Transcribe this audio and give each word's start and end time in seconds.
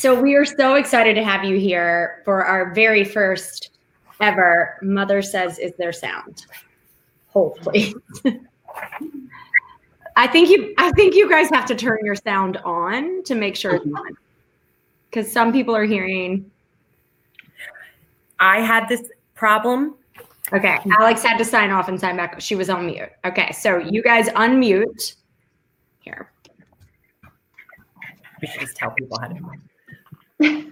So 0.00 0.18
we 0.18 0.34
are 0.34 0.46
so 0.46 0.76
excited 0.76 1.12
to 1.16 1.22
have 1.22 1.44
you 1.44 1.58
here 1.58 2.22
for 2.24 2.42
our 2.42 2.72
very 2.72 3.04
first 3.04 3.72
ever 4.18 4.78
Mother 4.80 5.20
Says 5.20 5.58
Is 5.58 5.74
There 5.76 5.92
Sound. 5.92 6.46
Hopefully. 7.28 7.94
I 10.16 10.26
think 10.26 10.48
you 10.48 10.72
I 10.78 10.90
think 10.92 11.14
you 11.14 11.28
guys 11.28 11.50
have 11.50 11.66
to 11.66 11.74
turn 11.74 11.98
your 12.02 12.14
sound 12.14 12.56
on 12.64 13.22
to 13.24 13.34
make 13.34 13.56
sure 13.56 13.74
it's 13.74 13.84
on. 13.84 14.16
Because 15.10 15.30
some 15.30 15.52
people 15.52 15.76
are 15.76 15.84
hearing. 15.84 16.50
I 18.38 18.60
had 18.62 18.88
this 18.88 19.02
problem. 19.34 19.96
Okay. 20.54 20.78
Alex 20.98 21.22
had 21.22 21.36
to 21.36 21.44
sign 21.44 21.70
off 21.70 21.90
and 21.90 22.00
sign 22.00 22.16
back. 22.16 22.40
She 22.40 22.54
was 22.54 22.70
on 22.70 22.86
mute. 22.86 23.10
Okay. 23.26 23.52
So 23.52 23.76
you 23.76 24.02
guys 24.02 24.30
unmute. 24.30 25.16
Here. 25.98 26.32
We 28.40 28.48
should 28.48 28.62
just 28.62 28.76
tell 28.76 28.92
people 28.92 29.18
how 29.20 29.28
to 29.28 29.34
do 29.34 29.46
it. 29.52 29.60
All 30.40 30.62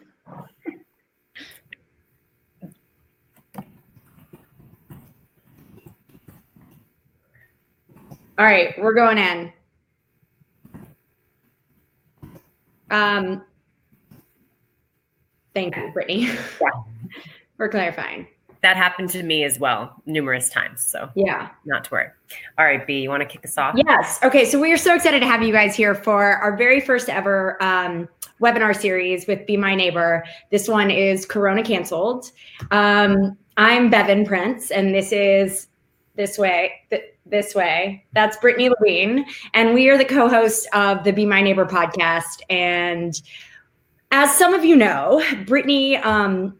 right, 8.44 8.74
we're 8.78 8.94
going 8.94 9.18
in. 9.18 9.52
Um, 12.90 13.44
thank 15.54 15.76
you, 15.76 15.90
Brittany, 15.92 16.22
Yeah. 16.60 16.70
for 17.56 17.68
clarifying. 17.68 18.26
That 18.62 18.76
happened 18.76 19.10
to 19.10 19.22
me 19.22 19.44
as 19.44 19.58
well 19.58 19.94
numerous 20.06 20.50
times. 20.50 20.84
So 20.84 21.08
Yeah. 21.14 21.48
not 21.64 21.84
to 21.84 21.90
worry. 21.92 22.08
All 22.58 22.64
right, 22.64 22.84
B, 22.86 23.00
you 23.00 23.08
want 23.08 23.22
to 23.22 23.28
kick 23.28 23.44
us 23.44 23.56
off? 23.56 23.74
Yes. 23.76 24.18
Okay. 24.22 24.44
So 24.44 24.60
we 24.60 24.72
are 24.72 24.76
so 24.76 24.94
excited 24.94 25.20
to 25.20 25.26
have 25.26 25.42
you 25.42 25.52
guys 25.52 25.76
here 25.76 25.94
for 25.94 26.24
our 26.36 26.56
very 26.56 26.80
first 26.80 27.08
ever 27.08 27.56
um, 27.62 28.08
webinar 28.40 28.78
series 28.78 29.26
with 29.26 29.46
Be 29.46 29.56
My 29.56 29.74
Neighbor. 29.74 30.24
This 30.50 30.68
one 30.68 30.90
is 30.90 31.24
Corona 31.24 31.62
Canceled. 31.62 32.30
Um, 32.70 33.36
I'm 33.56 33.90
Bevan 33.90 34.24
Prince, 34.26 34.70
and 34.70 34.94
this 34.94 35.12
is 35.12 35.68
this 36.16 36.36
way. 36.38 36.72
Th- 36.90 37.04
this 37.26 37.54
way. 37.54 38.04
That's 38.14 38.36
Brittany 38.38 38.70
Levine, 38.70 39.26
and 39.52 39.74
we 39.74 39.88
are 39.90 39.98
the 39.98 40.04
co-hosts 40.04 40.66
of 40.72 41.04
the 41.04 41.12
Be 41.12 41.26
My 41.26 41.42
Neighbor 41.42 41.66
podcast. 41.66 42.40
And 42.48 43.20
as 44.10 44.34
some 44.34 44.54
of 44.54 44.64
you 44.64 44.74
know, 44.76 45.22
Brittany, 45.46 45.98
um, 45.98 46.56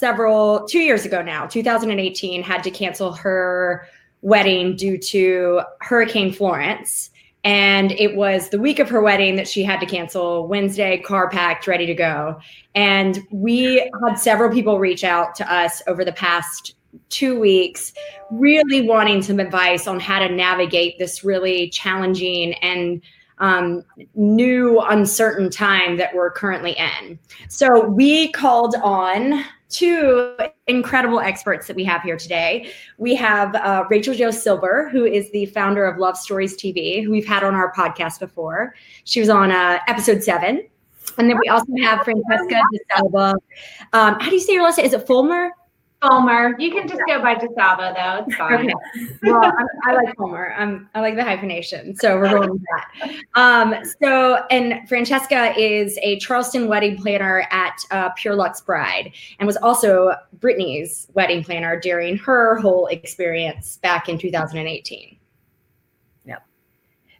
several 0.00 0.66
two 0.66 0.80
years 0.80 1.04
ago 1.04 1.22
now, 1.22 1.46
2018, 1.46 2.42
had 2.42 2.64
to 2.64 2.70
cancel 2.70 3.12
her 3.12 3.86
wedding 4.22 4.74
due 4.74 4.96
to 4.96 5.60
Hurricane 5.80 6.32
Florence. 6.32 7.10
And 7.44 7.92
it 7.92 8.16
was 8.16 8.48
the 8.48 8.58
week 8.58 8.78
of 8.78 8.88
her 8.88 9.00
wedding 9.00 9.36
that 9.36 9.46
she 9.46 9.62
had 9.62 9.78
to 9.80 9.86
cancel 9.86 10.46
Wednesday, 10.46 10.98
car 10.98 11.30
packed, 11.30 11.66
ready 11.66 11.86
to 11.86 11.94
go. 11.94 12.40
And 12.74 13.20
we 13.30 13.90
had 14.06 14.16
several 14.16 14.50
people 14.50 14.78
reach 14.78 15.04
out 15.04 15.34
to 15.36 15.52
us 15.52 15.82
over 15.86 16.04
the 16.04 16.12
past 16.12 16.74
two 17.08 17.38
weeks, 17.38 17.92
really 18.30 18.82
wanting 18.82 19.22
some 19.22 19.38
advice 19.38 19.86
on 19.86 20.00
how 20.00 20.18
to 20.18 20.28
navigate 20.34 20.98
this 20.98 21.24
really 21.24 21.70
challenging 21.70 22.54
and 22.54 23.00
um, 23.38 23.84
new, 24.14 24.80
uncertain 24.80 25.50
time 25.50 25.96
that 25.96 26.14
we're 26.14 26.30
currently 26.30 26.72
in. 26.72 27.18
So 27.48 27.86
we 27.86 28.32
called 28.32 28.74
on 28.82 29.44
two 29.70 30.36
incredible 30.66 31.20
experts 31.20 31.66
that 31.66 31.76
we 31.76 31.84
have 31.84 32.02
here 32.02 32.16
today. 32.16 32.70
We 32.98 33.14
have 33.14 33.54
uh, 33.54 33.84
Rachel 33.88 34.14
Jo 34.14 34.30
Silver, 34.30 34.88
who 34.90 35.04
is 35.04 35.30
the 35.30 35.46
founder 35.46 35.86
of 35.86 35.98
Love 35.98 36.16
Stories 36.16 36.56
TV, 36.56 37.02
who 37.02 37.10
we've 37.10 37.26
had 37.26 37.42
on 37.42 37.54
our 37.54 37.72
podcast 37.72 38.20
before. 38.20 38.74
She 39.04 39.20
was 39.20 39.28
on 39.28 39.50
uh, 39.50 39.78
episode 39.86 40.22
seven. 40.22 40.66
And 41.18 41.28
then 41.28 41.38
we 41.38 41.48
also 41.48 41.72
have 41.82 42.04
Francesca 42.04 42.60
DeSalvo. 42.72 43.32
Um, 43.92 44.20
how 44.20 44.28
do 44.28 44.34
you 44.34 44.40
say 44.40 44.52
your 44.52 44.62
last 44.62 44.76
name? 44.76 44.86
Is 44.86 44.92
it 44.92 45.06
Fulmer? 45.06 45.50
Fulmer. 46.02 46.56
You 46.58 46.70
can 46.70 46.88
just 46.88 47.02
go 47.06 47.20
by 47.20 47.34
DeSalvo 47.34 47.94
though. 47.94 48.24
It's 48.26 48.36
fine. 48.36 48.70
Okay. 48.70 49.18
Well, 49.22 49.44
I'm, 49.44 49.66
I 49.84 49.94
like 49.94 50.16
Fulmer. 50.16 50.54
Um, 50.56 50.88
I 50.94 51.00
like 51.00 51.14
the 51.14 51.24
hyphenation, 51.24 51.94
so 51.94 52.16
we're 52.16 52.30
going 52.30 52.50
with 52.50 52.62
that. 52.62 53.14
Um, 53.34 53.74
so, 54.02 54.46
and 54.50 54.88
Francesca 54.88 55.52
is 55.58 55.98
a 56.02 56.18
Charleston 56.18 56.68
wedding 56.68 56.96
planner 56.96 57.46
at 57.50 57.78
uh, 57.90 58.10
Pure 58.10 58.36
Luxe 58.36 58.62
Bride, 58.62 59.12
and 59.38 59.46
was 59.46 59.58
also 59.58 60.14
Brittany's 60.34 61.08
wedding 61.14 61.44
planner 61.44 61.78
during 61.78 62.16
her 62.18 62.56
whole 62.56 62.86
experience 62.86 63.78
back 63.82 64.08
in 64.08 64.16
2018. 64.16 65.18
Yep. 66.24 66.42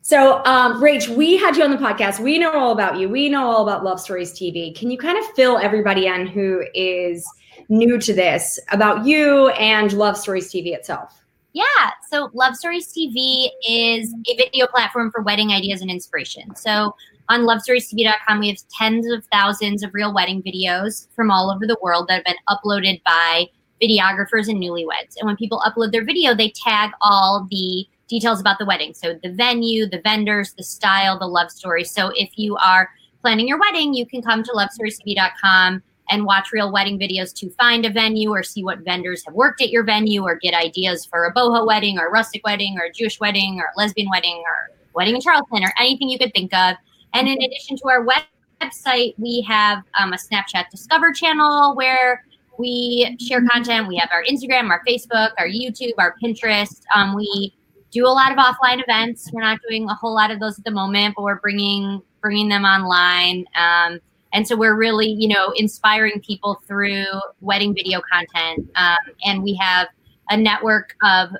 So, 0.00 0.42
um, 0.46 0.80
Rach, 0.80 1.14
we 1.14 1.36
had 1.36 1.54
you 1.54 1.64
on 1.64 1.70
the 1.70 1.76
podcast. 1.76 2.18
We 2.18 2.38
know 2.38 2.52
all 2.52 2.72
about 2.72 2.98
you. 2.98 3.10
We 3.10 3.28
know 3.28 3.46
all 3.46 3.62
about 3.62 3.84
Love 3.84 4.00
Stories 4.00 4.32
TV. 4.32 4.74
Can 4.74 4.90
you 4.90 4.96
kind 4.96 5.18
of 5.18 5.24
fill 5.34 5.58
everybody 5.58 6.06
in 6.06 6.26
who 6.26 6.64
is 6.74 7.26
new 7.70 7.98
to 7.98 8.12
this 8.12 8.58
about 8.70 9.06
you 9.06 9.48
and 9.50 9.92
Love 9.92 10.16
Stories 10.16 10.52
TV 10.52 10.74
itself? 10.74 11.24
Yeah. 11.52 11.64
So 12.08 12.30
Love 12.34 12.56
Stories 12.56 12.92
TV 12.92 13.48
is 13.68 14.14
a 14.28 14.36
video 14.36 14.66
platform 14.66 15.10
for 15.10 15.22
wedding 15.22 15.50
ideas 15.50 15.80
and 15.80 15.90
inspiration. 15.90 16.54
So 16.54 16.94
on 17.28 17.42
lovestoriestv.com, 17.42 18.40
we 18.40 18.48
have 18.48 18.58
tens 18.76 19.06
of 19.06 19.24
thousands 19.32 19.82
of 19.82 19.94
real 19.94 20.12
wedding 20.12 20.42
videos 20.42 21.06
from 21.14 21.30
all 21.30 21.50
over 21.50 21.66
the 21.66 21.78
world 21.80 22.08
that 22.08 22.14
have 22.14 22.24
been 22.24 22.36
uploaded 22.48 23.02
by 23.04 23.46
videographers 23.80 24.48
and 24.48 24.62
newlyweds. 24.62 25.16
And 25.16 25.26
when 25.26 25.36
people 25.36 25.62
upload 25.64 25.92
their 25.92 26.04
video, 26.04 26.34
they 26.34 26.50
tag 26.50 26.90
all 27.00 27.46
the 27.50 27.86
details 28.08 28.40
about 28.40 28.58
the 28.58 28.66
wedding. 28.66 28.94
So 28.94 29.18
the 29.22 29.32
venue, 29.32 29.88
the 29.88 30.00
vendors, 30.00 30.52
the 30.54 30.64
style, 30.64 31.18
the 31.18 31.26
love 31.26 31.50
story. 31.50 31.84
So 31.84 32.10
if 32.16 32.30
you 32.36 32.56
are 32.56 32.90
planning 33.22 33.46
your 33.48 33.58
wedding, 33.58 33.94
you 33.94 34.06
can 34.06 34.22
come 34.22 34.42
to 34.42 34.50
lovestoriestv.com 34.50 35.82
and 36.10 36.24
watch 36.24 36.48
real 36.52 36.72
wedding 36.72 36.98
videos 36.98 37.32
to 37.34 37.50
find 37.50 37.86
a 37.86 37.90
venue 37.90 38.30
or 38.30 38.42
see 38.42 38.64
what 38.64 38.80
vendors 38.80 39.24
have 39.24 39.34
worked 39.34 39.62
at 39.62 39.70
your 39.70 39.84
venue 39.84 40.22
or 40.22 40.36
get 40.36 40.54
ideas 40.54 41.04
for 41.04 41.24
a 41.24 41.32
boho 41.32 41.66
wedding 41.66 41.98
or 41.98 42.06
a 42.06 42.10
rustic 42.10 42.44
wedding 42.44 42.76
or 42.78 42.86
a 42.86 42.92
Jewish 42.92 43.20
wedding 43.20 43.60
or 43.60 43.64
a 43.64 43.78
lesbian 43.78 44.08
wedding 44.10 44.42
or 44.46 44.70
wedding 44.94 45.14
in 45.14 45.20
Charleston 45.20 45.62
or 45.62 45.72
anything 45.78 46.08
you 46.08 46.18
could 46.18 46.32
think 46.34 46.52
of. 46.52 46.76
And 47.14 47.28
in 47.28 47.40
addition 47.42 47.76
to 47.78 47.88
our 47.88 48.06
website, 48.06 49.14
we 49.18 49.44
have 49.48 49.82
um, 49.98 50.12
a 50.12 50.16
Snapchat 50.16 50.70
Discover 50.70 51.12
channel 51.12 51.74
where 51.74 52.24
we 52.58 53.16
share 53.20 53.42
content. 53.46 53.88
We 53.88 53.96
have 53.96 54.10
our 54.12 54.22
Instagram, 54.24 54.68
our 54.70 54.82
Facebook, 54.86 55.30
our 55.38 55.48
YouTube, 55.48 55.92
our 55.98 56.14
Pinterest. 56.22 56.82
Um, 56.94 57.14
we 57.14 57.54
do 57.90 58.06
a 58.06 58.08
lot 58.08 58.32
of 58.32 58.38
offline 58.38 58.82
events. 58.82 59.30
We're 59.32 59.40
not 59.40 59.58
doing 59.68 59.88
a 59.88 59.94
whole 59.94 60.14
lot 60.14 60.30
of 60.30 60.40
those 60.40 60.58
at 60.58 60.64
the 60.64 60.70
moment, 60.70 61.14
but 61.16 61.22
we're 61.22 61.40
bringing 61.40 62.02
bringing 62.20 62.48
them 62.48 62.64
online. 62.64 63.46
Um, 63.56 63.98
and 64.32 64.46
so 64.46 64.56
we're 64.56 64.76
really, 64.76 65.10
you 65.10 65.28
know, 65.28 65.52
inspiring 65.56 66.20
people 66.20 66.62
through 66.66 67.04
wedding 67.40 67.74
video 67.74 68.00
content. 68.10 68.70
Um, 68.76 69.14
and 69.24 69.42
we 69.42 69.54
have 69.60 69.88
a 70.28 70.36
network 70.36 70.94
of 71.02 71.30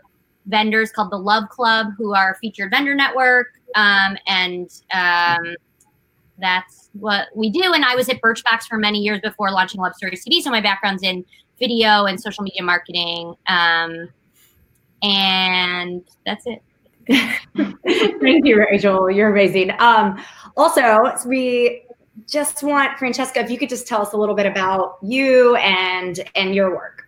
vendors 0.47 0.91
called 0.91 1.13
the 1.13 1.19
Love 1.19 1.49
Club, 1.51 1.89
who 1.97 2.15
are 2.15 2.37
featured 2.41 2.71
vendor 2.71 2.95
network. 2.95 3.49
Um, 3.77 4.17
and 4.27 4.69
um, 4.93 5.55
that's 6.39 6.91
what 6.95 7.29
we 7.37 7.51
do. 7.51 7.73
And 7.73 7.85
I 7.85 7.95
was 7.95 8.09
at 8.09 8.21
Birchbox 8.21 8.65
for 8.69 8.77
many 8.77 8.99
years 8.99 9.21
before 9.21 9.53
launching 9.53 9.81
Love 9.81 9.95
Stories 9.95 10.25
TV. 10.25 10.43
So 10.43 10.51
my 10.51 10.61
background's 10.61 11.05
in 11.05 11.25
video 11.61 12.07
and 12.07 12.21
social 12.21 12.43
media 12.43 12.63
marketing. 12.63 13.35
Um, 13.47 14.09
and 15.03 16.03
that's 16.27 16.45
it. 16.47 16.63
Thank 18.21 18.47
you, 18.47 18.59
Rachel. 18.59 19.11
You're 19.11 19.31
amazing. 19.31 19.73
Um, 19.79 20.21
also, 20.57 21.13
we 21.27 21.85
just 22.29 22.63
want 22.63 22.99
Francesca, 22.99 23.41
if 23.41 23.51
you 23.51 23.59
could 23.59 23.69
just 23.69 23.87
tell 23.87 24.03
us 24.03 24.13
a 24.13 24.17
little 24.17 24.35
bit 24.35 24.47
about 24.47 24.99
you 25.03 25.57
and 25.57 26.21
and 26.35 26.55
your 26.55 26.71
work. 26.71 27.07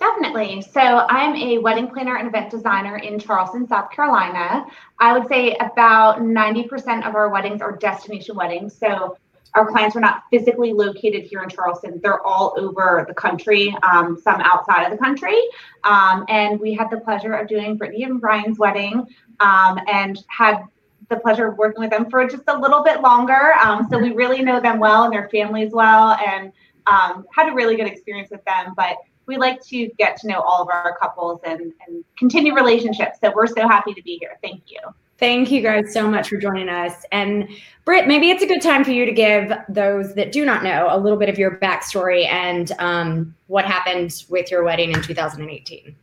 Definitely. 0.00 0.62
So 0.62 0.80
I'm 0.80 1.36
a 1.36 1.58
wedding 1.58 1.86
planner 1.86 2.16
and 2.16 2.26
event 2.26 2.50
designer 2.50 2.96
in 2.96 3.18
Charleston, 3.18 3.68
South 3.68 3.90
Carolina. 3.90 4.64
I 4.98 5.16
would 5.16 5.28
say 5.28 5.56
about 5.56 6.20
90% 6.20 7.06
of 7.06 7.14
our 7.14 7.28
weddings 7.28 7.60
are 7.60 7.76
destination 7.76 8.34
weddings. 8.34 8.74
So 8.74 9.18
our 9.54 9.66
clients 9.66 9.96
are 9.96 10.00
not 10.00 10.22
physically 10.30 10.72
located 10.72 11.24
here 11.24 11.42
in 11.42 11.50
Charleston. 11.50 12.00
They're 12.02 12.24
all 12.26 12.54
over 12.56 13.04
the 13.06 13.14
country, 13.14 13.76
um, 13.82 14.18
some 14.22 14.40
outside 14.40 14.84
of 14.84 14.90
the 14.90 14.96
country. 14.96 15.38
Um, 15.84 16.24
and 16.28 16.58
we 16.58 16.72
had 16.72 16.88
the 16.90 17.00
pleasure 17.00 17.34
of 17.34 17.46
doing 17.46 17.76
Brittany 17.76 18.04
and 18.04 18.20
Brian's 18.20 18.58
wedding 18.58 19.06
um, 19.40 19.78
and 19.86 20.18
had 20.28 20.62
the 21.10 21.16
pleasure 21.16 21.46
of 21.48 21.58
working 21.58 21.82
with 21.82 21.90
them 21.90 22.08
for 22.08 22.26
just 22.26 22.44
a 22.46 22.58
little 22.58 22.82
bit 22.82 23.02
longer. 23.02 23.52
Um, 23.62 23.86
so 23.90 23.98
we 23.98 24.12
really 24.12 24.42
know 24.42 24.60
them 24.60 24.78
well 24.78 25.04
and 25.04 25.12
their 25.12 25.28
families 25.28 25.72
well 25.72 26.16
and 26.26 26.52
um, 26.86 27.26
had 27.34 27.50
a 27.50 27.54
really 27.54 27.76
good 27.76 27.86
experience 27.86 28.30
with 28.30 28.44
them. 28.44 28.72
But 28.76 28.96
we 29.26 29.36
like 29.36 29.60
to 29.66 29.88
get 29.98 30.16
to 30.18 30.28
know 30.28 30.40
all 30.40 30.62
of 30.62 30.68
our 30.68 30.96
couples 30.98 31.40
and, 31.44 31.72
and 31.86 32.04
continue 32.16 32.54
relationships. 32.54 33.18
So 33.22 33.32
we're 33.34 33.46
so 33.46 33.68
happy 33.68 33.92
to 33.92 34.02
be 34.02 34.16
here. 34.18 34.38
Thank 34.42 34.62
you. 34.68 34.78
Thank 35.18 35.50
you 35.50 35.60
guys 35.60 35.92
so 35.92 36.10
much 36.10 36.30
for 36.30 36.38
joining 36.38 36.70
us. 36.70 37.04
And 37.12 37.46
Britt, 37.84 38.08
maybe 38.08 38.30
it's 38.30 38.42
a 38.42 38.46
good 38.46 38.62
time 38.62 38.84
for 38.84 38.90
you 38.90 39.04
to 39.04 39.12
give 39.12 39.52
those 39.68 40.14
that 40.14 40.32
do 40.32 40.46
not 40.46 40.64
know 40.64 40.88
a 40.90 40.98
little 40.98 41.18
bit 41.18 41.28
of 41.28 41.38
your 41.38 41.58
backstory 41.58 42.26
and 42.26 42.72
um, 42.78 43.34
what 43.48 43.66
happened 43.66 44.24
with 44.30 44.50
your 44.50 44.64
wedding 44.64 44.92
in 44.92 45.02
2018. 45.02 45.94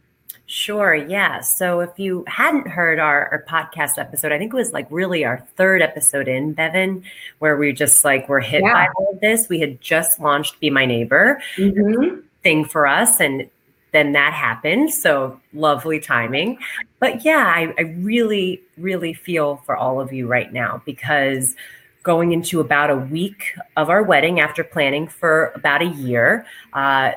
Sure. 0.50 0.96
Yeah. 0.96 1.42
So 1.42 1.82
if 1.82 1.90
you 2.00 2.24
hadn't 2.26 2.70
heard 2.70 3.00
our, 3.00 3.28
our 3.32 3.44
podcast 3.50 3.98
episode, 3.98 4.32
I 4.32 4.38
think 4.38 4.54
it 4.54 4.56
was 4.56 4.72
like 4.72 4.88
really 4.90 5.26
our 5.26 5.40
third 5.58 5.82
episode 5.82 6.30
in 6.30 6.54
Bevan, 6.54 7.04
where 7.40 7.58
we 7.58 7.74
just 7.74 8.06
like 8.06 8.30
were 8.30 8.40
hit 8.40 8.62
Yeah. 8.64 8.72
by 8.72 8.88
all 8.96 9.12
of 9.14 9.20
this. 9.20 9.50
We 9.50 9.60
had 9.60 9.82
just 9.82 10.22
launched 10.22 10.60
Be 10.62 10.70
My 10.70 10.86
Neighbor 10.86 11.42
Mhm. 11.58 12.24
thing 12.44 12.64
for 12.64 12.88
us, 12.88 13.20
and 13.20 13.50
then 13.92 14.14
that 14.14 14.32
happened. 14.32 14.94
So 14.94 15.38
lovely 15.54 16.00
timing. 16.00 16.60
But 17.00 17.26
yeah, 17.26 17.52
I, 17.54 17.74
I 17.78 17.82
really, 17.98 18.62
really 18.78 19.14
feel 19.14 19.58
for 19.66 19.76
all 19.76 20.00
of 20.00 20.14
you 20.14 20.28
right 20.28 20.52
now 20.54 20.82
because 20.86 21.58
going 22.04 22.32
into 22.32 22.62
about 22.62 22.90
a 22.90 22.96
week 22.96 23.54
of 23.76 23.90
our 23.90 24.02
wedding 24.02 24.40
after 24.40 24.64
planning 24.64 25.10
for 25.10 25.52
about 25.56 25.82
a 25.82 25.88
year, 25.88 26.46
uh, 26.72 27.12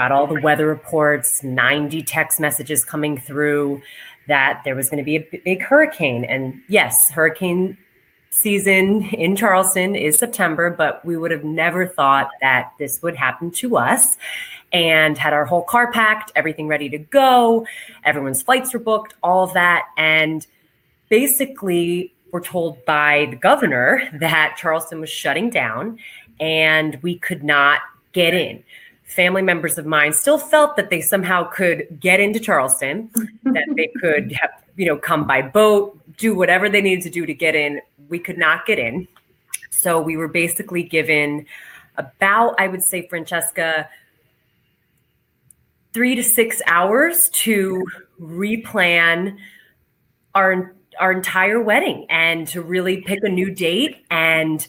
got 0.00 0.12
all 0.12 0.26
the 0.26 0.40
weather 0.40 0.66
reports, 0.66 1.42
90 1.42 2.02
text 2.04 2.40
messages 2.40 2.86
coming 2.86 3.18
through 3.18 3.82
that 4.28 4.62
there 4.64 4.74
was 4.74 4.88
going 4.88 4.96
to 4.96 5.04
be 5.04 5.16
a 5.16 5.40
big 5.44 5.60
hurricane. 5.60 6.24
And 6.24 6.62
yes, 6.68 7.10
hurricane 7.10 7.76
season 8.30 9.04
in 9.10 9.36
Charleston 9.36 9.94
is 9.94 10.18
September, 10.18 10.70
but 10.70 11.04
we 11.04 11.18
would 11.18 11.30
have 11.30 11.44
never 11.44 11.86
thought 11.86 12.30
that 12.40 12.72
this 12.78 13.02
would 13.02 13.14
happen 13.14 13.50
to 13.50 13.76
us. 13.76 14.16
And 14.72 15.18
had 15.18 15.34
our 15.34 15.44
whole 15.44 15.64
car 15.64 15.92
packed, 15.92 16.32
everything 16.34 16.66
ready 16.66 16.88
to 16.88 16.98
go, 16.98 17.66
everyone's 18.02 18.40
flights 18.40 18.72
were 18.72 18.80
booked, 18.80 19.12
all 19.22 19.44
of 19.44 19.52
that. 19.52 19.84
And 19.98 20.46
basically, 21.10 22.14
we're 22.32 22.40
told 22.40 22.82
by 22.86 23.26
the 23.28 23.36
governor 23.36 24.08
that 24.20 24.56
Charleston 24.56 24.98
was 24.98 25.10
shutting 25.10 25.50
down 25.50 25.98
and 26.40 26.98
we 27.02 27.18
could 27.18 27.44
not 27.44 27.80
get 28.12 28.32
in. 28.32 28.64
Family 29.10 29.42
members 29.42 29.76
of 29.76 29.86
mine 29.86 30.12
still 30.12 30.38
felt 30.38 30.76
that 30.76 30.88
they 30.88 31.00
somehow 31.00 31.44
could 31.44 31.98
get 31.98 32.20
into 32.20 32.38
Charleston, 32.38 33.10
that 33.44 33.66
they 33.76 33.90
could 34.00 34.32
have, 34.32 34.50
you 34.76 34.86
know, 34.86 34.96
come 34.96 35.26
by 35.26 35.42
boat, 35.42 35.98
do 36.16 36.34
whatever 36.34 36.68
they 36.68 36.80
needed 36.80 37.02
to 37.02 37.10
do 37.10 37.26
to 37.26 37.34
get 37.34 37.54
in. 37.54 37.80
We 38.08 38.18
could 38.18 38.38
not 38.38 38.66
get 38.66 38.78
in. 38.78 39.08
So 39.70 40.00
we 40.00 40.16
were 40.16 40.28
basically 40.28 40.82
given 40.82 41.46
about, 41.96 42.54
I 42.58 42.68
would 42.68 42.82
say, 42.82 43.08
Francesca, 43.08 43.88
three 45.92 46.14
to 46.14 46.22
six 46.22 46.62
hours 46.66 47.28
to 47.30 47.84
replan 48.20 49.36
our 50.34 50.74
our 50.98 51.12
entire 51.12 51.60
wedding 51.60 52.06
and 52.10 52.46
to 52.48 52.60
really 52.60 53.00
pick 53.00 53.20
a 53.22 53.28
new 53.28 53.50
date 53.50 54.04
and 54.10 54.68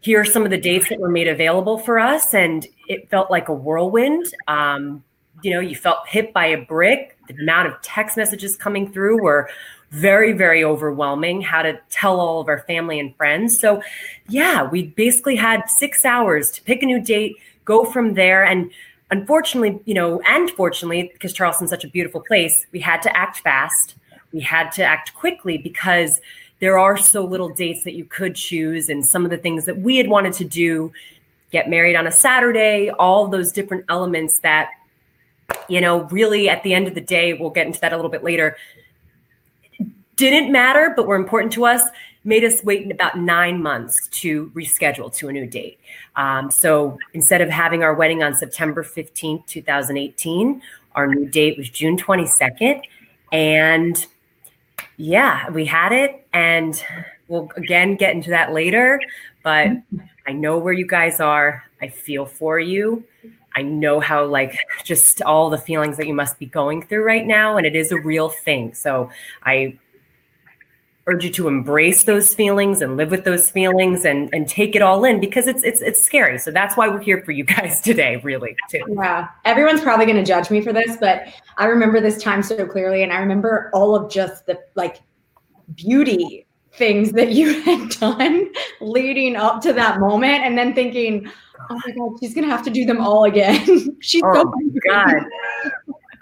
here 0.00 0.20
are 0.20 0.24
some 0.24 0.44
of 0.44 0.50
the 0.50 0.58
dates 0.58 0.88
that 0.88 0.98
were 0.98 1.10
made 1.10 1.28
available 1.28 1.78
for 1.78 1.98
us 1.98 2.32
and 2.32 2.66
it 2.88 3.08
felt 3.10 3.30
like 3.30 3.48
a 3.48 3.54
whirlwind. 3.54 4.26
Um, 4.48 5.04
you 5.42 5.52
know 5.52 5.60
you 5.60 5.76
felt 5.76 6.06
hit 6.08 6.32
by 6.32 6.46
a 6.46 6.62
brick. 6.62 7.16
The 7.28 7.34
amount 7.34 7.68
of 7.68 7.80
text 7.82 8.16
messages 8.16 8.56
coming 8.56 8.90
through 8.92 9.22
were 9.22 9.48
very 9.90 10.32
very 10.32 10.64
overwhelming 10.64 11.40
how 11.40 11.62
to 11.62 11.78
tell 11.90 12.20
all 12.20 12.40
of 12.40 12.48
our 12.48 12.60
family 12.60 13.00
and 13.00 13.14
friends. 13.16 13.58
So 13.58 13.82
yeah 14.28 14.68
we 14.68 14.88
basically 14.88 15.36
had 15.36 15.68
six 15.68 16.04
hours 16.04 16.50
to 16.52 16.62
pick 16.62 16.82
a 16.82 16.86
new 16.86 17.00
date 17.02 17.36
go 17.64 17.84
from 17.84 18.14
there. 18.14 18.44
And 18.44 18.70
unfortunately 19.10 19.80
you 19.84 19.94
know 19.94 20.20
and 20.26 20.50
fortunately 20.50 21.10
because 21.12 21.32
charleston's 21.32 21.70
such 21.70 21.84
a 21.84 21.88
beautiful 21.88 22.20
place 22.20 22.66
we 22.72 22.80
had 22.80 23.00
to 23.02 23.16
act 23.16 23.38
fast. 23.38 23.94
We 24.32 24.40
had 24.40 24.70
to 24.72 24.84
act 24.84 25.14
quickly 25.14 25.56
because 25.56 26.20
there 26.60 26.78
are 26.78 26.96
so 26.96 27.24
little 27.24 27.48
dates 27.48 27.84
that 27.84 27.94
you 27.94 28.04
could 28.04 28.34
choose 28.34 28.88
and 28.88 29.06
some 29.06 29.24
of 29.24 29.30
the 29.30 29.38
things 29.38 29.64
that 29.64 29.78
we 29.78 29.96
had 29.96 30.08
wanted 30.08 30.32
to 30.34 30.44
do 30.44 30.92
get 31.50 31.68
married 31.68 31.96
on 31.96 32.06
a 32.06 32.12
saturday 32.12 32.90
all 32.98 33.28
those 33.28 33.52
different 33.52 33.84
elements 33.88 34.40
that 34.40 34.70
you 35.68 35.80
know 35.80 36.02
really 36.04 36.48
at 36.48 36.62
the 36.62 36.74
end 36.74 36.86
of 36.86 36.94
the 36.94 37.00
day 37.00 37.34
we'll 37.34 37.50
get 37.50 37.66
into 37.66 37.80
that 37.80 37.92
a 37.92 37.96
little 37.96 38.10
bit 38.10 38.24
later 38.24 38.56
didn't 40.16 40.50
matter 40.50 40.92
but 40.96 41.06
were 41.06 41.16
important 41.16 41.52
to 41.52 41.64
us 41.64 41.82
made 42.24 42.44
us 42.44 42.62
wait 42.64 42.90
about 42.90 43.18
nine 43.18 43.62
months 43.62 44.08
to 44.08 44.50
reschedule 44.50 45.12
to 45.14 45.28
a 45.28 45.32
new 45.32 45.46
date 45.46 45.78
um, 46.16 46.50
so 46.50 46.98
instead 47.14 47.40
of 47.40 47.48
having 47.48 47.82
our 47.82 47.94
wedding 47.94 48.22
on 48.22 48.34
september 48.34 48.82
15th 48.82 49.46
2018 49.46 50.60
our 50.94 51.06
new 51.06 51.26
date 51.26 51.56
was 51.56 51.68
june 51.70 51.96
22nd 51.96 52.82
and 53.32 54.06
yeah, 54.98 55.48
we 55.50 55.64
had 55.64 55.92
it, 55.92 56.26
and 56.32 56.84
we'll 57.28 57.48
again 57.56 57.96
get 57.96 58.14
into 58.14 58.30
that 58.30 58.52
later. 58.52 59.00
But 59.42 59.68
I 60.28 60.32
know 60.32 60.58
where 60.58 60.74
you 60.74 60.86
guys 60.86 61.20
are. 61.20 61.64
I 61.80 61.88
feel 61.88 62.26
for 62.26 62.60
you. 62.60 63.02
I 63.56 63.62
know 63.62 63.98
how, 63.98 64.26
like, 64.26 64.58
just 64.84 65.22
all 65.22 65.48
the 65.48 65.56
feelings 65.56 65.96
that 65.96 66.06
you 66.06 66.12
must 66.12 66.38
be 66.38 66.44
going 66.44 66.82
through 66.82 67.02
right 67.02 67.26
now, 67.26 67.56
and 67.56 67.66
it 67.66 67.74
is 67.74 67.92
a 67.92 67.98
real 67.98 68.28
thing. 68.28 68.74
So 68.74 69.10
I 69.42 69.78
urge 71.06 71.24
you 71.24 71.30
to 71.30 71.48
embrace 71.48 72.04
those 72.04 72.34
feelings 72.34 72.82
and 72.82 72.98
live 72.98 73.10
with 73.10 73.24
those 73.24 73.50
feelings 73.50 74.04
and 74.04 74.28
and 74.34 74.46
take 74.46 74.76
it 74.76 74.82
all 74.82 75.02
in 75.06 75.18
because 75.18 75.46
it's 75.46 75.64
it's 75.64 75.80
it's 75.80 76.04
scary. 76.04 76.38
So 76.38 76.50
that's 76.50 76.76
why 76.76 76.88
we're 76.88 77.00
here 77.00 77.22
for 77.24 77.32
you 77.32 77.44
guys 77.44 77.80
today, 77.90 78.20
really, 78.22 78.54
too. 78.68 78.82
Yeah, 78.86 79.28
everyone's 79.46 79.80
probably 79.80 80.04
going 80.04 80.18
to 80.18 80.24
judge 80.24 80.50
me 80.50 80.60
for 80.60 80.74
this, 80.74 80.98
but 81.00 81.22
I 81.56 81.64
remember 81.64 82.02
this 82.02 82.22
time 82.22 82.42
so 82.42 82.66
clearly, 82.66 83.02
and 83.02 83.14
I 83.14 83.20
remember 83.20 83.70
all 83.72 83.96
of 83.96 84.10
just 84.10 84.44
the 84.44 84.60
like 84.74 85.00
beauty 85.74 86.46
things 86.72 87.12
that 87.12 87.32
you 87.32 87.60
had 87.62 87.90
done 87.90 88.50
leading 88.80 89.36
up 89.36 89.60
to 89.62 89.72
that 89.72 90.00
moment, 90.00 90.44
and 90.44 90.56
then 90.56 90.74
thinking, 90.74 91.28
"Oh 91.70 91.80
my 91.86 91.92
god, 91.92 92.18
she's 92.20 92.34
going 92.34 92.46
to 92.46 92.50
have 92.54 92.64
to 92.64 92.70
do 92.70 92.84
them 92.84 93.00
all 93.00 93.24
again." 93.24 93.96
she's 94.00 94.22
Oh 94.24 94.34
so 94.34 94.44
my 94.44 95.12
God. 95.12 95.24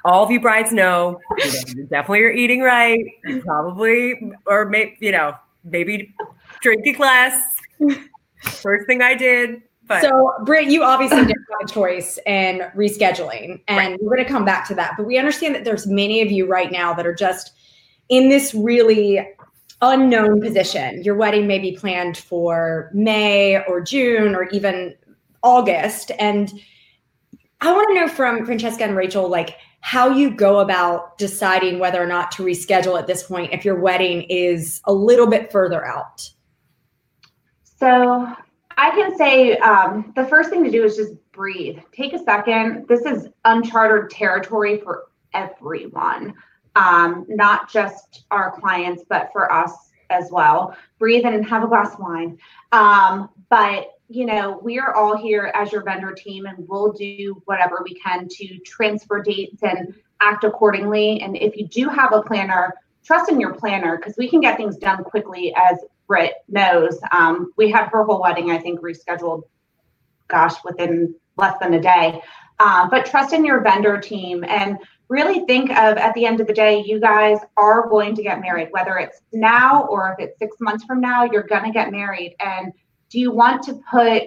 All 0.05 0.23
of 0.23 0.31
you 0.31 0.41
brides 0.41 0.71
know 0.73 1.19
you 1.39 1.45
know, 1.47 1.53
you 1.75 1.85
definitely 1.85 2.23
are 2.23 2.31
eating 2.31 2.61
right. 2.61 3.05
You 3.25 3.43
probably, 3.43 4.33
or 4.47 4.65
maybe, 4.67 4.97
you 5.01 5.11
know, 5.11 5.35
maybe 5.65 6.15
drinking 6.61 6.99
less. 6.99 7.41
First 8.43 8.87
thing 8.87 9.03
I 9.03 9.15
did. 9.15 9.63
But 9.89 10.03
So, 10.03 10.33
Britt, 10.45 10.69
you 10.69 10.83
obviously 10.83 11.19
didn't 11.25 11.31
have 11.61 11.69
a 11.69 11.73
choice 11.73 12.19
in 12.27 12.61
rescheduling, 12.77 13.61
and 13.69 13.77
Right. 13.77 13.99
we're 14.01 14.15
going 14.17 14.25
to 14.27 14.31
come 14.33 14.45
back 14.45 14.67
to 14.69 14.75
that. 14.77 14.95
But 14.97 15.07
we 15.07 15.17
understand 15.19 15.55
that 15.55 15.65
there's 15.65 15.87
many 15.87 16.21
of 16.23 16.31
you 16.31 16.47
right 16.47 16.71
now 16.73 16.93
that 16.95 17.07
are 17.07 17.15
just 17.15 17.53
in 18.09 18.29
this 18.29 18.55
really 18.55 19.19
unknown 19.91 20.41
position. 20.41 21.03
Your 21.03 21.15
wedding 21.15 21.47
may 21.47 21.59
be 21.59 21.73
planned 21.73 22.17
for 22.17 22.91
May 22.93 23.63
or 23.67 23.81
June 23.81 24.35
or 24.35 24.45
even 24.51 24.95
August, 25.43 26.11
and 26.19 26.53
I 27.61 27.73
want 27.73 27.89
to 27.89 27.95
know 27.95 28.09
from 28.09 28.45
Francesca 28.45 28.85
and 28.85 28.97
Rachel, 28.97 29.29
like 29.29 29.57
how 29.81 30.11
you 30.11 30.31
go 30.31 30.61
about 30.61 31.17
deciding 31.17 31.79
whether 31.79 32.03
or 32.03 32.07
not 32.07 32.31
to 32.33 32.43
reschedule 32.43 32.99
at 32.99 33.07
this 33.07 33.23
point 33.23 33.53
if 33.53 33.65
your 33.65 33.79
wedding 33.79 34.23
is 34.23 34.81
a 34.85 34.93
little 34.93 35.27
bit 35.27 35.53
further 35.53 35.87
out. 35.87 36.29
So 37.63 38.27
I 38.77 38.91
can 38.91 39.17
say 39.17 39.57
um, 39.59 40.13
the 40.17 40.27
first 40.27 40.51
thing 40.51 40.65
to 40.65 40.71
do 40.71 40.85
is 40.85 40.97
just 40.97 41.13
breathe. 41.33 41.79
Take 41.93 42.13
a 42.13 42.19
second. 42.19 42.89
This 42.89 43.03
is 43.03 43.29
uncharted 43.45 44.11
territory 44.11 44.81
for 44.81 45.05
everyone, 45.33 46.35
um, 46.77 47.27
not 47.29 47.71
just 47.71 48.25
our 48.31 48.53
clients, 48.53 49.03
but 49.09 49.31
for 49.33 49.53
us 49.53 49.73
as 50.11 50.31
well. 50.31 50.77
Breathe 50.99 51.25
in 51.25 51.35
and 51.35 51.45
have 51.47 51.65
a 51.65 51.67
glass 51.67 51.95
of 51.95 52.01
wine. 52.01 52.39
Um, 52.71 53.31
but 53.49 53.93
you 54.09 54.25
know, 54.25 54.61
we 54.63 54.79
are 54.79 54.95
all 54.95 55.17
here 55.17 55.51
as 55.55 55.73
your 55.73 55.83
vendor 55.83 56.13
team, 56.13 56.47
and 56.47 56.69
we'll 56.69 56.93
do 56.93 57.43
whatever 57.47 57.81
we 57.83 57.95
can 57.95 58.29
to 58.29 58.59
transfer 58.59 59.21
dates 59.21 59.63
and 59.63 59.95
act 60.21 60.45
accordingly. 60.45 61.21
And 61.23 61.37
if 61.37 61.57
you 61.57 61.67
do 61.67 61.89
have 61.89 62.13
a 62.13 62.23
planner, 62.23 62.75
trust 63.05 63.31
in 63.31 63.41
your 63.41 63.55
planner 63.55 63.97
because 63.97 64.17
we 64.17 64.29
can 64.29 64.41
get 64.41 64.57
things 64.57 64.77
done 64.77 65.03
quickly 65.03 65.53
as 65.57 65.79
Britt 66.07 66.35
knows. 66.49 66.99
Um, 67.11 67.53
we 67.57 67.71
had 67.71 67.89
her 67.89 68.05
whole 68.05 68.23
wedding, 68.23 68.51
I 68.51 68.59
think, 68.59 68.81
rescheduled, 68.81 69.43
gosh, 70.29 70.55
within 70.65 71.15
less 71.37 71.59
than 71.61 71.75
a 71.75 71.81
day. 71.81 72.23
Uh, 72.59 72.89
but 72.89 73.07
trust 73.07 73.33
in 73.33 73.45
your 73.45 73.61
vendor 73.61 74.01
team 74.01 74.45
and 74.45 74.79
really 75.09 75.45
think 75.47 75.71
of 75.71 75.97
at 75.97 76.15
the 76.15 76.27
end 76.27 76.41
of 76.41 76.47
the 76.47 76.53
day, 76.53 76.83
you 76.85 77.01
guys 77.01 77.39
are 77.57 77.89
going 77.89 78.15
to 78.17 78.23
get 78.23 78.41
married, 78.41 78.69
whether 78.71 78.99
it's 78.99 79.21
now 79.33 79.87
or 79.87 80.13
if 80.13 80.29
it's 80.29 80.39
six 80.39 80.57
months 80.61 80.85
from 80.85 81.01
now, 81.01 81.25
you're 81.25 81.43
going 81.43 81.65
to 81.65 81.71
get 81.71 81.91
married. 81.91 82.35
And 82.41 82.73
do 83.09 83.21
you 83.21 83.31
want 83.31 83.63
to 83.65 83.81
put 83.91 84.25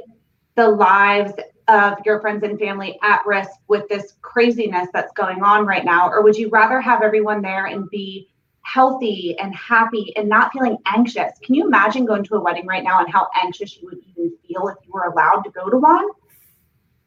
the 0.55 0.67
lives 0.67 1.33
of 1.67 1.98
your 2.05 2.19
friends 2.21 2.43
and 2.43 2.57
family 2.57 2.98
at 3.03 3.25
risk 3.25 3.51
with 3.67 3.88
this 3.89 4.13
craziness 4.21 4.88
that's 4.93 5.12
going 5.13 5.43
on 5.43 5.65
right 5.65 5.86
now? 5.86 6.09
Or 6.09 6.24
would 6.24 6.36
you 6.36 6.50
rather 6.50 6.79
have 6.81 7.01
everyone 7.01 7.41
there 7.41 7.65
and 7.65 7.89
be 7.89 8.29
healthy 8.74 9.38
and 9.39 9.55
happy 9.55 10.13
and 10.15 10.29
not 10.29 10.51
feeling 10.53 10.77
anxious. 10.86 11.38
Can 11.43 11.55
you 11.55 11.65
imagine 11.65 12.05
going 12.05 12.24
to 12.25 12.36
a 12.36 12.41
wedding 12.41 12.67
right 12.67 12.83
now 12.83 13.00
and 13.00 13.12
how 13.12 13.27
anxious 13.41 13.77
you 13.77 13.88
would 13.88 14.00
even 14.09 14.31
feel 14.48 14.67
if 14.67 14.77
you 14.86 14.91
were 14.91 15.03
allowed 15.03 15.41
to 15.43 15.50
go 15.50 15.69
to 15.69 15.77
one? 15.77 16.07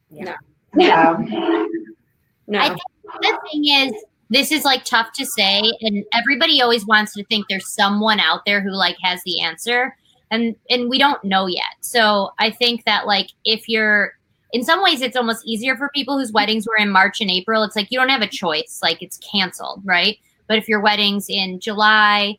Yeah. 0.09 0.35
Yeah. 0.75 1.17
No. 2.45 2.59
I 2.59 2.67
think 2.67 2.81
the 3.03 3.39
thing 3.51 3.65
is, 3.67 3.93
this 4.29 4.51
is 4.51 4.65
like 4.65 4.83
tough 4.83 5.13
to 5.13 5.25
say, 5.25 5.61
and 5.81 6.03
everybody 6.13 6.61
always 6.61 6.85
wants 6.85 7.13
to 7.13 7.23
think 7.25 7.45
there's 7.49 7.69
someone 7.69 8.19
out 8.19 8.41
there 8.45 8.61
who 8.61 8.71
like 8.71 8.97
has 9.01 9.21
the 9.25 9.41
answer, 9.41 9.95
and 10.31 10.55
and 10.69 10.89
we 10.89 10.97
don't 10.97 11.23
know 11.23 11.45
yet. 11.45 11.75
So 11.81 12.31
I 12.39 12.49
think 12.49 12.85
that 12.85 13.05
like 13.05 13.29
if 13.45 13.69
you're 13.69 14.13
in 14.53 14.63
some 14.63 14.83
ways 14.83 15.01
it's 15.01 15.17
almost 15.17 15.45
easier 15.45 15.75
for 15.75 15.89
people 15.93 16.17
whose 16.17 16.31
weddings 16.31 16.67
were 16.67 16.77
in 16.77 16.89
March 16.89 17.19
and 17.19 17.29
April. 17.29 17.63
It's 17.63 17.75
like 17.75 17.91
you 17.91 17.99
don't 17.99 18.09
have 18.09 18.21
a 18.21 18.27
choice, 18.27 18.79
like 18.81 19.01
it's 19.01 19.17
canceled, 19.17 19.81
right? 19.83 20.17
But 20.47 20.57
if 20.57 20.67
your 20.69 20.79
wedding's 20.79 21.27
in 21.27 21.59
July, 21.59 22.37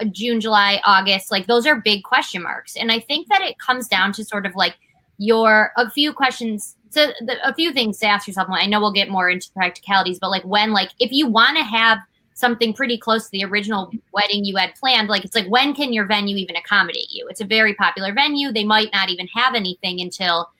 uh, 0.00 0.04
June, 0.04 0.40
July, 0.40 0.80
August, 0.84 1.30
like 1.30 1.46
those 1.46 1.66
are 1.66 1.76
big 1.76 2.02
question 2.02 2.42
marks. 2.42 2.76
And 2.76 2.92
I 2.92 3.00
think 3.00 3.28
that 3.28 3.40
it 3.40 3.58
comes 3.58 3.88
down 3.88 4.12
to 4.12 4.24
sort 4.24 4.46
of 4.46 4.54
like 4.54 4.76
your 5.18 5.72
a 5.76 5.90
few 5.90 6.12
questions 6.12 6.76
so 6.90 7.12
the, 7.20 7.36
a 7.48 7.54
few 7.54 7.72
things 7.72 7.98
to 7.98 8.06
ask 8.06 8.26
yourself 8.28 8.48
i 8.50 8.66
know 8.66 8.80
we'll 8.80 8.92
get 8.92 9.08
more 9.08 9.30
into 9.30 9.50
practicalities 9.52 10.18
but 10.18 10.30
like 10.30 10.44
when 10.44 10.72
like 10.72 10.90
if 10.98 11.10
you 11.10 11.26
want 11.26 11.56
to 11.56 11.64
have 11.64 11.98
something 12.40 12.72
pretty 12.72 12.96
close 12.98 13.24
to 13.26 13.30
the 13.32 13.44
original 13.44 13.92
wedding 14.12 14.44
you 14.44 14.56
had 14.56 14.74
planned 14.74 15.08
like 15.08 15.24
it's 15.24 15.36
like 15.36 15.46
when 15.48 15.74
can 15.74 15.92
your 15.92 16.06
venue 16.06 16.36
even 16.36 16.56
accommodate 16.56 17.10
you? 17.10 17.28
It's 17.28 17.42
a 17.42 17.44
very 17.44 17.74
popular 17.74 18.12
venue. 18.12 18.50
They 18.50 18.64
might 18.64 18.88
not 18.92 19.10
even 19.10 19.28
have 19.28 19.54
anything 19.54 20.00
until 20.00 20.50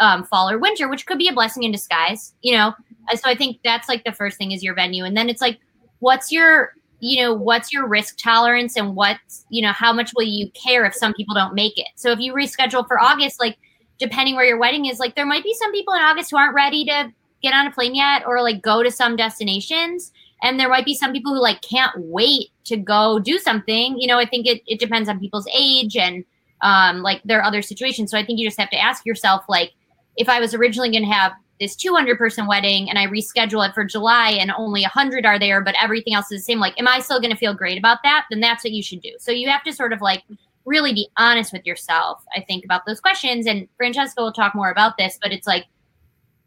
um, 0.00 0.24
fall 0.24 0.50
or 0.50 0.58
winter 0.58 0.88
which 0.88 1.06
could 1.06 1.18
be 1.18 1.28
a 1.28 1.32
blessing 1.32 1.62
in 1.62 1.72
disguise 1.72 2.34
you 2.42 2.52
know? 2.52 2.74
So 3.14 3.30
i 3.30 3.36
think 3.36 3.58
that's 3.62 3.88
like 3.88 4.04
the 4.04 4.12
first 4.12 4.38
thing 4.38 4.50
is 4.52 4.64
your 4.64 4.74
venue. 4.74 5.04
And 5.04 5.16
then 5.16 5.28
it's 5.28 5.42
like 5.42 5.60
what's 6.00 6.32
your 6.32 6.72
you 7.00 7.22
know 7.22 7.34
what's 7.34 7.72
your 7.72 7.86
risk 7.86 8.16
tolerance 8.16 8.76
and 8.76 8.96
what's 8.96 9.44
you 9.50 9.60
know 9.60 9.72
how 9.72 9.92
much 9.92 10.12
will 10.16 10.24
you 10.24 10.50
care 10.52 10.86
if 10.86 10.94
some 10.94 11.12
people 11.12 11.34
don't 11.34 11.54
make 11.54 11.78
it? 11.78 11.88
So 11.94 12.10
if 12.10 12.18
you 12.18 12.32
reschedule 12.32 12.86
for 12.88 12.98
august 13.00 13.38
like 13.38 13.58
depending 13.98 14.36
where 14.36 14.44
your 14.44 14.58
wedding 14.58 14.86
is, 14.86 14.98
like 14.98 15.14
there 15.14 15.26
might 15.26 15.44
be 15.44 15.54
some 15.54 15.72
people 15.72 15.94
in 15.94 16.00
August 16.00 16.30
who 16.30 16.36
aren't 16.36 16.54
ready 16.54 16.84
to 16.84 17.12
get 17.42 17.54
on 17.54 17.66
a 17.66 17.70
plane 17.70 17.94
yet 17.94 18.22
or 18.26 18.42
like 18.42 18.62
go 18.62 18.82
to 18.82 18.90
some 18.90 19.16
destinations. 19.16 20.12
And 20.42 20.60
there 20.60 20.68
might 20.68 20.84
be 20.84 20.94
some 20.94 21.12
people 21.12 21.34
who 21.34 21.40
like 21.40 21.62
can't 21.62 21.92
wait 21.96 22.50
to 22.64 22.76
go 22.76 23.18
do 23.18 23.38
something. 23.38 23.98
You 23.98 24.06
know, 24.06 24.18
I 24.18 24.26
think 24.26 24.46
it, 24.46 24.62
it 24.66 24.78
depends 24.78 25.08
on 25.08 25.18
people's 25.18 25.48
age 25.54 25.96
and 25.96 26.24
um, 26.62 27.02
like 27.02 27.22
their 27.24 27.42
other 27.42 27.62
situations. 27.62 28.10
So 28.10 28.18
I 28.18 28.24
think 28.24 28.38
you 28.38 28.46
just 28.46 28.60
have 28.60 28.70
to 28.70 28.78
ask 28.78 29.04
yourself, 29.06 29.44
like, 29.48 29.72
if 30.16 30.28
I 30.28 30.40
was 30.40 30.54
originally 30.54 30.90
going 30.90 31.04
to 31.04 31.10
have 31.10 31.32
this 31.60 31.76
200 31.76 32.18
person 32.18 32.46
wedding 32.46 32.88
and 32.88 32.98
I 32.98 33.06
reschedule 33.06 33.66
it 33.66 33.74
for 33.74 33.84
July 33.84 34.30
and 34.30 34.50
only 34.50 34.82
100 34.82 35.24
are 35.24 35.38
there, 35.38 35.62
but 35.62 35.74
everything 35.80 36.14
else 36.14 36.30
is 36.32 36.40
the 36.40 36.44
same, 36.44 36.58
like, 36.58 36.78
am 36.78 36.88
I 36.88 37.00
still 37.00 37.20
going 37.20 37.32
to 37.32 37.36
feel 37.36 37.54
great 37.54 37.78
about 37.78 37.98
that? 38.02 38.26
Then 38.30 38.40
that's 38.40 38.64
what 38.64 38.72
you 38.72 38.82
should 38.82 39.00
do. 39.00 39.12
So 39.18 39.30
you 39.30 39.48
have 39.48 39.62
to 39.64 39.72
sort 39.72 39.92
of 39.92 40.00
like 40.00 40.22
really 40.66 40.92
be 40.92 41.08
honest 41.16 41.52
with 41.52 41.64
yourself, 41.64 42.22
I 42.36 42.40
think, 42.42 42.64
about 42.64 42.84
those 42.86 43.00
questions. 43.00 43.46
And 43.46 43.68
Francesca 43.76 44.20
will 44.20 44.32
talk 44.32 44.54
more 44.54 44.70
about 44.70 44.98
this, 44.98 45.18
but 45.22 45.32
it's 45.32 45.46
like 45.46 45.64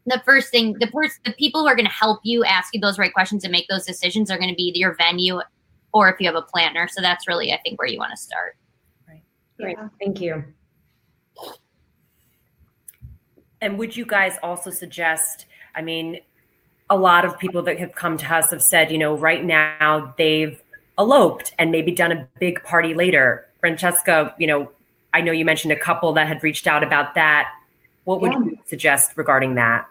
the 0.06 0.22
first 0.24 0.50
thing, 0.50 0.74
the 0.78 0.86
first, 0.88 1.18
the 1.24 1.32
people 1.32 1.62
who 1.62 1.66
are 1.66 1.74
going 1.74 1.86
to 1.86 1.92
help 1.92 2.20
you 2.22 2.44
ask 2.44 2.74
you 2.74 2.80
those 2.80 2.98
right 2.98 3.12
questions 3.12 3.44
and 3.44 3.50
make 3.50 3.66
those 3.68 3.84
decisions 3.84 4.30
are 4.30 4.38
going 4.38 4.50
to 4.50 4.56
be 4.56 4.70
your 4.74 4.94
venue 4.94 5.40
or 5.92 6.12
if 6.12 6.20
you 6.20 6.26
have 6.26 6.36
a 6.36 6.42
planner. 6.42 6.86
So 6.86 7.00
that's 7.00 7.26
really, 7.26 7.52
I 7.52 7.58
think, 7.64 7.78
where 7.78 7.88
you 7.88 7.98
want 7.98 8.12
to 8.12 8.16
start. 8.16 8.56
Right. 9.08 9.22
Great. 9.58 9.76
Yeah. 9.78 9.88
Thank 9.98 10.20
you. 10.20 10.44
And 13.62 13.78
would 13.78 13.96
you 13.96 14.06
guys 14.06 14.36
also 14.42 14.70
suggest, 14.70 15.46
I 15.74 15.82
mean, 15.82 16.20
a 16.88 16.96
lot 16.96 17.24
of 17.24 17.38
people 17.38 17.62
that 17.62 17.78
have 17.78 17.94
come 17.94 18.16
to 18.18 18.34
us 18.34 18.50
have 18.50 18.62
said, 18.62 18.90
you 18.90 18.98
know, 18.98 19.16
right 19.16 19.44
now 19.44 20.14
they've 20.18 20.62
eloped 20.98 21.54
and 21.58 21.70
maybe 21.70 21.92
done 21.92 22.12
a 22.12 22.28
big 22.38 22.62
party 22.64 22.94
later 22.94 23.49
Francesca, 23.60 24.34
you 24.38 24.46
know, 24.46 24.70
I 25.12 25.20
know 25.20 25.32
you 25.32 25.44
mentioned 25.44 25.72
a 25.72 25.78
couple 25.78 26.12
that 26.14 26.26
had 26.26 26.42
reached 26.42 26.66
out 26.66 26.82
about 26.82 27.14
that. 27.14 27.52
What 28.04 28.20
would 28.20 28.32
yeah. 28.32 28.38
you 28.38 28.58
suggest 28.66 29.12
regarding 29.16 29.54
that? 29.56 29.86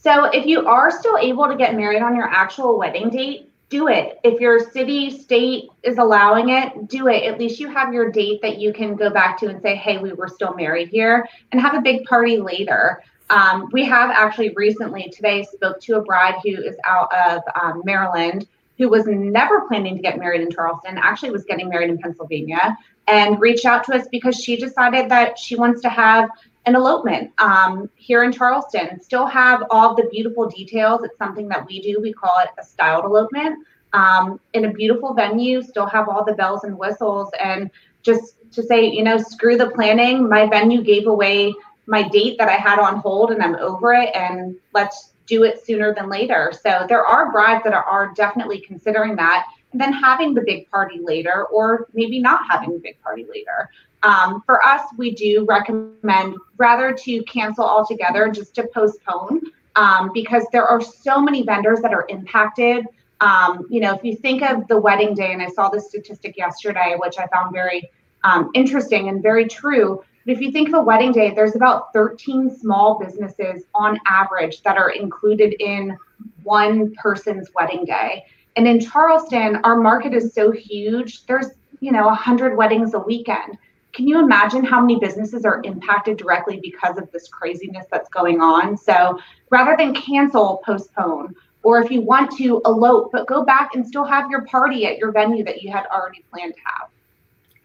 So, 0.00 0.24
if 0.26 0.46
you 0.46 0.66
are 0.66 0.90
still 0.90 1.18
able 1.18 1.48
to 1.48 1.56
get 1.56 1.74
married 1.74 2.02
on 2.02 2.16
your 2.16 2.28
actual 2.28 2.78
wedding 2.78 3.10
date, 3.10 3.50
do 3.68 3.88
it. 3.88 4.18
If 4.24 4.40
your 4.40 4.70
city, 4.70 5.10
state 5.18 5.68
is 5.82 5.98
allowing 5.98 6.50
it, 6.50 6.88
do 6.88 7.08
it. 7.08 7.24
At 7.24 7.38
least 7.38 7.60
you 7.60 7.68
have 7.68 7.92
your 7.92 8.10
date 8.10 8.40
that 8.42 8.58
you 8.58 8.72
can 8.72 8.96
go 8.96 9.10
back 9.10 9.38
to 9.40 9.48
and 9.48 9.60
say, 9.60 9.76
hey, 9.76 9.98
we 9.98 10.12
were 10.12 10.28
still 10.28 10.54
married 10.54 10.88
here 10.88 11.28
and 11.52 11.60
have 11.60 11.74
a 11.74 11.80
big 11.80 12.04
party 12.04 12.38
later. 12.38 13.02
Um, 13.30 13.68
we 13.72 13.84
have 13.84 14.10
actually 14.10 14.54
recently 14.56 15.10
today 15.14 15.42
spoke 15.44 15.80
to 15.82 15.96
a 15.96 16.02
bride 16.02 16.36
who 16.42 16.50
is 16.62 16.76
out 16.84 17.12
of 17.14 17.42
um, 17.60 17.82
Maryland 17.84 18.46
who 18.78 18.88
was 18.88 19.06
never 19.06 19.62
planning 19.62 19.96
to 19.96 20.02
get 20.02 20.18
married 20.18 20.40
in 20.40 20.50
Charleston, 20.50 20.96
actually 20.98 21.30
was 21.30 21.44
getting 21.44 21.68
married 21.68 21.90
in 21.90 21.98
Pennsylvania, 21.98 22.78
and 23.08 23.40
reached 23.40 23.64
out 23.64 23.84
to 23.84 23.94
us 23.94 24.06
because 24.08 24.36
she 24.36 24.56
decided 24.56 25.10
that 25.10 25.38
she 25.38 25.56
wants 25.56 25.82
to 25.82 25.88
have 25.88 26.30
an 26.66 26.76
elopement 26.76 27.32
um, 27.38 27.90
here 27.96 28.22
in 28.22 28.32
Charleston. 28.32 29.00
Still 29.02 29.26
have 29.26 29.64
all 29.70 29.94
the 29.94 30.04
beautiful 30.12 30.48
details. 30.48 31.02
It's 31.02 31.18
something 31.18 31.48
that 31.48 31.66
we 31.66 31.80
do. 31.80 32.00
We 32.00 32.12
call 32.12 32.38
it 32.40 32.50
a 32.58 32.64
styled 32.64 33.04
elopement 33.04 33.66
um, 33.94 34.38
in 34.52 34.66
a 34.66 34.72
beautiful 34.72 35.12
venue. 35.12 35.62
Still 35.62 35.86
have 35.86 36.08
all 36.08 36.24
the 36.24 36.34
bells 36.34 36.64
and 36.64 36.78
whistles, 36.78 37.30
and 37.40 37.70
just 38.02 38.36
to 38.52 38.62
say, 38.62 38.88
you 38.88 39.02
know, 39.02 39.18
screw 39.18 39.56
the 39.58 39.70
planning. 39.70 40.28
My 40.28 40.46
venue 40.46 40.82
gave 40.82 41.06
away 41.06 41.52
my 41.86 42.06
date 42.06 42.36
that 42.38 42.48
I 42.48 42.56
had 42.56 42.78
on 42.78 42.98
hold, 42.98 43.32
and 43.32 43.42
I'm 43.42 43.56
over 43.56 43.92
it. 43.94 44.14
And 44.14 44.56
let's 44.72 45.14
do 45.28 45.44
it 45.44 45.64
sooner 45.64 45.94
than 45.94 46.08
later. 46.08 46.52
So 46.62 46.86
there 46.88 47.04
are 47.04 47.30
brides 47.30 47.62
that 47.64 47.74
are, 47.74 47.84
are 47.84 48.12
definitely 48.14 48.60
considering 48.60 49.14
that 49.16 49.46
and 49.72 49.80
then 49.80 49.92
having 49.92 50.34
the 50.34 50.40
big 50.40 50.70
party 50.70 50.98
later, 51.00 51.44
or 51.46 51.88
maybe 51.92 52.18
not 52.18 52.40
having 52.48 52.72
the 52.72 52.78
big 52.78 53.00
party 53.02 53.26
later. 53.30 53.68
Um, 54.02 54.42
for 54.46 54.64
us, 54.64 54.82
we 54.96 55.14
do 55.14 55.44
recommend 55.46 56.36
rather 56.56 56.92
to 56.92 57.22
cancel 57.24 57.64
altogether, 57.64 58.30
just 58.30 58.54
to 58.54 58.66
postpone, 58.72 59.42
um, 59.76 60.10
because 60.14 60.44
there 60.52 60.66
are 60.66 60.80
so 60.80 61.20
many 61.20 61.42
vendors 61.42 61.80
that 61.80 61.92
are 61.92 62.06
impacted. 62.08 62.86
Um, 63.20 63.66
you 63.68 63.80
know, 63.80 63.94
if 63.94 64.04
you 64.04 64.16
think 64.16 64.42
of 64.42 64.66
the 64.68 64.80
wedding 64.80 65.14
day, 65.14 65.32
and 65.32 65.42
I 65.42 65.48
saw 65.48 65.68
this 65.68 65.88
statistic 65.88 66.36
yesterday, 66.36 66.96
which 66.96 67.18
I 67.18 67.26
found 67.26 67.52
very 67.52 67.90
um, 68.24 68.50
interesting 68.54 69.08
and 69.08 69.22
very 69.22 69.46
true. 69.46 70.02
But 70.28 70.36
if 70.36 70.42
you 70.42 70.52
think 70.52 70.68
of 70.68 70.74
a 70.74 70.82
wedding 70.82 71.10
day, 71.10 71.32
there's 71.34 71.56
about 71.56 71.90
13 71.94 72.54
small 72.54 72.98
businesses 72.98 73.64
on 73.74 73.98
average 74.06 74.60
that 74.60 74.76
are 74.76 74.90
included 74.90 75.54
in 75.58 75.96
one 76.42 76.94
person's 76.96 77.48
wedding 77.54 77.86
day. 77.86 78.26
And 78.56 78.68
in 78.68 78.78
Charleston, 78.78 79.56
our 79.64 79.80
market 79.80 80.12
is 80.12 80.34
so 80.34 80.50
huge. 80.50 81.24
There's, 81.24 81.46
you 81.80 81.92
know, 81.92 82.04
100 82.08 82.58
weddings 82.58 82.92
a 82.92 82.98
weekend. 82.98 83.56
Can 83.94 84.06
you 84.06 84.22
imagine 84.22 84.64
how 84.64 84.82
many 84.82 85.00
businesses 85.00 85.46
are 85.46 85.62
impacted 85.64 86.18
directly 86.18 86.60
because 86.62 86.98
of 86.98 87.10
this 87.10 87.26
craziness 87.28 87.86
that's 87.90 88.10
going 88.10 88.42
on? 88.42 88.76
So 88.76 89.18
rather 89.48 89.76
than 89.78 89.94
cancel, 89.94 90.60
postpone. 90.62 91.34
Or 91.62 91.82
if 91.82 91.90
you 91.90 92.02
want 92.02 92.36
to 92.36 92.60
elope, 92.66 93.12
but 93.12 93.26
go 93.26 93.46
back 93.46 93.74
and 93.74 93.86
still 93.86 94.04
have 94.04 94.30
your 94.30 94.44
party 94.44 94.84
at 94.84 94.98
your 94.98 95.10
venue 95.10 95.42
that 95.44 95.62
you 95.62 95.72
had 95.72 95.86
already 95.86 96.22
planned 96.30 96.52
to 96.52 96.60
have. 96.66 96.90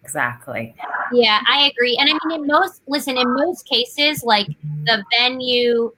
Exactly. 0.04 0.74
Yeah, 1.12 1.40
I 1.48 1.70
agree. 1.72 1.96
And 1.98 2.10
I 2.10 2.12
mean, 2.26 2.40
in 2.42 2.46
most, 2.46 2.82
listen, 2.86 3.16
in 3.16 3.34
most 3.34 3.66
cases, 3.66 4.22
like 4.22 4.46
the 4.84 5.02
venue, 5.10 5.92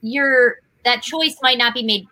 your 0.00 0.56
that 0.84 1.02
choice 1.02 1.36
might 1.42 1.58
not 1.58 1.74
be 1.74 1.82
made 1.82 2.06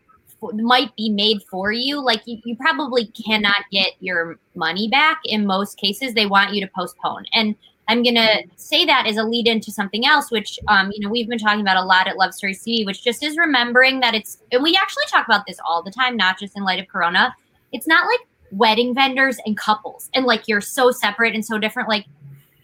might 0.52 0.94
be 0.96 1.08
made 1.08 1.42
for 1.50 1.72
you 1.72 2.04
like 2.04 2.20
you, 2.26 2.38
you 2.44 2.54
probably 2.56 3.06
cannot 3.06 3.64
get 3.72 3.92
your 4.00 4.38
money 4.54 4.88
back 4.88 5.18
in 5.24 5.46
most 5.46 5.78
cases 5.78 6.12
they 6.12 6.26
want 6.26 6.52
you 6.52 6.60
to 6.60 6.70
postpone 6.76 7.24
and 7.32 7.54
i'm 7.88 8.02
to 8.02 8.42
say 8.56 8.84
that 8.84 9.06
as 9.06 9.16
a 9.16 9.22
lead 9.22 9.46
into 9.46 9.70
something 9.70 10.04
else 10.04 10.30
which 10.30 10.58
um, 10.68 10.90
you 10.92 11.00
know 11.00 11.08
we've 11.08 11.28
been 11.28 11.38
talking 11.38 11.62
about 11.62 11.78
a 11.78 11.84
lot 11.84 12.06
at 12.06 12.18
love 12.18 12.34
story 12.34 12.54
TV, 12.54 12.84
which 12.84 13.02
just 13.02 13.22
is 13.22 13.38
remembering 13.38 14.00
that 14.00 14.14
it's 14.14 14.38
and 14.52 14.62
we 14.62 14.76
actually 14.76 15.04
talk 15.08 15.24
about 15.26 15.46
this 15.46 15.58
all 15.66 15.82
the 15.82 15.90
time 15.90 16.14
not 16.14 16.38
just 16.38 16.54
in 16.58 16.64
light 16.64 16.80
of 16.80 16.86
corona 16.88 17.34
it's 17.72 17.86
not 17.86 18.06
like 18.06 18.20
wedding 18.56 18.94
vendors 18.94 19.38
and 19.46 19.56
couples. 19.56 20.10
And 20.14 20.24
like 20.24 20.48
you're 20.48 20.60
so 20.60 20.90
separate 20.90 21.34
and 21.34 21.44
so 21.44 21.58
different. 21.58 21.88
Like 21.88 22.06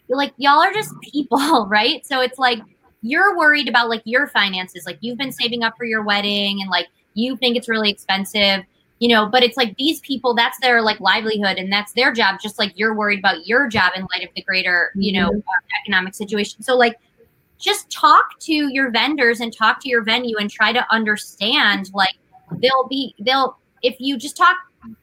you're 0.08 0.18
like 0.18 0.32
y'all 0.36 0.60
are 0.60 0.72
just 0.72 0.92
people 1.00 1.66
right? 1.70 2.04
So 2.06 2.20
it's 2.20 2.38
like 2.38 2.60
you're 3.02 3.36
worried 3.36 3.68
about 3.68 3.88
like 3.88 4.02
your 4.04 4.26
finances. 4.26 4.84
Like 4.86 4.98
you've 5.00 5.18
been 5.18 5.32
saving 5.32 5.62
up 5.62 5.74
for 5.76 5.84
your 5.84 6.02
wedding 6.02 6.60
and 6.60 6.70
like 6.70 6.88
you 7.14 7.36
think 7.36 7.56
it's 7.56 7.68
really 7.68 7.90
expensive 7.90 8.64
you 9.00 9.08
know? 9.08 9.26
But 9.26 9.42
it's 9.42 9.56
like 9.56 9.76
these 9.76 9.98
people 10.00 10.34
that's 10.34 10.58
their 10.60 10.82
like 10.82 11.00
livelihood 11.00 11.56
and 11.56 11.72
that's 11.72 11.92
their 11.94 12.12
job 12.12 12.38
just 12.40 12.58
like 12.58 12.78
you're 12.78 12.94
worried 12.94 13.18
about 13.18 13.46
your 13.46 13.66
job 13.66 13.92
in 13.96 14.02
light 14.02 14.22
of 14.22 14.32
the 14.36 14.42
greater 14.42 14.92
you 14.94 15.12
know 15.12 15.30
mm-hmm. 15.30 15.40
economic 15.82 16.14
situation. 16.14 16.62
So 16.62 16.76
like 16.76 16.96
just 17.58 17.90
talk 17.90 18.38
to 18.40 18.52
your 18.52 18.90
vendors 18.90 19.40
and 19.40 19.54
talk 19.54 19.80
to 19.82 19.88
your 19.88 20.02
venue 20.02 20.36
and 20.38 20.50
try 20.50 20.72
to 20.72 20.86
understand 20.90 21.90
like 21.92 22.16
they'll 22.58 22.86
be 22.88 23.14
they'll 23.18 23.58
if 23.82 23.96
you 23.98 24.16
just 24.16 24.36
talk 24.36 24.56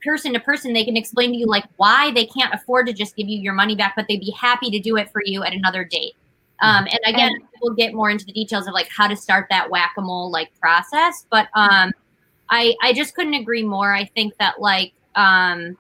person 0.04 0.34
to 0.34 0.40
person, 0.40 0.74
they 0.74 0.84
can 0.84 0.98
explain 0.98 1.32
to 1.32 1.38
you 1.38 1.46
like 1.46 1.66
why 1.78 2.12
they 2.12 2.26
can't 2.26 2.54
afford 2.54 2.88
to 2.88 2.94
just 2.94 3.16
give 3.16 3.28
you 3.28 3.40
your 3.40 3.54
money 3.54 3.76
back, 3.76 3.94
but 3.96 4.06
they'd 4.08 4.20
be 4.20 4.32
happy 4.32 4.72
to 4.72 4.80
do 4.80 4.98
it 4.98 5.10
for 5.12 5.22
you 5.24 5.44
at 5.44 5.54
another 5.54 5.84
date. 5.84 6.16
Um, 6.60 6.86
and 6.86 7.00
again, 7.06 7.34
and, 7.34 7.44
we'll 7.62 7.76
get 7.76 7.94
more 7.94 8.10
into 8.10 8.26
the 8.26 8.32
details 8.32 8.68
of 8.68 8.74
like 8.74 8.90
how 8.90 9.08
to 9.08 9.16
start 9.16 9.48
that 9.50 9.70
whack-a-mole 9.70 10.32
like 10.32 10.50
process. 10.60 11.26
But 11.30 11.50
um, 11.54 11.92
I 12.50 12.74
I 12.82 12.94
just 12.94 13.16
couldn't 13.16 13.36
agree 13.36 13.64
more. 13.64 13.94
I 13.94 14.06
think 14.06 14.36
that 14.40 14.60
like 14.60 14.94
um, 15.16 15.78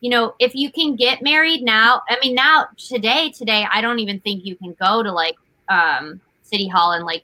you 0.00 0.10
know, 0.10 0.34
if 0.40 0.54
you 0.54 0.72
can 0.72 0.96
get 0.96 1.22
married 1.22 1.62
now, 1.62 2.02
I 2.08 2.18
mean 2.20 2.34
now 2.34 2.66
today, 2.76 3.30
today, 3.30 3.66
I 3.70 3.80
don't 3.80 4.00
even 4.00 4.18
think 4.20 4.44
you 4.44 4.56
can 4.56 4.74
go 4.80 5.02
to 5.02 5.12
like 5.12 5.36
um 5.68 6.20
city 6.42 6.66
hall 6.66 6.92
and 6.92 7.04
like 7.04 7.22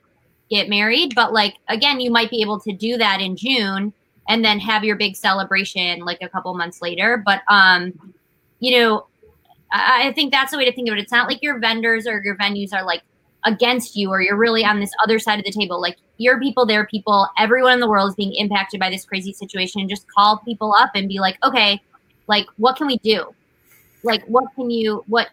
get 0.49 0.69
married. 0.69 1.15
But 1.17 1.33
like 1.33 1.57
again, 1.69 1.99
you 1.99 2.11
might 2.11 2.31
be 2.31 2.41
able 2.41 2.61
to 2.61 2.73
do 2.73 2.97
that 2.99 3.21
in 3.21 3.37
June 3.37 3.93
and 4.29 4.45
then 4.45 4.59
have 4.61 4.85
your 4.85 4.97
big 4.97 5.17
celebration 5.17 6.01
like 6.01 6.19
a 6.23 6.29
couple 6.29 6.55
months 6.55 6.81
later. 6.83 7.23
But 7.25 7.43
um, 7.49 7.93
you 8.61 8.79
know, 8.79 9.07
I, 9.73 10.09
I 10.09 10.13
think 10.13 10.33
that's 10.33 10.53
the 10.53 10.59
way 10.59 10.65
to 10.65 10.73
think 10.73 10.89
of 10.89 10.97
it. 10.97 11.01
It's 11.01 11.13
not 11.13 11.29
like 11.29 11.43
your 11.43 11.59
vendors 11.59 12.07
or 12.07 12.23
your 12.23 12.37
venues 12.37 12.73
are 12.73 12.85
like 12.85 13.03
against 13.45 13.97
you 13.97 14.11
or 14.11 14.21
you're 14.21 14.37
really 14.37 14.65
on 14.65 14.79
this 14.79 14.93
other 15.03 15.19
side 15.19 15.39
of 15.39 15.45
the 15.45 15.51
table. 15.51 15.81
Like 15.81 15.97
your 16.19 16.39
people, 16.41 16.65
their 16.65 16.87
people, 16.87 17.29
everyone 17.39 17.73
in 17.73 17.81
the 17.81 17.89
world 17.89 18.11
is 18.11 18.15
being 18.15 18.35
impacted 18.35 18.79
by 18.79 18.91
this 18.91 19.05
crazy 19.05 19.33
situation. 19.33 19.89
Just 19.89 20.07
call 20.11 20.39
people 20.39 20.75
up 20.79 20.91
and 20.95 21.09
be 21.09 21.19
like, 21.19 21.37
okay, 21.45 21.81
like 22.29 22.47
what 22.57 22.77
can 22.77 22.87
we 22.87 22.99
do? 22.99 23.35
Like 24.05 24.25
what 24.27 24.45
can 24.55 24.71
you 24.71 25.05
what 25.09 25.29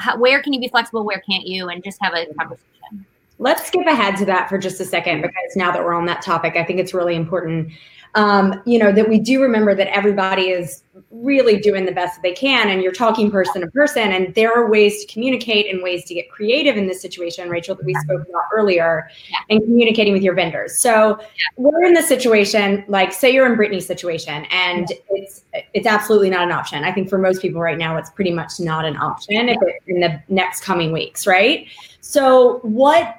how, 0.00 0.16
where 0.16 0.40
can 0.42 0.52
you 0.52 0.60
be 0.60 0.68
flexible? 0.68 1.04
Where 1.04 1.20
can't 1.28 1.46
you? 1.46 1.68
And 1.68 1.82
just 1.82 1.98
have 2.00 2.14
a 2.14 2.26
conversation. 2.34 3.06
Let's 3.38 3.66
skip 3.66 3.86
ahead 3.86 4.16
to 4.16 4.24
that 4.26 4.48
for 4.48 4.58
just 4.58 4.80
a 4.80 4.84
second 4.84 5.22
because 5.22 5.56
now 5.56 5.70
that 5.70 5.84
we're 5.84 5.94
on 5.94 6.06
that 6.06 6.22
topic, 6.22 6.56
I 6.56 6.64
think 6.64 6.80
it's 6.80 6.92
really 6.92 7.14
important 7.14 7.72
um, 8.14 8.62
you 8.64 8.78
know, 8.78 8.92
that 8.92 9.08
we 9.08 9.18
do 9.18 9.40
remember 9.42 9.74
that 9.74 9.88
everybody 9.88 10.48
is 10.48 10.82
really 11.10 11.58
doing 11.58 11.84
the 11.84 11.92
best 11.92 12.16
that 12.16 12.22
they 12.22 12.32
can 12.32 12.68
and 12.68 12.82
you're 12.82 12.92
talking 12.92 13.30
person 13.30 13.60
to 13.60 13.68
person 13.68 14.10
and 14.12 14.34
there 14.34 14.52
are 14.52 14.68
ways 14.68 15.04
to 15.04 15.12
communicate 15.12 15.72
and 15.72 15.82
ways 15.82 16.04
to 16.04 16.12
get 16.12 16.28
creative 16.28 16.76
in 16.76 16.88
this 16.88 17.00
situation 17.00 17.48
rachel 17.48 17.74
that 17.74 17.84
we 17.84 17.94
spoke 17.94 18.20
about 18.28 18.42
earlier 18.52 19.08
yeah. 19.30 19.38
and 19.48 19.62
communicating 19.62 20.12
with 20.12 20.22
your 20.22 20.34
vendors 20.34 20.76
so 20.76 21.16
yeah. 21.20 21.26
we're 21.56 21.84
in 21.84 21.94
this 21.94 22.08
situation 22.08 22.84
like 22.88 23.12
say 23.12 23.32
you're 23.32 23.46
in 23.46 23.54
brittany's 23.54 23.86
situation 23.86 24.44
and 24.50 24.88
yeah. 24.90 24.96
it's 25.10 25.44
it's 25.72 25.86
absolutely 25.86 26.28
not 26.28 26.42
an 26.42 26.52
option 26.52 26.82
i 26.82 26.92
think 26.92 27.08
for 27.08 27.16
most 27.16 27.40
people 27.40 27.60
right 27.60 27.78
now 27.78 27.96
it's 27.96 28.10
pretty 28.10 28.32
much 28.32 28.58
not 28.58 28.84
an 28.84 28.96
option 28.96 29.48
if 29.48 29.58
it, 29.62 29.76
in 29.86 30.00
the 30.00 30.20
next 30.28 30.62
coming 30.62 30.90
weeks 30.90 31.28
right 31.28 31.68
so 32.00 32.58
what 32.62 33.17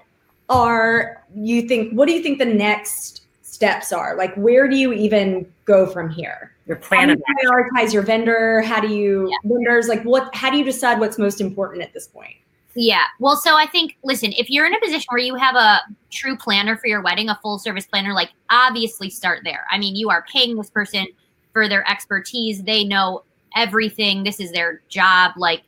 are 0.50 1.24
you 1.34 1.68
think 1.68 1.94
what 1.94 2.08
do 2.08 2.14
you 2.14 2.24
think 2.24 2.40
the 2.40 2.46
next 2.46 3.24
steps 3.42 3.92
are? 3.92 4.16
Like, 4.16 4.34
where 4.36 4.68
do 4.68 4.76
you 4.76 4.94
even 4.94 5.52
go 5.66 5.86
from 5.86 6.10
here? 6.10 6.56
Your 6.66 6.78
plan. 6.78 7.10
How 7.10 7.16
do 7.16 7.22
you 7.22 7.50
prioritize 7.50 7.94
your 7.94 8.04
vendor? 8.04 8.62
How 8.62 8.80
do 8.80 8.88
you 8.88 9.30
yeah. 9.30 9.38
vendors 9.44 9.88
like 9.88 10.04
what? 10.04 10.34
How 10.36 10.50
do 10.50 10.58
you 10.58 10.64
decide 10.64 11.00
what's 11.00 11.18
most 11.18 11.42
important 11.42 11.82
at 11.82 11.94
this 11.94 12.08
point? 12.08 12.36
Yeah. 12.76 13.04
Well, 13.20 13.36
so 13.36 13.58
I 13.58 13.66
think, 13.66 13.98
listen, 14.04 14.32
if 14.38 14.50
you're 14.50 14.66
in 14.66 14.74
a 14.74 14.80
position 14.80 15.06
where 15.10 15.20
you 15.20 15.36
have 15.36 15.56
a 15.56 15.82
true 16.12 16.38
planner 16.38 16.78
for 16.78 16.88
your 16.88 17.02
wedding, 17.02 17.28
a 17.28 17.38
full 17.42 17.58
service 17.60 17.86
planner, 17.86 18.14
like 18.14 18.30
obviously 18.50 19.10
start 19.10 19.42
there. 19.44 19.66
I 19.72 19.78
mean, 19.78 19.96
you 19.96 20.10
are 20.10 20.24
paying 20.32 20.56
this 20.56 20.70
person 20.70 21.08
for 21.52 21.68
their 21.68 21.90
expertise. 21.90 22.64
They 22.64 22.84
know 22.84 23.24
everything. 23.56 24.24
This 24.24 24.40
is 24.40 24.52
their 24.52 24.82
job. 24.88 25.32
Like, 25.36 25.64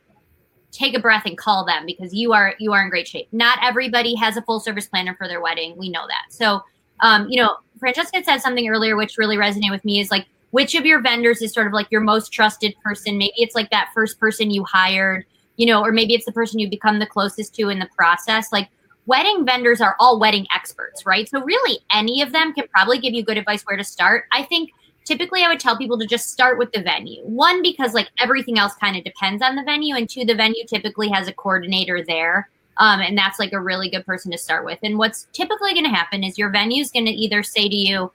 take 0.72 0.96
a 0.96 1.00
breath 1.00 1.24
and 1.26 1.38
call 1.38 1.64
them 1.64 1.86
because 1.86 2.12
you 2.12 2.32
are 2.32 2.54
you 2.58 2.72
are 2.72 2.82
in 2.82 2.90
great 2.90 3.06
shape. 3.06 3.28
Not 3.30 3.58
everybody 3.62 4.14
has 4.16 4.36
a 4.36 4.42
full 4.42 4.58
service 4.58 4.86
planner 4.86 5.14
for 5.14 5.28
their 5.28 5.40
wedding. 5.40 5.76
We 5.76 5.90
know 5.90 6.06
that. 6.08 6.32
So, 6.32 6.62
um, 7.00 7.28
you 7.28 7.40
know, 7.40 7.56
Francesca 7.78 8.24
said 8.24 8.38
something 8.38 8.68
earlier 8.68 8.96
which 8.96 9.18
really 9.18 9.36
resonated 9.36 9.70
with 9.70 9.84
me 9.84 10.00
is 10.00 10.10
like 10.10 10.26
which 10.50 10.74
of 10.74 10.84
your 10.84 11.00
vendors 11.00 11.40
is 11.42 11.52
sort 11.52 11.66
of 11.66 11.72
like 11.72 11.86
your 11.90 12.00
most 12.00 12.32
trusted 12.32 12.74
person? 12.82 13.18
Maybe 13.18 13.32
it's 13.36 13.54
like 13.54 13.70
that 13.70 13.90
first 13.94 14.18
person 14.18 14.50
you 14.50 14.64
hired, 14.64 15.24
you 15.56 15.66
know, 15.66 15.82
or 15.82 15.92
maybe 15.92 16.14
it's 16.14 16.26
the 16.26 16.32
person 16.32 16.58
you 16.58 16.68
become 16.68 16.98
the 16.98 17.06
closest 17.06 17.54
to 17.56 17.68
in 17.68 17.78
the 17.78 17.88
process. 17.96 18.52
Like 18.52 18.68
wedding 19.06 19.44
vendors 19.44 19.80
are 19.80 19.96
all 19.98 20.18
wedding 20.18 20.46
experts, 20.54 21.04
right? 21.04 21.28
So 21.28 21.42
really 21.42 21.80
any 21.90 22.22
of 22.22 22.32
them 22.32 22.52
can 22.52 22.66
probably 22.68 22.98
give 22.98 23.14
you 23.14 23.24
good 23.24 23.38
advice 23.38 23.62
where 23.62 23.76
to 23.76 23.84
start. 23.84 24.24
I 24.32 24.42
think 24.42 24.70
typically 25.04 25.42
I 25.42 25.48
would 25.48 25.60
tell 25.60 25.76
people 25.76 25.98
to 25.98 26.06
just 26.06 26.30
start 26.30 26.58
with 26.58 26.72
the 26.72 26.82
venue. 26.82 27.22
One, 27.22 27.62
because 27.62 27.94
like 27.94 28.10
everything 28.18 28.58
else 28.58 28.74
kind 28.74 28.96
of 28.96 29.04
depends 29.04 29.42
on 29.42 29.56
the 29.56 29.62
venue, 29.62 29.96
and 29.96 30.08
two, 30.08 30.24
the 30.24 30.34
venue 30.34 30.64
typically 30.66 31.08
has 31.08 31.28
a 31.28 31.32
coordinator 31.32 32.04
there 32.04 32.48
um, 32.78 33.00
and 33.00 33.16
that's 33.16 33.38
like 33.38 33.52
a 33.52 33.60
really 33.60 33.90
good 33.90 34.06
person 34.06 34.30
to 34.32 34.38
start 34.38 34.64
with. 34.64 34.78
And 34.82 34.98
what's 34.98 35.28
typically 35.32 35.72
going 35.72 35.84
to 35.84 35.90
happen 35.90 36.24
is 36.24 36.38
your 36.38 36.50
venue 36.50 36.80
is 36.80 36.90
going 36.90 37.06
to 37.06 37.12
either 37.12 37.42
say 37.42 37.68
to 37.68 37.76
you, 37.76 38.12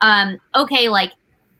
um, 0.00 0.38
okay, 0.54 0.88
like 0.88 1.12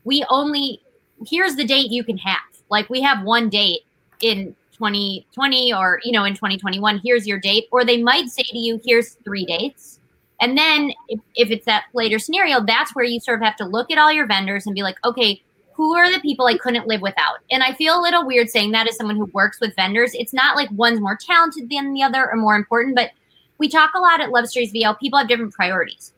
we 0.03 0.25
only, 0.29 0.81
here's 1.27 1.55
the 1.55 1.65
date 1.65 1.91
you 1.91 2.03
can 2.03 2.17
have. 2.17 2.39
Like 2.69 2.89
we 2.89 3.01
have 3.01 3.23
one 3.23 3.49
date 3.49 3.81
in 4.21 4.55
2020 4.73 5.73
or, 5.73 5.99
you 6.03 6.11
know, 6.11 6.23
in 6.25 6.33
2021, 6.33 7.01
here's 7.03 7.27
your 7.27 7.39
date. 7.39 7.67
Or 7.71 7.85
they 7.85 8.01
might 8.01 8.29
say 8.29 8.43
to 8.43 8.57
you, 8.57 8.81
here's 8.83 9.13
three 9.23 9.45
dates. 9.45 9.98
And 10.41 10.57
then 10.57 10.93
if, 11.07 11.19
if 11.35 11.51
it's 11.51 11.65
that 11.65 11.85
later 11.93 12.19
scenario, 12.19 12.63
that's 12.63 12.95
where 12.95 13.05
you 13.05 13.19
sort 13.19 13.39
of 13.39 13.45
have 13.45 13.57
to 13.57 13.65
look 13.65 13.91
at 13.91 13.97
all 13.97 14.11
your 14.11 14.25
vendors 14.25 14.65
and 14.65 14.75
be 14.75 14.83
like, 14.83 14.97
okay, 15.03 15.41
who 15.73 15.95
are 15.95 16.11
the 16.11 16.19
people 16.19 16.45
I 16.45 16.57
couldn't 16.57 16.87
live 16.87 17.01
without? 17.01 17.37
And 17.49 17.63
I 17.63 17.73
feel 17.73 17.97
a 17.97 18.01
little 18.01 18.25
weird 18.25 18.49
saying 18.49 18.71
that 18.71 18.87
as 18.87 18.97
someone 18.97 19.15
who 19.15 19.29
works 19.33 19.59
with 19.61 19.75
vendors. 19.75 20.11
It's 20.13 20.33
not 20.33 20.57
like 20.57 20.69
one's 20.71 20.99
more 20.99 21.17
talented 21.17 21.69
than 21.69 21.93
the 21.93 22.03
other 22.03 22.29
or 22.29 22.35
more 22.35 22.55
important, 22.55 22.95
but 22.95 23.11
we 23.59 23.69
talk 23.69 23.91
a 23.93 23.99
lot 23.99 24.19
at 24.19 24.31
Love 24.31 24.47
Stories 24.47 24.73
TV. 24.73 24.99
People 24.99 25.19
have 25.19 25.27
different 25.27 25.53
priorities. 25.53 26.13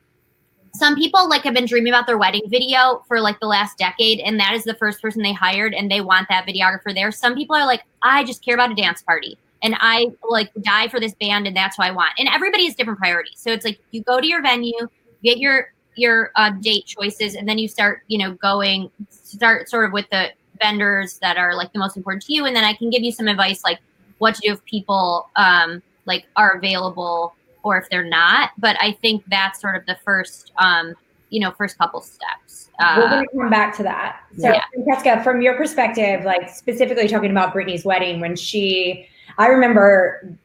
Some 0.74 0.96
people 0.96 1.30
like 1.30 1.44
have 1.44 1.54
been 1.54 1.66
dreaming 1.66 1.92
about 1.92 2.08
their 2.08 2.18
wedding 2.18 2.44
video 2.48 3.04
for 3.08 3.20
like 3.20 3.40
the 3.40 3.48
last 3.48 3.78
decade, 3.78 4.20
and 4.20 4.40
that 4.40 4.54
is 4.54 4.64
the 4.64 4.74
first 4.76 5.02
person 5.02 5.22
they 5.22 5.34
hired, 5.34 5.74
and 5.74 5.92
they 5.92 6.02
want 6.02 6.28
that 6.30 6.48
videographer 6.48 6.94
there. 6.94 7.12
Some 7.12 7.36
people 7.36 7.56
are 7.56 7.66
like, 7.66 7.84
I 8.02 8.24
just 8.24 8.44
care 8.44 8.56
about 8.56 8.72
a 8.72 8.76
dance 8.76 9.02
party, 9.02 9.38
and 9.62 9.76
I 9.80 10.08
like 10.30 10.52
die 10.62 10.88
for 10.88 11.00
this 11.00 11.14
band, 11.16 11.48
and 11.48 11.56
that's 11.56 11.78
what 11.78 11.88
I 11.88 11.92
want. 11.92 12.12
And 12.18 12.28
everybody 12.28 12.66
has 12.66 12.76
different 12.76 13.00
priorities. 13.00 13.40
So 13.40 13.52
it's 13.52 13.66
like 13.66 13.80
you 13.92 14.04
go 14.04 14.20
to 14.20 14.28
your 14.28 14.42
venue, 14.42 14.88
get 15.24 15.38
your 15.38 15.74
your 15.96 16.32
uh, 16.36 16.52
date 16.62 16.86
choices, 16.86 17.36
and 17.36 17.48
then 17.48 17.58
you 17.58 17.68
start, 17.68 18.04
you 18.08 18.18
know, 18.18 18.34
going 18.34 18.90
start 19.10 19.70
sort 19.70 19.86
of 19.86 19.92
with 19.92 20.10
the 20.10 20.30
vendors 20.60 21.20
that 21.20 21.38
are 21.38 21.56
like 21.56 21.74
the 21.74 21.80
most 21.80 21.98
important 21.98 22.24
to 22.26 22.34
you, 22.34 22.46
and 22.46 22.56
then 22.56 22.64
I 22.64 22.74
can 22.74 22.90
give 22.90 23.04
you 23.04 23.12
some 23.12 23.28
advice 23.28 23.64
like 23.64 23.80
what 24.18 24.36
to 24.36 24.42
do 24.42 24.54
if 24.54 24.64
people 24.66 25.30
um, 25.36 25.82
like 26.06 26.26
are 26.36 26.52
available 26.52 27.34
or 27.64 27.78
if 27.78 27.90
they're 27.90 28.04
not. 28.04 28.52
But 28.58 28.78
I 28.80 28.94
think 29.02 29.24
that's 29.28 29.60
sort 29.60 29.76
of 29.76 29.86
the 29.86 29.98
first, 30.04 30.52
um, 30.58 30.96
you 31.30 31.40
know, 31.40 31.52
first 31.52 31.78
couple 31.78 32.02
steps. 32.02 32.70
Uh, 32.80 32.96
We're 32.98 33.10
going 33.10 33.28
to 33.28 33.38
come 33.38 33.50
back 33.50 33.76
to 33.78 33.84
that. 33.84 34.22
So, 34.38 34.52
yeah. 34.52 34.64
Francesca, 34.74 35.24
from 35.24 35.42
your 35.42 35.56
perspective, 35.56 36.24
like 36.24 36.50
specifically 36.50 37.08
talking 37.08 37.32
about 37.32 37.54
Brittany's 37.54 37.86
wedding, 37.86 38.20
when 38.20 38.36
she, 38.36 39.08
I 39.38 39.48
remember 39.48 40.38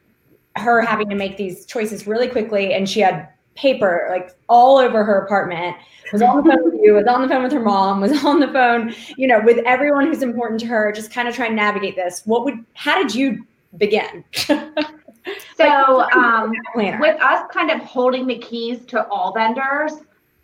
her 0.55 0.81
having 0.81 1.09
to 1.09 1.15
make 1.15 1.37
these 1.37 1.65
choices 1.65 2.07
really 2.07 2.27
quickly, 2.27 2.73
and 2.73 2.89
she 2.89 2.99
had 2.99 3.29
paper 3.55 4.07
like 4.11 4.37
all 4.47 4.77
over 4.77 5.03
her 5.03 5.25
apartment 5.25 5.75
was 6.13 6.21
on 6.21 6.37
the 6.37 6.43
phone 6.43 6.63
with 6.63 6.79
you 6.79 6.93
was 6.93 7.07
on 7.07 7.23
the 7.23 7.27
phone 7.27 7.41
with 7.41 7.51
her 7.51 7.59
mom 7.59 7.99
was 7.99 8.23
on 8.23 8.39
the 8.39 8.47
phone 8.49 8.93
you 9.17 9.27
know 9.27 9.41
with 9.43 9.57
everyone 9.65 10.05
who's 10.05 10.21
important 10.21 10.59
to 10.59 10.67
her 10.67 10.91
just 10.91 11.11
kind 11.11 11.27
of 11.27 11.33
trying 11.35 11.49
to 11.49 11.55
navigate 11.55 11.95
this. 11.95 12.21
What 12.25 12.45
would 12.45 12.63
how 12.73 13.01
did 13.01 13.13
you 13.15 13.45
begin? 13.77 14.23
So 15.57 16.03
um, 16.11 16.53
with 16.75 17.21
us 17.21 17.51
kind 17.51 17.71
of 17.71 17.81
holding 17.81 18.27
the 18.27 18.37
keys 18.37 18.85
to 18.85 19.07
all 19.07 19.33
vendors 19.33 19.91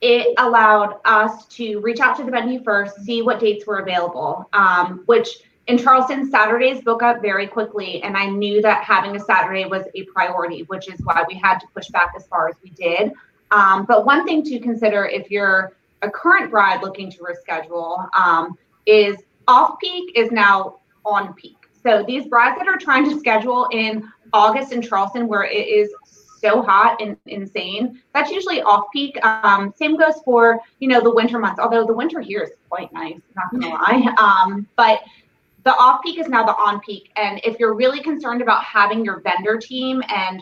it 0.02 0.34
allowed 0.38 1.00
us 1.06 1.46
to 1.46 1.80
reach 1.80 2.02
out 2.02 2.18
to 2.18 2.26
the 2.26 2.32
venue 2.32 2.62
first 2.64 2.96
see 3.06 3.22
what 3.22 3.40
dates 3.40 3.66
were 3.66 3.80
available 3.80 4.50
um, 4.52 5.04
which 5.06 5.40
in 5.68 5.78
Charleston, 5.78 6.30
Saturdays 6.30 6.82
book 6.82 7.02
up 7.04 7.22
very 7.22 7.48
quickly, 7.48 8.04
and 8.04 8.18
I 8.18 8.26
knew 8.26 8.62
that 8.62 8.84
having 8.84 9.16
a 9.16 9.20
Saturday 9.20 9.66
was 9.66 9.86
a 9.96 10.04
priority, 10.06 10.64
which 10.64 10.90
is 10.90 11.00
why 11.04 11.24
we 11.28 11.36
had 11.36 11.60
to 11.60 11.68
push 11.74 11.88
back 11.90 12.14
as 12.18 12.28
far 12.28 12.50
as 12.50 12.56
we 12.64 12.72
did. 12.72 13.14
Um, 13.52 13.86
but 13.86 14.06
one 14.06 14.26
thing 14.26 14.44
to 14.44 14.60
consider 14.60 15.06
if 15.06 15.32
you're 15.32 15.74
a 16.02 16.10
current 16.10 16.52
bride 16.52 16.82
looking 16.82 17.10
to 17.12 17.18
reschedule 17.20 18.10
um, 18.14 18.58
is 18.86 19.16
off 19.48 19.80
peak 19.80 20.12
is 20.16 20.32
now 20.32 20.80
on 21.06 21.34
peak. 21.34 21.58
So 21.82 22.04
these 22.06 22.28
brides 22.28 22.58
that 22.58 22.68
are 22.68 22.78
trying 22.78 23.10
to 23.10 23.20
schedule 23.20 23.68
in 23.72 24.10
August 24.34 24.74
in 24.74 24.82
Charleston, 24.82 25.28
where 25.28 25.44
it 25.44 25.68
is 25.68 25.94
so 26.40 26.62
hot 26.62 27.02
and 27.02 27.16
insane, 27.28 28.02
that's 28.14 28.32
usually 28.32 28.62
off 28.62 28.88
peak. 28.92 29.24
Um, 29.26 29.74
same 29.78 29.98
goes 29.98 30.16
for 30.26 30.60
you 30.80 30.90
know 30.90 31.02
the 31.02 31.14
winter 31.14 31.40
months. 31.40 31.60
Although 31.60 31.86
the 31.86 31.94
winter 31.94 32.20
here 32.20 32.42
is 32.42 32.52
quite 32.70 32.92
nice, 32.92 33.20
not 33.36 33.52
gonna 33.52 33.74
lie. 33.74 34.14
Um, 34.18 34.68
but 34.76 35.02
the 35.64 35.76
off 35.78 36.02
peak 36.04 36.20
is 36.20 36.28
now 36.28 36.44
the 36.44 36.52
on 36.54 36.80
peak. 36.82 37.12
And 37.16 37.40
if 37.44 37.60
you're 37.60 37.74
really 37.74 38.02
concerned 38.02 38.42
about 38.42 38.64
having 38.64 39.06
your 39.06 39.22
vendor 39.22 39.58
team 39.58 40.04
and 40.10 40.42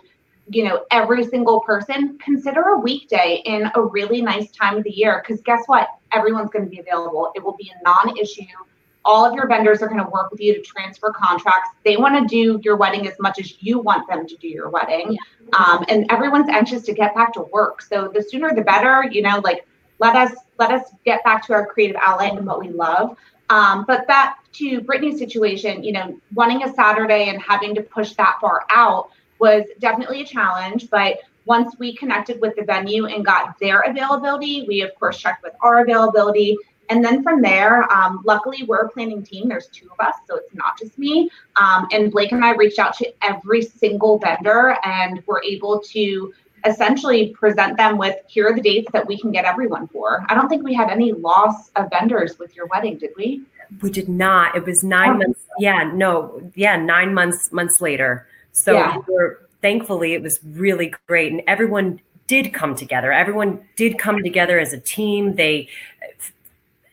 you 0.49 0.63
know 0.63 0.86
every 0.91 1.23
single 1.23 1.62
person, 1.62 2.17
consider 2.17 2.62
a 2.62 2.79
weekday 2.79 3.41
in 3.45 3.71
a 3.75 3.81
really 3.81 4.21
nice 4.21 4.51
time 4.51 4.77
of 4.77 4.84
the 4.84 4.91
year. 4.91 5.23
Because 5.25 5.41
guess 5.41 5.62
what? 5.67 5.89
Everyone's 6.12 6.49
going 6.49 6.65
to 6.65 6.71
be 6.71 6.79
available. 6.79 7.31
It 7.36 7.43
will 7.43 7.55
be 7.55 7.71
a 7.71 7.84
non-issue. 7.84 8.43
All 9.03 9.25
of 9.25 9.34
your 9.34 9.47
vendors 9.47 9.81
are 9.81 9.88
going 9.88 10.03
to 10.03 10.10
work 10.10 10.29
with 10.29 10.39
you 10.39 10.53
to 10.53 10.62
transfer 10.62 11.12
contracts. 11.12 11.71
They 11.84 11.97
want 11.97 12.15
to 12.21 12.27
do 12.27 12.60
your 12.63 12.75
wedding 12.75 13.07
as 13.07 13.15
much 13.19 13.39
as 13.39 13.62
you 13.62 13.79
want 13.79 14.07
them 14.07 14.27
to 14.27 14.36
do 14.38 14.47
your 14.47 14.69
wedding. 14.69 15.17
Um, 15.53 15.84
and 15.88 16.05
everyone's 16.12 16.49
anxious 16.49 16.84
to 16.84 16.93
get 16.93 17.15
back 17.15 17.34
to 17.34 17.41
work. 17.51 17.81
So 17.81 18.12
the 18.13 18.21
sooner 18.21 18.53
the 18.53 18.62
better. 18.62 19.05
You 19.12 19.21
know, 19.23 19.41
like 19.43 19.65
let 19.99 20.15
us 20.15 20.36
let 20.60 20.71
us 20.71 20.91
get 21.05 21.23
back 21.23 21.45
to 21.47 21.53
our 21.53 21.65
creative 21.65 21.97
outlet 22.01 22.34
and 22.34 22.45
what 22.45 22.60
we 22.60 22.69
love. 22.69 23.15
Um, 23.49 23.86
but 23.88 24.07
back 24.07 24.40
to 24.53 24.81
Brittany's 24.81 25.19
situation, 25.19 25.83
you 25.83 25.91
know, 25.91 26.19
wanting 26.33 26.63
a 26.63 26.73
Saturday 26.73 27.29
and 27.29 27.41
having 27.41 27.75
to 27.75 27.81
push 27.81 28.13
that 28.13 28.37
far 28.41 28.65
out 28.69 29.09
was 29.39 29.65
definitely 29.79 30.21
a 30.21 30.25
challenge. 30.25 30.89
But 30.89 31.19
once 31.45 31.75
we 31.79 31.95
connected 31.95 32.39
with 32.39 32.55
the 32.55 32.63
venue 32.63 33.07
and 33.07 33.25
got 33.25 33.57
their 33.59 33.81
availability, 33.81 34.65
we 34.67 34.81
of 34.81 34.93
course 34.99 35.17
checked 35.17 35.43
with 35.43 35.53
our 35.61 35.81
availability. 35.81 36.57
And 36.89 37.03
then 37.03 37.23
from 37.23 37.41
there, 37.41 37.91
um, 37.91 38.21
luckily 38.25 38.63
we're 38.63 38.81
a 38.81 38.89
planning 38.89 39.23
team. 39.23 39.47
There's 39.47 39.67
two 39.67 39.89
of 39.91 40.05
us, 40.05 40.15
so 40.27 40.35
it's 40.35 40.53
not 40.53 40.77
just 40.77 40.97
me. 40.99 41.29
Um, 41.55 41.87
and 41.91 42.11
Blake 42.11 42.33
and 42.33 42.43
I 42.43 42.53
reached 42.53 42.79
out 42.79 42.95
to 42.97 43.11
every 43.23 43.61
single 43.61 44.19
vendor 44.19 44.77
and 44.83 45.25
were 45.25 45.41
able 45.43 45.79
to 45.79 46.33
essentially 46.65 47.29
present 47.29 47.77
them 47.77 47.97
with 47.97 48.17
here 48.27 48.47
are 48.47 48.53
the 48.53 48.61
dates 48.61 48.91
that 48.91 49.07
we 49.07 49.19
can 49.19 49.31
get 49.31 49.45
everyone 49.45 49.87
for. 49.87 50.23
I 50.29 50.35
don't 50.35 50.49
think 50.49 50.63
we 50.63 50.73
had 50.73 50.89
any 50.89 51.11
loss 51.11 51.69
of 51.75 51.89
vendors 51.89 52.37
with 52.37 52.55
your 52.55 52.67
wedding, 52.67 52.97
did 52.97 53.11
we? 53.17 53.41
We 53.81 53.89
did 53.89 54.10
not. 54.10 54.55
It 54.55 54.65
was 54.65 54.84
nine 54.84 55.12
oh. 55.12 55.17
months. 55.17 55.45
Yeah, 55.60 55.89
no, 55.93 56.51
yeah, 56.55 56.75
nine 56.75 57.13
months 57.13 57.51
months 57.51 57.79
later. 57.81 58.27
So 58.51 58.73
yeah. 58.73 58.97
we 59.07 59.13
were 59.13 59.47
thankfully 59.62 60.13
it 60.13 60.21
was 60.21 60.39
really 60.43 60.93
great 61.07 61.31
and 61.31 61.41
everyone 61.47 61.99
did 62.27 62.53
come 62.53 62.75
together 62.75 63.12
everyone 63.12 63.60
did 63.75 63.97
come 63.97 64.21
together 64.23 64.60
as 64.60 64.73
a 64.73 64.79
team 64.79 65.36
they 65.36 65.67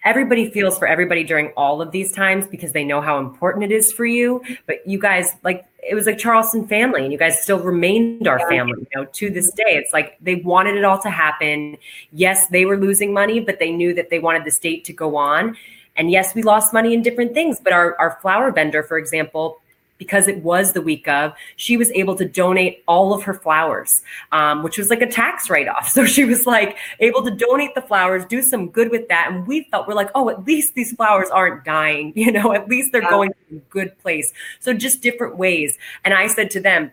everybody 0.05 0.51
feels 0.51 0.79
for 0.79 0.87
everybody 0.87 1.25
during 1.25 1.49
all 1.57 1.83
of 1.83 1.91
these 1.91 2.13
times 2.13 2.47
because 2.47 2.73
they 2.73 2.85
know 2.85 3.01
how 3.01 3.19
important 3.19 3.65
it 3.65 3.73
is 3.73 3.93
for 3.93 4.07
you 4.07 4.43
but 4.67 4.87
you 4.87 4.99
guys 4.99 5.37
like 5.43 5.65
it 5.83 5.95
was 5.95 6.07
like 6.07 6.19
charleston 6.19 6.67
family 6.67 7.03
and 7.03 7.13
you 7.13 7.19
guys 7.19 7.43
still 7.43 7.59
remained 7.59 8.29
our 8.29 8.39
family 8.49 8.81
you 8.81 9.01
know 9.01 9.05
to 9.13 9.31
this 9.31 9.51
day 9.53 9.77
it's 9.77 9.93
like 9.93 10.17
they 10.21 10.37
wanted 10.37 10.77
it 10.77 10.85
all 10.85 11.01
to 11.01 11.11
happen 11.11 11.77
yes 12.13 12.49
they 12.49 12.65
were 12.65 12.77
losing 12.77 13.13
money 13.13 13.41
but 13.41 13.59
they 13.59 13.71
knew 13.71 13.95
that 13.95 14.11
they 14.11 14.19
wanted 14.19 14.45
the 14.45 14.51
state 14.51 14.85
to 14.85 14.93
go 14.93 15.17
on 15.17 15.57
and 15.99 16.11
yes 16.11 16.35
we 16.35 16.43
lost 16.43 16.73
money 16.73 16.95
in 16.95 17.03
different 17.03 17.35
things 17.35 17.61
but 17.63 17.73
our, 17.73 17.95
our 17.99 18.19
flower 18.23 18.51
vendor 18.51 18.83
for 18.83 18.97
example 18.97 19.61
because 19.99 20.29
it 20.29 20.43
was 20.43 20.73
the 20.73 20.81
week 20.81 21.07
of, 21.09 21.35
she 21.57 21.77
was 21.77 21.91
able 21.91 22.15
to 22.17 22.25
donate 22.25 22.83
all 22.89 23.13
of 23.13 23.25
her 23.25 23.35
flowers, 23.35 24.03
um, 24.33 24.63
which 24.63 24.79
was 24.79 24.89
like 24.89 25.03
a 25.03 25.07
tax 25.07 25.51
write 25.51 25.69
off. 25.69 25.93
So 25.99 26.05
she 26.07 26.25
was 26.25 26.47
like 26.47 26.77
able 27.01 27.25
to 27.25 27.31
donate 27.33 27.75
the 27.75 27.83
flowers, 27.83 28.25
do 28.25 28.41
some 28.41 28.69
good 28.69 28.93
with 28.93 29.09
that. 29.09 29.31
And 29.33 29.49
we 29.49 29.65
felt 29.65 29.89
we're 29.89 29.95
like, 29.95 30.11
oh, 30.15 30.29
at 30.29 30.45
least 30.45 30.75
these 30.75 30.93
flowers 30.93 31.29
aren't 31.31 31.65
dying. 31.65 32.13
You 32.29 32.33
know, 32.33 32.53
at 32.53 32.69
least 32.69 32.93
they're 32.93 33.03
yeah. 33.03 33.11
going 33.11 33.31
to 33.31 33.57
a 33.57 33.61
good 33.71 33.99
place. 34.01 34.33
So 34.61 34.75
just 34.75 35.01
different 35.01 35.39
ways. 35.39 35.79
And 36.05 36.13
I 36.13 36.27
said 36.27 36.51
to 36.51 36.61
them, 36.61 36.93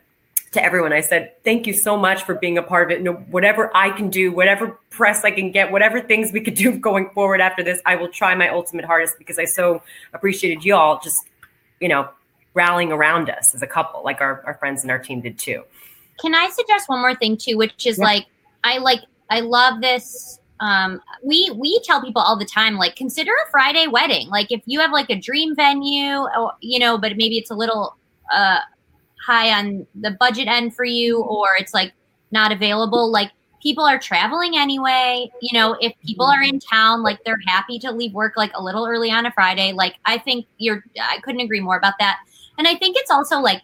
to 0.55 0.63
everyone. 0.63 0.91
I 0.91 1.01
said, 1.01 1.31
thank 1.43 1.67
you 1.67 1.73
so 1.73 1.95
much 1.95 2.23
for 2.23 2.35
being 2.35 2.57
a 2.57 2.63
part 2.63 2.89
of 2.89 2.95
it. 2.95 2.99
You 2.99 3.05
know, 3.05 3.13
whatever 3.29 3.71
I 3.75 3.91
can 3.91 4.09
do, 4.09 4.31
whatever 4.31 4.79
press 4.89 5.23
I 5.23 5.31
can 5.31 5.51
get, 5.51 5.71
whatever 5.71 6.01
things 6.01 6.31
we 6.31 6.41
could 6.41 6.55
do 6.55 6.77
going 6.89 7.09
forward 7.11 7.41
after 7.41 7.63
this, 7.63 7.79
I 7.85 7.95
will 7.95 8.09
try 8.09 8.33
my 8.35 8.49
ultimate 8.49 8.85
hardest 8.85 9.17
because 9.17 9.37
I 9.37 9.45
so 9.45 9.83
appreciated 10.13 10.65
you 10.65 10.75
all 10.75 10.99
just, 11.01 11.27
you 11.79 11.87
know, 11.87 12.09
rallying 12.53 12.91
around 12.91 13.29
us 13.29 13.53
as 13.53 13.61
a 13.61 13.67
couple, 13.67 14.01
like 14.03 14.21
our, 14.21 14.41
our 14.45 14.55
friends 14.55 14.81
and 14.81 14.89
our 14.89 14.99
team 14.99 15.21
did 15.21 15.37
too. 15.37 15.63
Can 16.19 16.33
I 16.33 16.49
suggest 16.49 16.89
one 16.89 17.01
more 17.01 17.15
thing 17.15 17.37
too, 17.37 17.57
which 17.57 17.85
is 17.85 17.97
yeah. 17.97 18.05
like 18.05 18.25
I 18.63 18.77
like 18.79 19.01
I 19.29 19.41
love 19.41 19.81
this. 19.81 20.39
Um, 20.61 21.01
we 21.21 21.51
we 21.51 21.81
tell 21.83 22.01
people 22.01 22.21
all 22.21 22.37
the 22.37 22.45
time, 22.45 22.77
like 22.77 22.95
consider 22.95 23.31
a 23.45 23.51
Friday 23.51 23.87
wedding. 23.87 24.29
Like 24.29 24.53
if 24.53 24.61
you 24.65 24.79
have 24.79 24.91
like 24.91 25.09
a 25.09 25.19
dream 25.19 25.53
venue, 25.53 26.25
or, 26.37 26.53
you 26.61 26.79
know, 26.79 26.97
but 26.97 27.17
maybe 27.17 27.37
it's 27.37 27.51
a 27.51 27.55
little 27.55 27.97
uh, 28.33 28.59
high 29.25 29.57
on 29.59 29.85
the 29.95 30.11
budget 30.11 30.47
end 30.47 30.75
for 30.75 30.85
you, 30.85 31.21
or 31.23 31.49
it's 31.57 31.73
like 31.73 31.93
not 32.31 32.51
available. 32.51 33.11
Like 33.11 33.31
people 33.61 33.83
are 33.83 33.97
traveling 33.97 34.57
anyway. 34.57 35.31
You 35.41 35.59
know, 35.59 35.75
if 35.79 35.93
people 36.05 36.25
are 36.25 36.43
in 36.43 36.59
town, 36.59 37.03
like 37.03 37.23
they're 37.23 37.39
happy 37.47 37.79
to 37.79 37.91
leave 37.91 38.13
work 38.13 38.33
like 38.37 38.51
a 38.53 38.63
little 38.63 38.85
early 38.85 39.11
on 39.11 39.25
a 39.25 39.31
Friday. 39.31 39.73
Like 39.73 39.95
I 40.05 40.17
think 40.17 40.45
you're. 40.57 40.83
I 41.01 41.19
couldn't 41.21 41.41
agree 41.41 41.61
more 41.61 41.77
about 41.77 41.95
that. 41.99 42.19
And 42.57 42.67
I 42.67 42.75
think 42.75 42.95
it's 42.97 43.11
also 43.11 43.39
like 43.39 43.61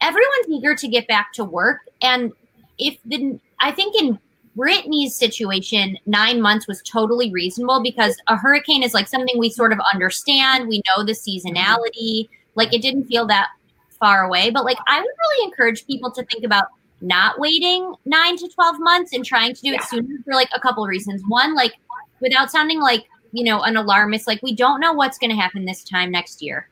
everyone's 0.00 0.48
eager 0.48 0.74
to 0.74 0.88
get 0.88 1.06
back 1.08 1.32
to 1.34 1.44
work. 1.44 1.80
And 2.02 2.32
if 2.78 2.98
the, 3.04 3.38
I 3.60 3.72
think 3.72 3.96
in 4.00 4.18
Brittany's 4.54 5.16
situation, 5.16 5.98
nine 6.06 6.40
months 6.40 6.66
was 6.66 6.82
totally 6.82 7.30
reasonable 7.30 7.82
because 7.82 8.16
a 8.26 8.36
hurricane 8.36 8.82
is 8.82 8.94
like 8.94 9.08
something 9.08 9.38
we 9.38 9.50
sort 9.50 9.72
of 9.72 9.78
understand. 9.92 10.68
We 10.68 10.82
know 10.88 11.04
the 11.04 11.12
seasonality. 11.12 12.28
Like 12.54 12.74
it 12.74 12.82
didn't 12.82 13.04
feel 13.04 13.26
that 13.26 13.48
far 13.96 14.24
away. 14.24 14.50
But 14.50 14.64
like 14.64 14.78
I 14.86 14.98
would 15.00 15.06
really 15.06 15.44
encourage 15.46 15.86
people 15.86 16.10
to 16.12 16.24
think 16.24 16.44
about 16.44 16.66
not 17.00 17.38
waiting 17.38 17.94
nine 18.04 18.36
to 18.36 18.48
12 18.48 18.76
months 18.78 19.12
and 19.12 19.24
trying 19.24 19.54
to 19.54 19.62
do 19.62 19.72
it 19.72 19.82
sooner 19.84 20.16
for 20.24 20.34
like 20.34 20.48
a 20.54 20.60
couple 20.60 20.82
of 20.82 20.88
reasons. 20.88 21.22
One, 21.28 21.54
like 21.54 21.74
without 22.20 22.50
sounding 22.50 22.80
like, 22.80 23.04
you 23.32 23.44
know, 23.44 23.60
an 23.62 23.76
alarmist, 23.76 24.26
like 24.26 24.42
we 24.42 24.54
don't 24.54 24.80
know 24.80 24.92
what's 24.92 25.18
going 25.18 25.30
to 25.30 25.36
happen 25.36 25.64
this 25.64 25.84
time 25.84 26.10
next 26.10 26.42
year. 26.42 26.68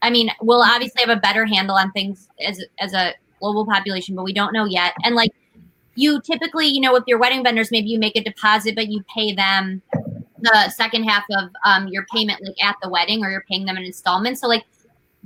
I 0.00 0.10
mean, 0.10 0.30
we'll 0.40 0.62
obviously 0.62 1.02
have 1.02 1.16
a 1.16 1.20
better 1.20 1.44
handle 1.44 1.76
on 1.76 1.90
things 1.92 2.28
as 2.40 2.64
as 2.78 2.94
a 2.94 3.14
global 3.40 3.66
population, 3.66 4.14
but 4.14 4.24
we 4.24 4.32
don't 4.32 4.52
know 4.52 4.64
yet. 4.64 4.94
And 5.04 5.14
like 5.14 5.32
you 5.96 6.20
typically, 6.20 6.66
you 6.66 6.80
know, 6.80 6.92
with 6.92 7.04
your 7.06 7.18
wedding 7.18 7.42
vendors, 7.42 7.70
maybe 7.70 7.88
you 7.88 7.98
make 7.98 8.16
a 8.16 8.22
deposit, 8.22 8.74
but 8.74 8.88
you 8.88 9.04
pay 9.14 9.32
them 9.32 9.82
the 10.40 10.70
second 10.70 11.04
half 11.04 11.24
of 11.30 11.50
um, 11.64 11.88
your 11.88 12.06
payment 12.12 12.40
like 12.42 12.62
at 12.62 12.76
the 12.82 12.88
wedding, 12.88 13.24
or 13.24 13.30
you're 13.30 13.44
paying 13.48 13.64
them 13.64 13.76
in 13.76 13.84
installments. 13.84 14.40
So 14.40 14.46
like 14.46 14.64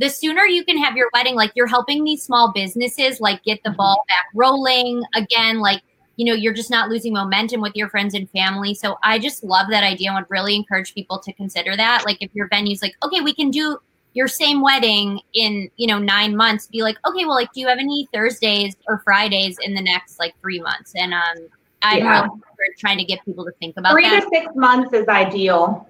the 0.02 0.10
sooner 0.10 0.42
you 0.42 0.64
can 0.64 0.76
have 0.78 0.96
your 0.96 1.08
wedding, 1.14 1.36
like 1.36 1.52
you're 1.54 1.68
helping 1.68 2.02
these 2.02 2.24
small 2.24 2.52
businesses 2.52 3.20
like 3.20 3.40
get 3.44 3.62
the 3.62 3.70
ball 3.70 4.02
back 4.08 4.26
rolling 4.34 5.00
again, 5.14 5.60
like 5.60 5.80
you 6.16 6.26
know, 6.26 6.34
you're 6.34 6.52
just 6.52 6.70
not 6.70 6.88
losing 6.88 7.12
momentum 7.12 7.60
with 7.60 7.74
your 7.76 7.88
friends 7.88 8.12
and 8.12 8.28
family. 8.30 8.74
So 8.74 8.98
I 9.02 9.18
just 9.20 9.44
love 9.44 9.68
that 9.70 9.84
idea 9.84 10.08
and 10.08 10.16
would 10.16 10.26
really 10.28 10.56
encourage 10.56 10.92
people 10.92 11.20
to 11.20 11.32
consider 11.34 11.76
that. 11.76 12.02
Like 12.04 12.18
if 12.20 12.34
your 12.34 12.48
venue's 12.48 12.82
like, 12.82 12.94
okay, 13.02 13.20
we 13.20 13.32
can 13.32 13.50
do 13.50 13.78
your 14.12 14.26
same 14.28 14.60
wedding 14.60 15.20
in 15.34 15.70
you 15.76 15.86
know 15.86 15.98
nine 15.98 16.36
months 16.36 16.66
be 16.66 16.82
like 16.82 16.98
okay 17.06 17.24
well 17.24 17.34
like 17.34 17.50
do 17.54 17.60
you 17.60 17.66
have 17.66 17.78
any 17.78 18.06
thursdays 18.12 18.76
or 18.86 18.98
fridays 19.04 19.56
in 19.62 19.72
the 19.72 19.80
next 19.80 20.18
like 20.18 20.34
three 20.42 20.60
months 20.60 20.92
and 20.96 21.14
um 21.14 21.48
i'm 21.80 21.98
yeah. 22.00 22.20
really 22.20 22.74
trying 22.78 22.98
to 22.98 23.04
get 23.04 23.24
people 23.24 23.42
to 23.42 23.52
think 23.52 23.74
about 23.78 23.92
three 23.92 24.06
that. 24.06 24.20
to 24.20 24.28
six 24.28 24.54
months 24.54 24.92
is 24.92 25.08
ideal 25.08 25.88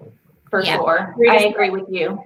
for 0.49 0.63
yeah. 0.63 0.77
sure 0.77 1.13
i 1.29 1.47
agree 1.47 1.69
with 1.69 1.83
you 1.89 2.17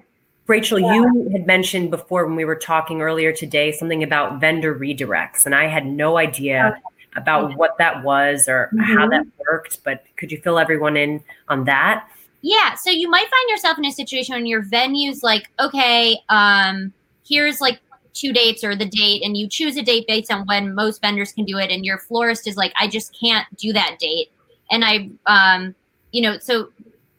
Rachel, 0.48 0.80
yeah. 0.80 0.94
you 0.94 1.30
had 1.34 1.46
mentioned 1.46 1.92
before 1.92 2.26
when 2.26 2.36
we 2.36 2.46
were 2.46 2.56
talking 2.56 3.02
earlier 3.02 3.34
today 3.34 3.74
something 3.74 4.02
about 4.02 4.40
vendor 4.40 4.74
redirects, 4.74 5.46
and 5.46 5.54
I 5.54 5.68
had 5.68 5.86
no 5.86 6.18
idea 6.18 6.72
okay. 6.72 6.82
about 7.18 7.56
what 7.58 7.78
that 7.78 8.04
was 8.04 8.48
or 8.48 8.70
mm-hmm. 8.74 8.98
how 8.98 9.10
that 9.10 9.26
worked. 9.50 9.84
But 9.84 10.04
could 10.16 10.32
you 10.32 10.40
fill 10.40 10.58
everyone 10.58 10.96
in 10.96 11.22
on 11.50 11.66
that? 11.66 12.10
Yeah. 12.42 12.76
So 12.76 12.90
you 12.90 13.10
might 13.10 13.28
find 13.30 13.50
yourself 13.50 13.78
in 13.78 13.86
a 13.86 13.92
situation 13.92 14.36
when 14.36 14.46
your 14.46 14.62
venue's 14.62 15.22
like, 15.22 15.50
okay, 15.60 16.18
um, 16.30 16.94
here's 17.28 17.60
like 17.60 17.82
two 18.14 18.32
dates 18.32 18.64
or 18.64 18.76
the 18.76 18.86
date, 18.86 19.24
and 19.24 19.36
you 19.36 19.50
choose 19.50 19.76
a 19.76 19.84
date 19.84 20.06
based 20.08 20.32
on 20.32 20.46
when 20.48 20.74
most 20.74 21.02
vendors 21.02 21.34
can 21.34 21.44
do 21.44 21.58
it, 21.58 21.70
and 21.70 21.86
your 21.86 21.98
florist 21.98 22.48
is 22.48 22.56
like, 22.56 22.72
I 22.80 22.88
just 22.88 23.16
can't 23.20 23.46
do 23.58 23.74
that 23.74 23.98
date. 24.00 24.32
And 24.72 24.86
I, 24.86 25.10
um, 25.26 25.76
you 26.12 26.22
know, 26.22 26.38
so 26.40 26.70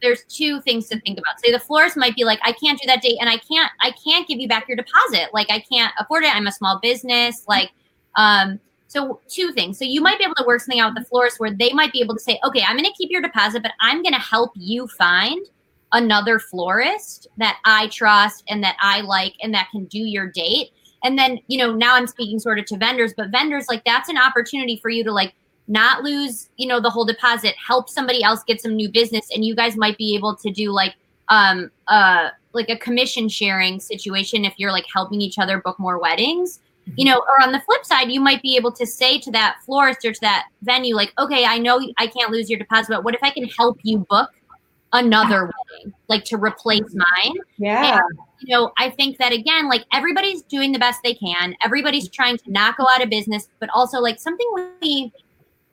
there's 0.02 0.24
two 0.24 0.61
things 0.62 0.88
to 0.88 1.00
think 1.00 1.18
about. 1.18 1.40
Say 1.40 1.52
the 1.52 1.58
florist 1.58 1.96
might 1.96 2.14
be 2.14 2.24
like, 2.24 2.40
I 2.42 2.52
can't 2.52 2.80
do 2.80 2.87
that 2.87 3.02
date, 3.02 3.18
and 3.20 3.28
I 3.28 3.38
can't, 3.38 3.70
I 3.80 3.92
can't 4.04 4.26
give 4.26 4.38
you 4.38 4.48
back 4.48 4.68
your 4.68 4.76
deposit. 4.76 5.28
Like 5.32 5.50
I 5.50 5.61
can't 5.61 5.92
afford 5.98 6.24
it. 6.24 6.34
I'm 6.34 6.46
a 6.46 6.52
small 6.52 6.78
business. 6.80 7.44
Like, 7.48 7.70
um, 8.16 8.61
so 8.88 9.20
two 9.28 9.52
things. 9.52 9.78
So 9.78 9.84
you 9.84 10.00
might 10.00 10.18
be 10.18 10.24
able 10.24 10.34
to 10.37 10.44
work 10.46 10.61
something 10.61 10.80
out 10.80 10.94
with 10.94 11.04
the 11.04 11.08
florist 11.08 11.38
where 11.38 11.52
they 11.52 11.72
might 11.72 11.92
be 11.92 12.00
able 12.00 12.14
to 12.14 12.20
say, 12.20 12.40
okay, 12.44 12.62
I'm 12.66 12.76
to 12.78 12.92
keep 12.96 13.11
your 13.11 13.20
deposit, 13.20 13.62
but 13.62 13.72
I'm 13.80 14.02
to 14.02 14.12
help 14.14 14.52
you 14.54 14.88
find 14.88 15.46
another 15.92 16.38
florist 16.38 17.26
that 17.37 17.58
I 17.64 17.88
trust 17.88 18.44
and 18.48 18.62
that 18.64 18.76
I 18.80 19.02
like 19.02 19.34
and 19.42 19.52
that 19.54 19.68
can 19.70 19.84
do 19.87 19.98
your 19.98 20.30
date. 20.30 20.70
And 21.04 21.18
then, 21.18 21.38
you 21.46 21.58
know, 21.58 21.74
now 21.74 21.94
I'm 21.94 22.06
speaking 22.06 22.38
sort 22.38 22.58
of 22.58 22.64
to 22.66 22.76
vendors, 22.76 23.14
but 23.16 23.30
vendors 23.30 23.66
like 23.68 23.84
that's 23.84 24.08
an 24.08 24.18
opportunity 24.18 24.78
for 24.80 24.90
you 24.90 25.04
to 25.04 25.12
like 25.12 25.34
not 25.68 26.02
lose, 26.02 26.48
you 26.57 26.66
know, 26.66 26.81
the 26.81 26.90
whole 26.90 27.04
deposit, 27.04 27.54
help 27.64 27.88
somebody 27.88 28.22
else 28.22 28.42
get 28.42 28.61
some 28.61 28.74
new 28.74 28.90
business 28.90 29.28
and 29.33 29.44
you 29.44 29.54
guys 29.54 29.76
might 29.76 29.96
be 29.98 30.16
able 30.16 30.35
to 30.37 30.50
do 30.50 30.72
like 30.72 30.94
um 31.28 31.70
uh 31.88 32.31
like 32.54 32.70
a 32.70 32.76
commission 32.78 33.28
sharing 33.28 33.78
situation 33.78 34.44
if 34.44 34.54
you're 34.57 34.72
like 34.72 34.87
helping 34.92 35.20
each 35.20 35.38
other 35.38 35.61
book 35.61 35.78
more 35.78 35.98
weddings. 35.98 36.61
You 36.96 37.04
know 37.04 37.18
or 37.18 37.42
on 37.42 37.52
the 37.52 37.61
flip 37.61 37.85
side 37.85 38.11
you 38.11 38.18
might 38.18 38.40
be 38.40 38.57
able 38.57 38.72
to 38.72 38.87
say 38.87 39.18
to 39.18 39.31
that 39.33 39.59
florist 39.66 40.07
or 40.07 40.12
to 40.14 40.20
that 40.22 40.46
venue 40.62 40.94
like 40.94 41.12
okay 41.18 41.44
i 41.44 41.59
know 41.59 41.78
i 41.98 42.07
can't 42.07 42.31
lose 42.31 42.48
your 42.48 42.59
deposit 42.59 42.88
but 42.88 43.04
what 43.04 43.14
if 43.14 43.22
i 43.22 43.28
can 43.28 43.44
help 43.44 43.78
you 43.83 43.98
book 44.09 44.31
another 44.94 45.42
wedding 45.42 45.92
like 46.09 46.24
to 46.24 46.38
replace 46.38 46.94
mine? 46.94 47.35
Yeah. 47.59 47.98
And, 47.98 48.18
you 48.40 48.57
know 48.57 48.72
i 48.78 48.88
think 48.88 49.18
that 49.18 49.33
again 49.33 49.68
like 49.68 49.85
everybody's 49.92 50.40
doing 50.44 50.72
the 50.72 50.78
best 50.78 51.00
they 51.04 51.12
can. 51.12 51.54
Everybody's 51.62 52.09
trying 52.09 52.38
to 52.38 52.50
not 52.50 52.78
go 52.78 52.87
out 52.90 53.02
of 53.02 53.11
business 53.11 53.48
but 53.61 53.68
also 53.74 54.00
like 54.00 54.18
something 54.18 54.46
we 54.81 55.12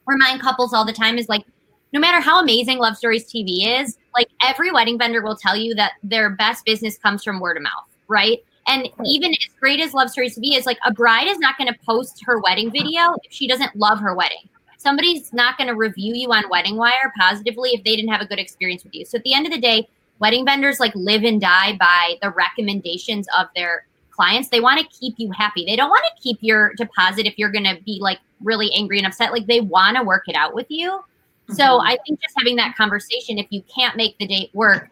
remind 0.08 0.41
couples 0.41 0.74
all 0.74 0.86
the 0.86 0.94
time 0.94 1.18
is 1.18 1.30
like 1.30 1.46
no 1.94 2.00
matter 2.00 2.20
how 2.20 2.41
amazing 2.41 2.78
love 2.78 2.98
stories 2.98 3.26
tv 3.32 3.82
is 3.82 3.98
like 4.15 4.28
every 4.41 4.72
wedding 4.72 4.98
vendor 4.98 5.22
will 5.22 5.36
tell 5.36 5.56
you 5.56 5.74
that 5.76 5.94
their 6.04 6.30
best 6.30 6.65
business 6.65 6.98
comes 6.98 7.24
from 7.24 7.39
word 7.39 7.58
of 7.58 7.63
mouth 7.63 7.88
right 8.08 8.44
and 8.68 8.89
even 9.06 9.32
as 9.32 9.48
great 9.60 9.80
as 9.80 9.94
Love 9.94 10.10
Stories 10.10 10.38
TV 10.38 10.58
is 10.58 10.65
like 10.65 10.80
a 10.86 10.91
bride 10.91 11.28
is 11.28 11.38
not 11.38 11.58
going 11.58 11.72
to 11.72 11.80
post 11.86 12.24
her 12.26 12.39
wedding 12.39 12.72
video 12.72 13.15
if 13.24 13.32
she 13.32 13.48
doesn't 13.48 13.76
love 13.76 14.00
her 14.00 14.15
wedding. 14.15 14.50
Somebody's 14.78 15.34
not 15.34 15.58
going 15.58 15.68
to 15.68 15.76
review 15.76 16.13
you 16.15 16.32
on 16.32 16.50
Wedding 16.50 16.76
Wire 16.76 17.12
positively 17.18 17.72
if 17.72 17.84
they 17.84 17.96
didn't 17.96 18.12
have 18.12 18.22
a 18.22 18.26
good 18.26 18.39
experience 18.39 18.84
with 18.84 18.94
you. 18.94 19.06
So 19.06 19.18
at 19.18 19.24
the 19.24 19.34
end 19.34 19.46
of 19.46 19.52
the 19.52 19.60
day, 19.60 19.88
wedding 20.20 20.46
vendors 20.46 20.80
like 20.80 20.94
live 20.96 21.24
and 21.24 21.41
die 21.41 21.76
by 21.80 22.15
the 22.22 22.32
recommendations 22.32 23.28
of 23.38 23.48
their 23.56 23.86
clients. 24.15 24.49
They 24.49 24.60
want 24.60 24.80
to 24.80 24.88
keep 24.97 25.15
you 25.17 25.32
happy. 25.32 25.65
They 25.65 25.75
don't 25.75 25.89
want 25.89 26.04
to 26.15 26.21
keep 26.21 26.38
your 26.41 26.73
deposit 26.75 27.25
if 27.25 27.38
you're 27.38 27.51
going 27.51 27.65
to 27.65 27.78
be 27.86 27.99
like 28.01 28.19
really 28.43 28.71
angry 28.73 28.97
and 28.97 29.08
upset. 29.08 29.32
Like 29.32 29.47
they 29.47 29.62
want 29.62 29.97
to 29.97 30.04
work 30.04 30.23
it 30.28 30.36
out 30.36 30.54
with 30.54 30.67
you. 30.69 30.91
Mm-hmm. 30.91 31.54
So 31.54 31.80
I 31.80 31.97
think 32.06 32.21
just 32.21 32.34
having 32.38 32.56
that 32.56 32.75
conversation, 32.75 33.38
if 33.38 33.47
you 33.49 33.62
can't 33.63 33.95
make 33.95 34.17
the 34.17 34.28
date 34.28 34.49
work, 34.54 34.89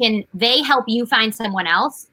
can 0.00 0.24
they 0.34 0.62
help 0.62 0.84
you 0.86 1.06
find 1.06 1.34
someone 1.34 1.66
else? 1.66 2.08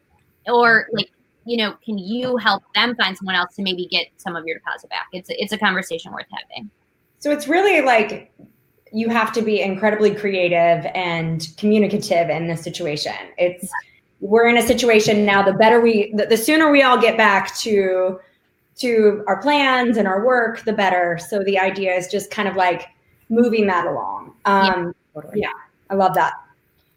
or 0.47 0.87
like 0.93 1.11
you 1.45 1.57
know 1.57 1.75
can 1.83 1.97
you 1.97 2.37
help 2.37 2.63
them 2.75 2.95
find 2.95 3.17
someone 3.17 3.35
else 3.35 3.55
to 3.55 3.61
maybe 3.61 3.87
get 3.87 4.07
some 4.17 4.35
of 4.35 4.45
your 4.45 4.57
deposit 4.57 4.89
back 4.89 5.07
it's 5.13 5.29
a, 5.29 5.41
it's 5.41 5.53
a 5.53 5.57
conversation 5.57 6.11
worth 6.11 6.25
having 6.31 6.69
so 7.19 7.31
it's 7.31 7.47
really 7.47 7.81
like 7.81 8.31
you 8.91 9.09
have 9.09 9.31
to 9.31 9.41
be 9.41 9.61
incredibly 9.61 10.13
creative 10.13 10.85
and 10.93 11.47
communicative 11.57 12.29
in 12.29 12.47
this 12.47 12.61
situation 12.61 13.13
it's 13.37 13.69
we're 14.23 14.47
in 14.47 14.57
a 14.57 14.65
situation 14.65 15.25
now 15.25 15.43
the 15.43 15.51
better 15.51 15.81
we 15.81 16.13
the, 16.15 16.25
the 16.25 16.37
sooner 16.37 16.71
we 16.71 16.81
all 16.81 16.99
get 16.99 17.17
back 17.17 17.55
to 17.57 18.19
to 18.77 19.23
our 19.27 19.41
plans 19.41 19.97
and 19.97 20.07
our 20.07 20.25
work, 20.25 20.63
the 20.65 20.73
better. 20.73 21.19
So 21.19 21.43
the 21.43 21.59
idea 21.59 21.93
is 21.93 22.07
just 22.07 22.31
kind 22.31 22.47
of 22.47 22.55
like 22.55 22.87
moving 23.29 23.67
that 23.67 23.85
along. 23.85 24.33
Um, 24.45 24.63
yeah, 24.65 24.91
totally. 25.13 25.41
yeah 25.41 25.51
I 25.89 25.95
love 25.95 26.15
that. 26.15 26.33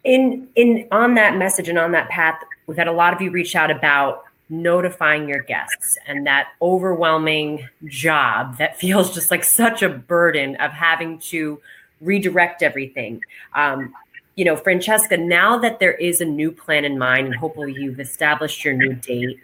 In 0.03 0.47
in 0.55 0.87
on 0.91 1.15
that 1.15 1.35
message 1.37 1.69
and 1.69 1.77
on 1.77 1.91
that 1.91 2.09
path, 2.09 2.41
we've 2.65 2.77
had 2.77 2.87
a 2.87 2.93
lot 2.93 3.13
of 3.13 3.21
you 3.21 3.29
reach 3.29 3.55
out 3.55 3.69
about 3.69 4.23
notifying 4.49 5.27
your 5.27 5.41
guests 5.41 5.97
and 6.07 6.25
that 6.25 6.47
overwhelming 6.61 7.67
job 7.85 8.57
that 8.57 8.77
feels 8.79 9.13
just 9.13 9.29
like 9.29 9.43
such 9.43 9.81
a 9.81 9.89
burden 9.89 10.55
of 10.57 10.71
having 10.71 11.19
to 11.19 11.59
redirect 11.99 12.63
everything. 12.63 13.21
Um, 13.53 13.93
you 14.37 14.45
know, 14.45 14.55
Francesca, 14.55 15.17
now 15.17 15.57
that 15.57 15.79
there 15.79 15.93
is 15.93 16.21
a 16.21 16.25
new 16.25 16.51
plan 16.51 16.85
in 16.85 16.97
mind 16.97 17.25
and 17.25 17.35
hopefully 17.35 17.73
you've 17.73 17.99
established 17.99 18.63
your 18.63 18.75
new 18.75 18.93
date, 18.93 19.39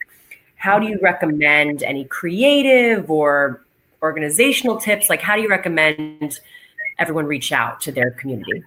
how 0.56 0.78
do 0.78 0.88
you 0.88 1.00
recommend 1.02 1.82
any 1.82 2.06
creative 2.06 3.10
or 3.10 3.66
organizational 4.04 4.78
tips? 4.78 5.10
Like, 5.10 5.20
how 5.20 5.36
do 5.36 5.42
you 5.42 5.50
recommend 5.50 6.40
everyone 7.00 7.26
reach 7.26 7.52
out 7.52 7.82
to 7.82 7.92
their 7.92 8.12
community? 8.12 8.64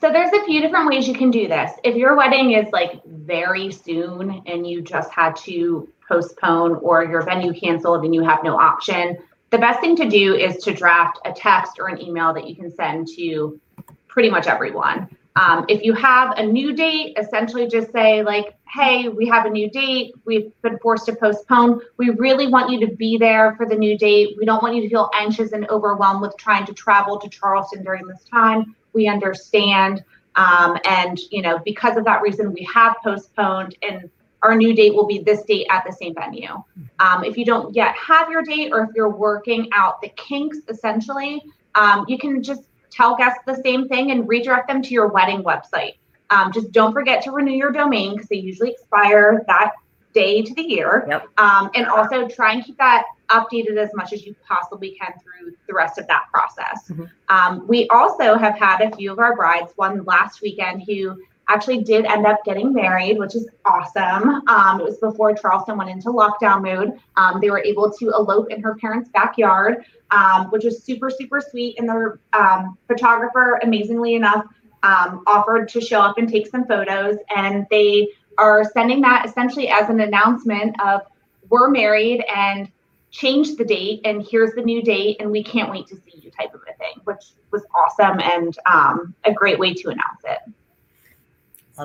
So 0.00 0.10
there's 0.10 0.32
a 0.32 0.42
few 0.46 0.62
different 0.62 0.88
ways 0.88 1.06
you 1.06 1.14
can 1.14 1.30
do 1.30 1.46
this. 1.46 1.72
If 1.84 1.96
your 1.96 2.16
wedding 2.16 2.52
is 2.52 2.72
like 2.72 3.04
very 3.04 3.70
soon 3.70 4.42
and 4.46 4.66
you 4.66 4.80
just 4.80 5.12
had 5.12 5.36
to 5.44 5.86
postpone 6.08 6.76
or 6.76 7.04
your 7.04 7.20
venue 7.20 7.52
canceled 7.52 8.06
and 8.06 8.14
you 8.14 8.24
have 8.24 8.42
no 8.42 8.58
option, 8.58 9.18
the 9.50 9.58
best 9.58 9.80
thing 9.80 9.96
to 9.96 10.08
do 10.08 10.34
is 10.34 10.56
to 10.64 10.72
draft 10.72 11.18
a 11.26 11.32
text 11.32 11.72
or 11.78 11.88
an 11.88 12.00
email 12.00 12.32
that 12.32 12.48
you 12.48 12.56
can 12.56 12.74
send 12.74 13.06
to 13.08 13.60
pretty 14.10 14.30
much 14.30 14.46
everyone. 14.46 15.08
Um, 15.36 15.64
if 15.68 15.82
you 15.82 15.94
have 15.94 16.36
a 16.38 16.42
new 16.42 16.74
date, 16.74 17.16
essentially 17.16 17.68
just 17.68 17.92
say, 17.92 18.22
like, 18.22 18.56
hey, 18.68 19.08
we 19.08 19.26
have 19.28 19.46
a 19.46 19.50
new 19.50 19.70
date. 19.70 20.12
We've 20.24 20.50
been 20.62 20.78
forced 20.78 21.06
to 21.06 21.14
postpone. 21.14 21.80
We 21.96 22.10
really 22.10 22.48
want 22.48 22.70
you 22.70 22.80
to 22.86 22.94
be 22.94 23.16
there 23.16 23.54
for 23.56 23.66
the 23.66 23.76
new 23.76 23.96
date. 23.96 24.36
We 24.38 24.44
don't 24.44 24.62
want 24.62 24.74
you 24.74 24.82
to 24.82 24.88
feel 24.88 25.08
anxious 25.14 25.52
and 25.52 25.68
overwhelmed 25.70 26.20
with 26.20 26.36
trying 26.36 26.66
to 26.66 26.74
travel 26.74 27.18
to 27.18 27.28
Charleston 27.28 27.84
during 27.84 28.06
this 28.06 28.24
time. 28.24 28.74
We 28.92 29.06
understand. 29.06 30.04
Um, 30.34 30.76
and, 30.84 31.18
you 31.30 31.42
know, 31.42 31.60
because 31.64 31.96
of 31.96 32.04
that 32.04 32.22
reason, 32.22 32.52
we 32.52 32.68
have 32.74 32.96
postponed 33.02 33.76
and 33.82 34.10
our 34.42 34.56
new 34.56 34.74
date 34.74 34.94
will 34.94 35.06
be 35.06 35.18
this 35.18 35.42
date 35.42 35.66
at 35.70 35.84
the 35.86 35.92
same 35.92 36.14
venue. 36.14 36.62
Um, 36.98 37.24
if 37.24 37.36
you 37.36 37.44
don't 37.44 37.74
yet 37.74 37.94
have 37.94 38.30
your 38.30 38.42
date 38.42 38.72
or 38.72 38.84
if 38.84 38.90
you're 38.96 39.10
working 39.10 39.68
out 39.72 40.00
the 40.00 40.08
kinks, 40.16 40.58
essentially, 40.68 41.42
um, 41.74 42.04
you 42.08 42.18
can 42.18 42.42
just 42.42 42.62
tell 42.90 43.16
guests 43.16 43.40
the 43.46 43.60
same 43.64 43.88
thing 43.88 44.10
and 44.10 44.28
redirect 44.28 44.68
them 44.68 44.82
to 44.82 44.90
your 44.90 45.08
wedding 45.08 45.42
website. 45.42 45.96
Um, 46.30 46.52
just 46.52 46.70
don't 46.72 46.92
forget 46.92 47.22
to 47.24 47.32
renew 47.32 47.52
your 47.52 47.72
domain 47.72 48.12
because 48.14 48.28
they 48.28 48.36
usually 48.36 48.70
expire 48.70 49.44
that 49.46 49.72
day 50.12 50.42
to 50.42 50.54
the 50.54 50.62
year. 50.62 51.06
Yep. 51.08 51.26
Um, 51.38 51.70
and 51.74 51.86
also 51.86 52.28
try 52.28 52.52
and 52.52 52.64
keep 52.64 52.76
that 52.78 53.04
updated 53.28 53.76
as 53.76 53.90
much 53.94 54.12
as 54.12 54.24
you 54.24 54.34
possibly 54.46 54.96
can 55.00 55.12
through 55.22 55.54
the 55.66 55.74
rest 55.74 55.98
of 55.98 56.06
that 56.08 56.24
process. 56.32 56.88
Mm-hmm. 56.88 57.04
Um, 57.28 57.66
we 57.66 57.88
also 57.88 58.36
have 58.36 58.58
had 58.58 58.80
a 58.80 58.94
few 58.96 59.12
of 59.12 59.18
our 59.18 59.36
brides, 59.36 59.72
one 59.76 60.04
last 60.04 60.42
weekend, 60.42 60.82
who 60.86 61.20
actually 61.48 61.82
did 61.82 62.04
end 62.06 62.26
up 62.26 62.44
getting 62.44 62.72
married, 62.72 63.18
which 63.18 63.34
is 63.34 63.48
awesome. 63.64 64.46
Um, 64.48 64.80
it 64.80 64.84
was 64.84 64.98
before 64.98 65.34
Charleston 65.34 65.76
went 65.76 65.90
into 65.90 66.08
lockdown 66.08 66.62
mode. 66.62 67.00
Um, 67.16 67.40
they 67.40 67.50
were 67.50 67.62
able 67.62 67.90
to 67.90 68.10
elope 68.10 68.50
in 68.50 68.60
her 68.60 68.76
parents' 68.76 69.10
backyard, 69.12 69.84
um, 70.10 70.46
which 70.50 70.64
was 70.64 70.82
super, 70.82 71.10
super 71.10 71.40
sweet. 71.40 71.78
And 71.78 71.88
the 71.88 72.18
um, 72.32 72.78
photographer, 72.86 73.60
amazingly 73.62 74.14
enough, 74.14 74.44
um, 74.82 75.22
offered 75.26 75.68
to 75.70 75.80
show 75.80 76.00
up 76.00 76.18
and 76.18 76.28
take 76.28 76.46
some 76.46 76.66
photos. 76.66 77.16
And 77.34 77.66
they 77.70 78.08
are 78.38 78.64
sending 78.72 79.00
that 79.02 79.26
essentially 79.26 79.68
as 79.68 79.88
an 79.90 80.00
announcement 80.00 80.80
of 80.80 81.02
we're 81.48 81.68
married 81.68 82.24
and 82.34 82.70
change 83.10 83.56
the 83.56 83.64
date 83.64 84.00
and 84.04 84.24
here's 84.28 84.54
the 84.54 84.62
new 84.62 84.82
date 84.82 85.16
and 85.20 85.30
we 85.30 85.42
can't 85.42 85.70
wait 85.70 85.86
to 85.88 85.96
see 85.96 86.20
you 86.22 86.30
type 86.30 86.54
of 86.54 86.60
a 86.62 86.76
thing 86.78 86.94
which 87.04 87.32
was 87.50 87.62
awesome 87.74 88.20
and 88.20 88.56
um, 88.66 89.14
a 89.24 89.32
great 89.32 89.58
way 89.58 89.74
to 89.74 89.88
announce 89.88 90.22
it 90.24 90.38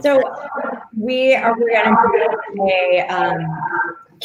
so 0.02 0.22
we 0.98 1.34
are 1.34 1.56
going 1.56 1.70
to 1.70 2.38
do 2.56 2.64
a 2.64 3.02
um, 3.08 3.48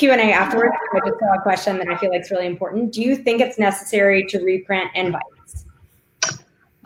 Q&A 0.00 0.32
afterwards. 0.32 0.74
I 0.94 1.00
just 1.06 1.20
saw 1.20 1.34
a 1.34 1.42
question 1.42 1.76
that 1.76 1.86
I 1.88 1.96
feel 1.98 2.08
like 2.08 2.22
is 2.22 2.30
really 2.30 2.46
important. 2.46 2.90
Do 2.90 3.02
you 3.02 3.16
think 3.16 3.42
it's 3.42 3.58
necessary 3.58 4.24
to 4.28 4.38
reprint 4.38 4.90
invites? 4.94 5.66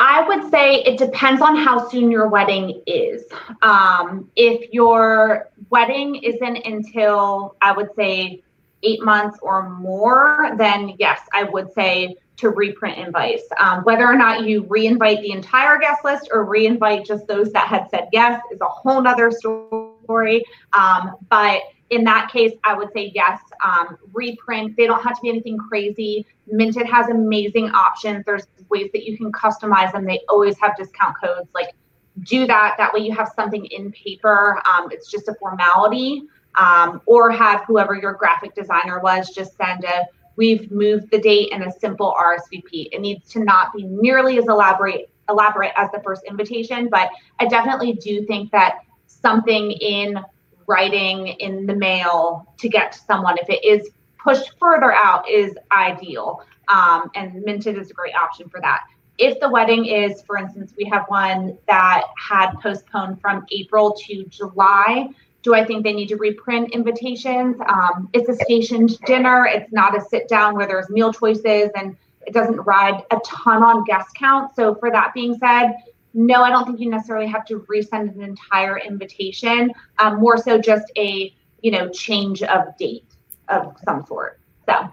I 0.00 0.27
would 0.27 0.50
say 0.50 0.83
it 0.83 0.98
depends 0.98 1.40
on 1.40 1.55
how 1.55 1.88
soon 1.88 2.11
your 2.11 2.27
wedding 2.27 2.83
is. 2.88 3.22
Um, 3.62 4.29
if 4.35 4.68
your 4.72 5.48
wedding 5.70 6.16
isn't 6.16 6.57
until, 6.66 7.55
I 7.62 7.70
would 7.70 7.90
say, 7.94 8.42
eight 8.83 9.00
months 9.05 9.38
or 9.42 9.70
more, 9.70 10.50
then 10.59 10.96
yes, 10.98 11.20
I 11.33 11.44
would 11.44 11.72
say 11.72 12.16
to 12.38 12.50
reprint 12.50 12.98
invites. 12.98 13.44
Um, 13.61 13.85
whether 13.85 14.05
or 14.05 14.16
not 14.16 14.44
you 14.44 14.66
re-invite 14.68 15.20
the 15.20 15.31
entire 15.31 15.79
guest 15.79 16.05
list 16.05 16.31
or 16.33 16.44
re-invite 16.44 17.07
just 17.07 17.29
those 17.29 17.53
that 17.53 17.68
had 17.68 17.88
said 17.90 18.09
yes 18.12 18.42
is 18.50 18.61
a 18.61 18.66
whole 18.66 19.00
nother 19.00 19.31
story. 19.31 20.44
Um, 20.72 21.14
but 21.31 21.62
in 21.95 22.05
that 22.05 22.31
case, 22.31 22.53
I 22.65 22.75
would 22.75 22.93
say 22.93 23.13
yes, 23.15 23.41
um, 23.65 23.99
reprint. 24.13 24.77
They 24.77 24.87
don't 24.87 25.03
have 25.03 25.15
to 25.17 25.23
be 25.23 25.29
anything 25.29 25.59
crazy. 25.59 26.27
Minted 26.47 26.87
has 26.87 27.09
amazing 27.09 27.71
options. 27.71 28.25
There's 28.25 28.47
ways 28.69 28.91
that 28.93 29.05
you 29.05 29.17
can 29.17 29.33
customize 29.33 29.93
them. 29.93 30.05
They 30.05 30.21
always 30.29 30.59
have 30.59 30.77
discount 30.77 31.17
codes. 31.23 31.49
Like 31.55 31.75
do 32.23 32.47
that. 32.47 32.77
That 32.79 32.93
way 32.93 33.01
you 33.01 33.13
have 33.15 33.31
something 33.35 33.65
in 33.67 33.93
paper. 33.93 34.61
Um, 34.67 34.89
it's 34.91 35.11
just 35.11 35.29
a 35.29 35.35
formality. 35.35 36.23
Um, 36.57 37.03
or 37.07 37.31
have 37.31 37.65
whoever 37.67 37.97
your 37.97 38.13
graphic 38.13 38.55
designer 38.55 39.01
was 39.01 39.31
just 39.31 39.57
send 39.57 39.85
a 39.85 40.07
we've 40.37 40.71
moved 40.71 41.11
the 41.11 41.19
date 41.19 41.53
and 41.53 41.65
a 41.65 41.73
simple 41.73 42.15
RSVP. 42.19 42.89
It 42.93 43.01
needs 43.01 43.29
to 43.31 43.43
not 43.43 43.73
be 43.73 43.85
nearly 43.85 44.39
as 44.39 44.47
elaborate 44.47 45.11
elaborate 45.29 45.73
as 45.77 45.91
the 45.91 46.01
first 46.03 46.23
invitation, 46.29 46.89
but 46.91 47.11
I 47.41 47.47
definitely 47.47 47.95
do 47.95 48.27
think 48.27 48.51
that 48.53 48.81
something 49.07 49.73
in 49.73 50.19
writing 50.66 51.29
in 51.29 51.66
the 51.66 51.74
mail 51.74 52.55
to 52.59 52.68
get 52.68 52.92
to 52.92 52.98
someone, 52.98 53.37
if 53.38 53.48
it 53.48 53.64
is 53.64 53.90
pushed 54.22 54.53
further 54.59 54.92
out, 54.92 55.29
is 55.29 55.57
ideal. 55.72 56.42
Um, 56.68 57.11
and 57.14 57.42
Minted 57.42 57.79
is 57.79 57.90
a 57.90 57.94
great 57.94 58.14
option 58.14 58.48
for 58.48 58.61
that. 58.61 58.85
If 59.18 59.38
the 59.38 59.48
wedding 59.48 59.87
is, 59.87 60.22
for 60.22 60.37
instance, 60.37 60.72
we 60.77 60.85
have 60.87 61.05
one 61.09 61.57
that 61.68 62.05
had 62.16 62.53
postponed 62.61 63.20
from 63.20 63.46
April 63.53 63.94
to 64.07 64.24
July, 64.24 65.09
do 65.42 65.55
I 65.55 65.62
think 65.62 65.85
they 65.85 65.92
need 65.92 66.09
to 66.09 66.16
reprint 66.16 66.72
invitations? 66.72 67.57
Um, 67.68 68.09
it's 68.14 68.29
a 68.29 68.35
stationed 68.44 68.98
dinner. 69.00 69.46
It's 69.46 69.70
not 69.72 69.96
a 69.96 70.00
sit 70.00 70.27
down 70.27 70.57
where 70.57 70.66
there's 70.66 70.88
meal 70.88 71.12
choices 71.12 71.70
and 71.77 71.96
it 72.27 72.33
doesn't 72.33 72.57
ride 72.57 73.03
a 73.11 73.20
ton 73.24 73.62
on 73.62 73.85
guest 73.85 74.09
count. 74.18 74.57
So, 74.57 74.74
for 74.74 74.90
that 74.90 75.12
being 75.12 75.37
said, 75.38 75.74
no, 76.14 76.42
I 76.42 76.50
don't 76.50 76.64
think 76.64 76.81
you 76.81 76.90
necessarily 76.90 77.27
have 77.27 77.44
to 77.46 77.61
resend 77.70 78.14
an 78.14 78.22
entire 78.22 78.79
invitation. 78.79 79.72
Um, 79.98 80.20
more 80.20 80.38
so, 80.38 80.59
just 80.59 80.90
a 80.96 81.35
you 81.61 81.70
know 81.70 81.88
change 81.90 82.42
of 82.42 82.77
date 82.79 83.05
of 83.48 83.77
some 83.85 84.07
sort. 84.07 84.40
So. 84.66 84.88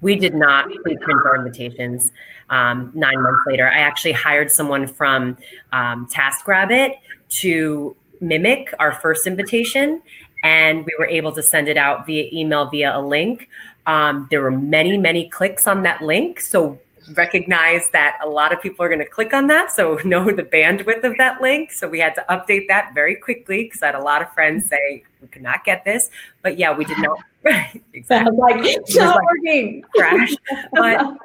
We 0.00 0.16
did 0.16 0.34
not 0.34 0.66
reprint 0.66 1.20
our 1.24 1.36
invitations 1.36 2.12
um, 2.50 2.90
nine 2.94 3.22
months 3.22 3.40
later. 3.46 3.66
I 3.66 3.78
actually 3.78 4.12
hired 4.12 4.50
someone 4.50 4.86
from 4.86 5.38
um, 5.72 6.06
TaskRabbit 6.08 6.96
to 7.40 7.96
mimic 8.20 8.74
our 8.78 8.92
first 8.92 9.26
invitation 9.26 10.02
and 10.44 10.84
we 10.84 10.92
were 10.98 11.06
able 11.06 11.32
to 11.32 11.42
send 11.42 11.68
it 11.68 11.78
out 11.78 12.06
via 12.06 12.28
email 12.32 12.68
via 12.68 12.96
a 12.96 13.00
link. 13.00 13.48
Um, 13.86 14.28
there 14.30 14.42
were 14.42 14.50
many, 14.50 14.98
many 14.98 15.28
clicks 15.28 15.66
on 15.66 15.82
that 15.84 16.02
link. 16.02 16.38
So 16.38 16.78
recognize 17.12 17.88
that 17.90 18.18
a 18.22 18.28
lot 18.28 18.52
of 18.52 18.60
people 18.60 18.84
are 18.84 18.88
going 18.88 19.00
to 19.00 19.08
click 19.08 19.32
on 19.34 19.46
that. 19.48 19.70
So 19.70 19.96
know 20.04 20.30
the 20.30 20.42
bandwidth 20.42 21.04
of 21.04 21.16
that 21.18 21.40
link. 21.40 21.72
So 21.72 21.88
we 21.88 22.00
had 22.00 22.14
to 22.16 22.24
update 22.30 22.68
that 22.68 22.92
very 22.94 23.16
quickly 23.16 23.64
because 23.64 23.82
I 23.82 23.86
had 23.86 23.94
a 23.94 24.02
lot 24.02 24.22
of 24.22 24.32
friends 24.32 24.64
mm-hmm. 24.64 24.74
say 24.74 25.04
we 25.20 25.28
could 25.28 25.42
not 25.42 25.64
get 25.64 25.84
this. 25.84 26.10
But 26.42 26.58
yeah, 26.58 26.76
we 26.76 26.84
did 26.84 26.98
not. 26.98 27.18
exactly. 27.92 28.36
like, 28.36 28.64
it's 28.64 28.96
not 28.96 29.16
like 29.16 29.24
working. 29.24 29.84
Crash. 29.94 30.34
But 30.72 31.16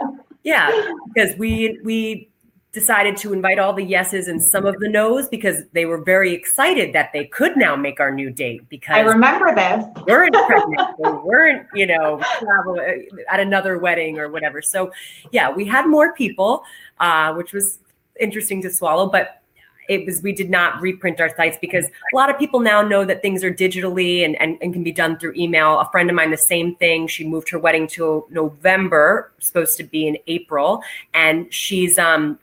yeah, 0.44 0.92
because 1.14 1.38
we 1.38 1.80
we 1.84 2.29
decided 2.72 3.18
to 3.18 3.34
invite 3.34 3.58
all 3.58 3.74
the 3.74 3.84
yeses 3.84 4.28
and 4.28 4.42
some 4.42 4.66
of 4.66 4.78
the 4.80 4.88
nos 4.88 5.28
because 5.28 5.64
they 5.74 5.86
were 5.86 5.98
very 5.98 6.34
excited 6.34 6.94
that 6.94 7.12
they 7.14 7.26
could 7.26 7.58
now 7.58 7.76
make 7.76 8.00
our 8.00 8.12
new 8.12 8.30
date 8.30 8.68
because 8.70 8.96
I 8.96 9.00
remember 9.00 9.54
this. 9.56 9.86
weren't 10.06 10.34
pregnant, 10.34 10.90
we 11.00 11.10
weren't, 11.24 11.68
you 11.74 11.88
know, 11.88 12.22
travel 12.40 12.80
uh, 12.80 13.34
at 13.34 13.40
another 13.40 13.80
wedding 13.80 14.20
or 14.20 14.30
whatever. 14.30 14.62
So 14.62 14.92
yeah, 15.32 15.50
we 15.52 15.66
had 15.66 15.88
more 15.88 16.14
people, 16.14 16.64
uh, 17.00 17.34
which 17.34 17.54
was 17.54 17.80
interesting 18.20 18.62
to 18.62 18.70
swallow, 18.72 19.10
but 19.10 19.42
it 19.88 20.06
was 20.06 20.22
we 20.22 20.32
did 20.32 20.52
not 20.52 20.80
reprint 20.80 21.20
our 21.20 21.36
sites 21.36 21.58
because 21.60 21.86
a 21.86 22.16
lot 22.16 22.30
of 22.30 22.38
people 22.38 22.60
now 22.60 22.84
know 22.84 23.04
that 23.04 23.24
things 23.24 23.44
are 23.44 23.52
digitally 23.52 24.24
and, 24.24 24.40
and, 24.40 24.60
and 24.62 24.72
can 24.72 24.84
be 24.84 24.92
done 24.92 25.18
through 25.18 25.34
email. 25.36 25.80
A 25.80 25.90
friend 25.90 26.08
of 26.12 26.16
mine, 26.16 26.30
the 26.30 26.38
same 26.38 26.76
thing. 26.76 27.08
She 27.08 27.28
moved 27.28 27.50
her 27.50 27.58
wedding 27.58 27.88
to 27.88 28.28
November, 28.30 29.32
supposed 29.40 29.76
to 29.78 29.84
be 29.84 30.08
in 30.08 30.20
April, 30.28 30.84
and 31.16 31.52
she's 31.52 31.98
um 31.98 32.38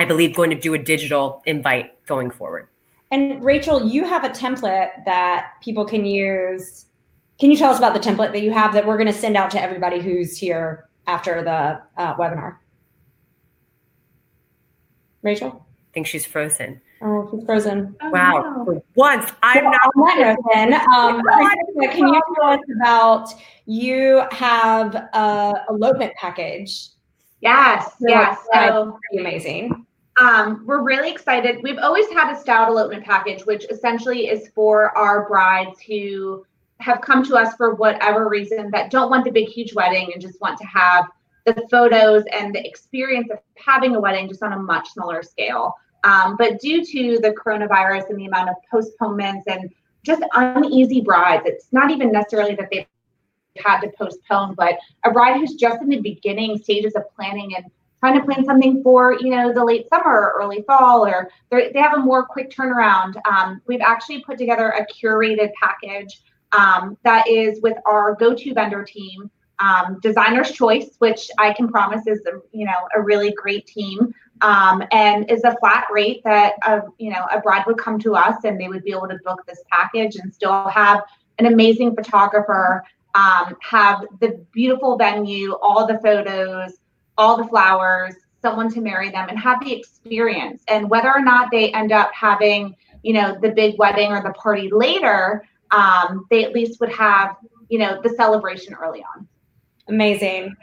I 0.00 0.06
believe, 0.06 0.34
going 0.34 0.48
to 0.48 0.56
do 0.58 0.72
a 0.72 0.78
digital 0.78 1.42
invite 1.44 2.04
going 2.06 2.30
forward. 2.30 2.68
And 3.10 3.44
Rachel, 3.44 3.86
you 3.86 4.04
have 4.06 4.24
a 4.24 4.30
template 4.30 5.04
that 5.04 5.52
people 5.62 5.84
can 5.84 6.06
use 6.06 6.86
can 7.38 7.50
you 7.50 7.56
tell 7.56 7.70
us 7.70 7.78
about 7.78 7.94
the 7.94 8.00
template 8.00 8.32
that 8.32 8.42
you 8.42 8.50
have 8.52 8.74
that 8.74 8.86
we're 8.86 8.98
going 8.98 9.06
to 9.06 9.18
send 9.18 9.34
out 9.34 9.50
to 9.52 9.62
everybody 9.62 9.98
who's 9.98 10.36
here 10.36 10.90
after 11.06 11.42
the 11.42 11.80
uh, 11.96 12.14
webinar? 12.16 12.56
Rachel? 15.22 15.66
I 15.66 15.92
think 15.94 16.06
she's 16.06 16.26
frozen. 16.26 16.82
Oh, 17.00 17.26
she's 17.30 17.44
frozen. 17.46 17.96
Oh, 18.02 18.10
Wow. 18.10 18.64
no. 18.66 18.84
Once, 18.94 19.32
I'm 19.42 19.64
Well, 19.64 19.72
not. 19.72 19.80
on 19.96 20.04
that 20.18 20.36
note, 20.36 20.44
then, 20.52 20.74
um, 20.94 21.22
Rachel, 21.26 21.96
can 21.96 22.08
you 22.08 22.22
tell 22.36 22.50
us 22.50 22.60
about 22.78 23.30
you 23.64 24.22
have 24.32 24.94
a 24.94 25.64
elopement 25.70 26.12
package? 26.16 26.88
Yes, 27.40 27.90
yes. 28.00 28.38
So 28.52 28.98
Pretty 29.10 29.26
amazing. 29.26 29.86
Um, 30.18 30.64
we're 30.66 30.82
really 30.82 31.10
excited. 31.10 31.62
We've 31.62 31.78
always 31.78 32.08
had 32.10 32.34
a 32.34 32.38
stout 32.38 32.68
elopement 32.68 33.04
package, 33.04 33.42
which 33.42 33.64
essentially 33.70 34.28
is 34.28 34.48
for 34.54 34.96
our 34.96 35.28
brides 35.28 35.80
who 35.80 36.44
have 36.78 37.00
come 37.00 37.24
to 37.24 37.36
us 37.36 37.54
for 37.56 37.74
whatever 37.74 38.28
reason 38.28 38.70
that 38.72 38.90
don't 38.90 39.10
want 39.10 39.24
the 39.24 39.30
big, 39.30 39.48
huge 39.48 39.74
wedding 39.74 40.10
and 40.12 40.20
just 40.20 40.40
want 40.40 40.58
to 40.58 40.64
have 40.64 41.06
the 41.46 41.66
photos 41.70 42.24
and 42.32 42.54
the 42.54 42.66
experience 42.66 43.30
of 43.30 43.38
having 43.56 43.94
a 43.96 44.00
wedding 44.00 44.28
just 44.28 44.42
on 44.42 44.52
a 44.52 44.58
much 44.58 44.88
smaller 44.90 45.22
scale. 45.22 45.74
Um, 46.04 46.36
but 46.36 46.60
due 46.60 46.84
to 46.84 47.18
the 47.20 47.32
coronavirus 47.32 48.10
and 48.10 48.18
the 48.18 48.26
amount 48.26 48.48
of 48.48 48.56
postponements 48.70 49.46
and 49.46 49.70
just 50.02 50.22
uneasy 50.34 51.00
brides, 51.00 51.42
it's 51.46 51.66
not 51.72 51.90
even 51.90 52.10
necessarily 52.10 52.54
that 52.54 52.68
they've 52.72 52.86
had 53.58 53.80
to 53.80 53.90
postpone, 53.98 54.54
but 54.54 54.78
a 55.04 55.10
bride 55.10 55.38
who's 55.38 55.54
just 55.54 55.82
in 55.82 55.88
the 55.88 56.00
beginning 56.00 56.58
stages 56.58 56.94
of 56.94 57.02
planning 57.14 57.54
and 57.56 57.66
trying 58.00 58.18
to 58.18 58.24
plan 58.24 58.44
something 58.44 58.82
for 58.82 59.16
you 59.20 59.30
know 59.30 59.52
the 59.52 59.64
late 59.64 59.86
summer 59.88 60.10
or 60.10 60.42
early 60.42 60.64
fall 60.66 61.06
or 61.06 61.30
they're- 61.50 61.70
have 61.74 61.94
a 61.94 62.00
more 62.00 62.24
quick 62.24 62.50
turnaround. 62.50 63.14
Um, 63.26 63.60
we've 63.66 63.80
actually 63.80 64.22
put 64.24 64.38
together 64.38 64.70
a 64.70 64.86
curated 64.86 65.50
package 65.60 66.20
um, 66.52 66.96
that 67.04 67.28
is 67.28 67.60
with 67.62 67.76
our 67.86 68.14
go-to 68.14 68.52
vendor 68.54 68.84
team 68.84 69.30
um, 69.60 69.98
designer's 70.02 70.50
choice 70.50 70.96
which 70.98 71.30
i 71.38 71.52
can 71.52 71.68
promise 71.68 72.06
is 72.06 72.20
a, 72.26 72.40
you 72.52 72.64
know 72.64 72.88
a 72.96 73.00
really 73.00 73.32
great 73.32 73.66
team 73.66 74.12
um, 74.40 74.82
and 74.90 75.30
is 75.30 75.44
a 75.44 75.54
flat 75.58 75.86
rate 75.92 76.22
that 76.24 76.54
a, 76.66 76.82
you 76.98 77.10
know 77.10 77.26
a 77.30 77.40
bride 77.40 77.64
would 77.66 77.78
come 77.78 77.98
to 77.98 78.14
us 78.14 78.44
and 78.44 78.58
they 78.58 78.68
would 78.68 78.82
be 78.82 78.90
able 78.90 79.08
to 79.08 79.18
book 79.24 79.44
this 79.46 79.62
package 79.70 80.16
and 80.16 80.32
still 80.32 80.66
have 80.68 81.02
an 81.38 81.46
amazing 81.46 81.94
photographer 81.94 82.82
um, 83.14 83.56
have 83.60 84.04
the 84.20 84.44
beautiful 84.52 84.96
venue 84.96 85.52
all 85.62 85.86
the 85.86 85.98
photos 85.98 86.78
all 87.20 87.36
the 87.36 87.44
flowers, 87.44 88.14
someone 88.42 88.72
to 88.72 88.80
marry 88.80 89.10
them, 89.10 89.28
and 89.28 89.38
have 89.38 89.62
the 89.62 89.72
experience. 89.72 90.62
And 90.68 90.88
whether 90.88 91.10
or 91.12 91.20
not 91.20 91.50
they 91.52 91.70
end 91.72 91.92
up 91.92 92.10
having, 92.14 92.74
you 93.02 93.12
know, 93.12 93.38
the 93.40 93.50
big 93.50 93.78
wedding 93.78 94.10
or 94.10 94.22
the 94.22 94.32
party 94.32 94.70
later, 94.72 95.44
um, 95.70 96.26
they 96.30 96.44
at 96.44 96.52
least 96.54 96.80
would 96.80 96.90
have, 96.92 97.36
you 97.68 97.78
know, 97.78 98.00
the 98.02 98.08
celebration 98.10 98.74
early 98.74 99.04
on. 99.14 99.28
Amazing. 99.88 100.56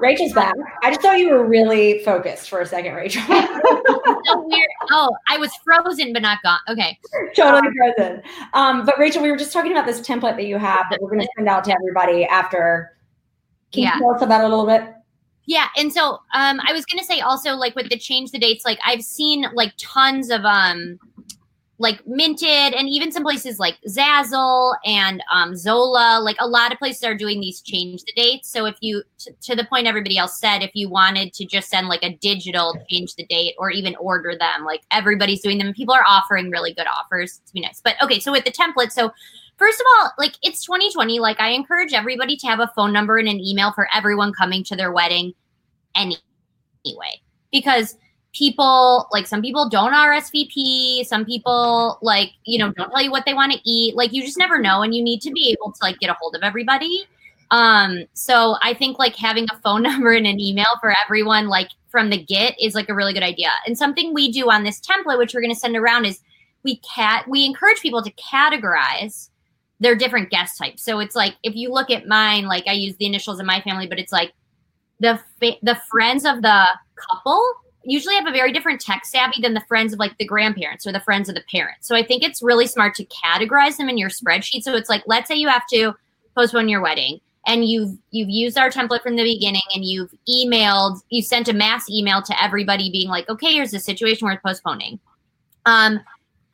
Rachel's 0.00 0.32
back. 0.32 0.54
I 0.82 0.90
just 0.90 1.00
thought 1.02 1.18
you 1.18 1.30
were 1.30 1.46
really 1.46 2.00
focused 2.00 2.50
for 2.50 2.60
a 2.60 2.66
second, 2.66 2.94
Rachel. 2.94 3.22
so 3.28 4.40
weird. 4.46 4.68
Oh, 4.90 5.08
I 5.28 5.38
was 5.38 5.52
frozen 5.64 6.12
but 6.12 6.20
not 6.20 6.42
gone. 6.42 6.58
Okay. 6.68 6.98
totally 7.34 7.68
frozen. 7.76 8.20
Um, 8.52 8.84
but 8.84 8.98
Rachel, 8.98 9.22
we 9.22 9.30
were 9.30 9.36
just 9.36 9.52
talking 9.52 9.70
about 9.72 9.86
this 9.86 10.00
template 10.00 10.36
that 10.36 10.46
you 10.46 10.58
have 10.58 10.86
that 10.90 11.00
we're 11.00 11.10
going 11.10 11.22
to 11.22 11.28
send 11.36 11.48
out 11.48 11.64
to 11.64 11.72
everybody 11.72 12.24
after. 12.24 12.98
Can 13.72 13.84
Yeah. 13.84 13.94
you 13.94 14.00
tell 14.00 14.14
us 14.16 14.22
about 14.22 14.42
it 14.42 14.46
a 14.46 14.48
little 14.48 14.66
bit? 14.66 14.92
Yeah, 15.46 15.68
and 15.76 15.92
so 15.92 16.20
um 16.34 16.60
I 16.66 16.72
was 16.72 16.84
gonna 16.86 17.04
say 17.04 17.20
also 17.20 17.54
like 17.54 17.74
with 17.76 17.90
the 17.90 17.98
change 17.98 18.30
the 18.30 18.38
dates, 18.38 18.64
like 18.64 18.78
I've 18.84 19.02
seen 19.02 19.46
like 19.54 19.72
tons 19.78 20.30
of 20.30 20.44
um 20.44 20.98
like 21.78 22.06
minted 22.06 22.72
and 22.72 22.88
even 22.88 23.10
some 23.10 23.24
places 23.24 23.58
like 23.58 23.76
Zazzle 23.88 24.74
and 24.86 25.22
um 25.32 25.56
Zola, 25.56 26.20
like 26.22 26.36
a 26.38 26.46
lot 26.46 26.72
of 26.72 26.78
places 26.78 27.02
are 27.04 27.16
doing 27.16 27.40
these 27.40 27.60
change 27.60 28.02
the 28.04 28.12
dates. 28.14 28.48
So 28.48 28.64
if 28.64 28.76
you 28.80 29.02
t- 29.18 29.32
to 29.42 29.56
the 29.56 29.64
point 29.64 29.86
everybody 29.86 30.16
else 30.16 30.38
said, 30.38 30.62
if 30.62 30.70
you 30.74 30.88
wanted 30.88 31.32
to 31.34 31.44
just 31.44 31.68
send 31.68 31.88
like 31.88 32.02
a 32.02 32.16
digital 32.16 32.78
change 32.88 33.16
the 33.16 33.26
date 33.26 33.54
or 33.58 33.70
even 33.70 33.96
order 33.96 34.36
them, 34.38 34.64
like 34.64 34.82
everybody's 34.92 35.42
doing 35.42 35.58
them. 35.58 35.74
People 35.74 35.94
are 35.94 36.04
offering 36.06 36.50
really 36.50 36.72
good 36.72 36.86
offers 36.86 37.40
to 37.46 37.52
be 37.52 37.60
nice. 37.60 37.80
But 37.82 37.96
okay, 38.02 38.20
so 38.20 38.30
with 38.30 38.44
the 38.44 38.52
template, 38.52 38.92
so 38.92 39.10
First 39.56 39.80
of 39.80 39.86
all, 39.96 40.10
like 40.18 40.34
it's 40.42 40.64
2020. 40.64 41.20
Like 41.20 41.40
I 41.40 41.50
encourage 41.50 41.92
everybody 41.92 42.36
to 42.38 42.46
have 42.46 42.60
a 42.60 42.72
phone 42.74 42.92
number 42.92 43.18
and 43.18 43.28
an 43.28 43.40
email 43.40 43.72
for 43.72 43.88
everyone 43.94 44.32
coming 44.32 44.64
to 44.64 44.76
their 44.76 44.92
wedding 44.92 45.32
any 45.94 46.16
anyway. 46.84 47.20
Because 47.52 47.96
people 48.32 49.08
like 49.12 49.26
some 49.26 49.40
people 49.40 49.68
don't 49.68 49.92
RSVP, 49.92 51.06
some 51.06 51.24
people 51.24 51.98
like, 52.02 52.32
you 52.44 52.58
know, 52.58 52.72
don't 52.72 52.90
tell 52.90 53.02
you 53.02 53.10
what 53.10 53.24
they 53.24 53.34
want 53.34 53.52
to 53.52 53.60
eat. 53.64 53.94
Like 53.94 54.12
you 54.12 54.22
just 54.22 54.38
never 54.38 54.60
know 54.60 54.82
and 54.82 54.94
you 54.94 55.02
need 55.02 55.22
to 55.22 55.30
be 55.30 55.50
able 55.52 55.72
to 55.72 55.78
like 55.82 55.98
get 56.00 56.10
a 56.10 56.16
hold 56.20 56.34
of 56.34 56.42
everybody. 56.42 57.06
Um, 57.50 58.04
so 58.14 58.56
I 58.62 58.74
think 58.74 58.98
like 58.98 59.14
having 59.14 59.46
a 59.52 59.58
phone 59.60 59.82
number 59.84 60.12
and 60.12 60.26
an 60.26 60.40
email 60.40 60.66
for 60.80 60.94
everyone 61.04 61.46
like 61.46 61.68
from 61.88 62.10
the 62.10 62.22
get 62.22 62.60
is 62.60 62.74
like 62.74 62.88
a 62.88 62.94
really 62.94 63.12
good 63.12 63.22
idea. 63.22 63.50
And 63.66 63.78
something 63.78 64.12
we 64.12 64.32
do 64.32 64.50
on 64.50 64.64
this 64.64 64.80
template, 64.80 65.18
which 65.18 65.32
we're 65.32 65.42
gonna 65.42 65.54
send 65.54 65.76
around, 65.76 66.04
is 66.06 66.20
we 66.64 66.76
cat 66.78 67.28
we 67.28 67.44
encourage 67.44 67.80
people 67.80 68.02
to 68.02 68.10
categorize 68.12 69.28
their 69.80 69.96
different 69.96 70.30
guest 70.30 70.58
types. 70.58 70.84
So 70.84 71.00
it's 71.00 71.16
like 71.16 71.36
if 71.42 71.54
you 71.54 71.70
look 71.70 71.90
at 71.90 72.06
mine, 72.06 72.46
like 72.46 72.66
I 72.66 72.72
use 72.72 72.96
the 72.96 73.06
initials 73.06 73.40
of 73.40 73.46
my 73.46 73.60
family, 73.60 73.86
but 73.86 73.98
it's 73.98 74.12
like 74.12 74.32
the 75.00 75.20
fa- 75.40 75.58
the 75.62 75.80
friends 75.90 76.24
of 76.24 76.42
the 76.42 76.66
couple 76.96 77.44
usually 77.84 78.14
have 78.14 78.26
a 78.26 78.32
very 78.32 78.52
different 78.52 78.80
tech 78.80 79.04
savvy 79.04 79.42
than 79.42 79.52
the 79.52 79.64
friends 79.68 79.92
of 79.92 79.98
like 79.98 80.16
the 80.18 80.24
grandparents 80.24 80.86
or 80.86 80.92
the 80.92 81.00
friends 81.00 81.28
of 81.28 81.34
the 81.34 81.44
parents. 81.50 81.86
So 81.86 81.94
I 81.94 82.02
think 82.02 82.22
it's 82.22 82.42
really 82.42 82.66
smart 82.66 82.94
to 82.94 83.04
categorize 83.06 83.76
them 83.76 83.88
in 83.88 83.98
your 83.98 84.08
spreadsheet. 84.08 84.62
So 84.62 84.74
it's 84.74 84.88
like 84.88 85.02
let's 85.06 85.28
say 85.28 85.34
you 85.34 85.48
have 85.48 85.66
to 85.72 85.94
postpone 86.34 86.68
your 86.68 86.80
wedding 86.80 87.20
and 87.46 87.64
you've 87.64 87.96
you've 88.10 88.30
used 88.30 88.58
our 88.58 88.70
template 88.70 89.02
from 89.02 89.16
the 89.16 89.22
beginning 89.22 89.62
and 89.74 89.84
you've 89.84 90.12
emailed 90.28 91.00
you 91.10 91.22
sent 91.22 91.48
a 91.48 91.52
mass 91.52 91.88
email 91.90 92.22
to 92.22 92.42
everybody 92.42 92.90
being 92.90 93.08
like 93.08 93.28
okay 93.28 93.52
here's 93.52 93.70
the 93.70 93.78
situation 93.78 94.26
worth 94.26 94.42
postponing 94.42 94.98
um 95.66 96.00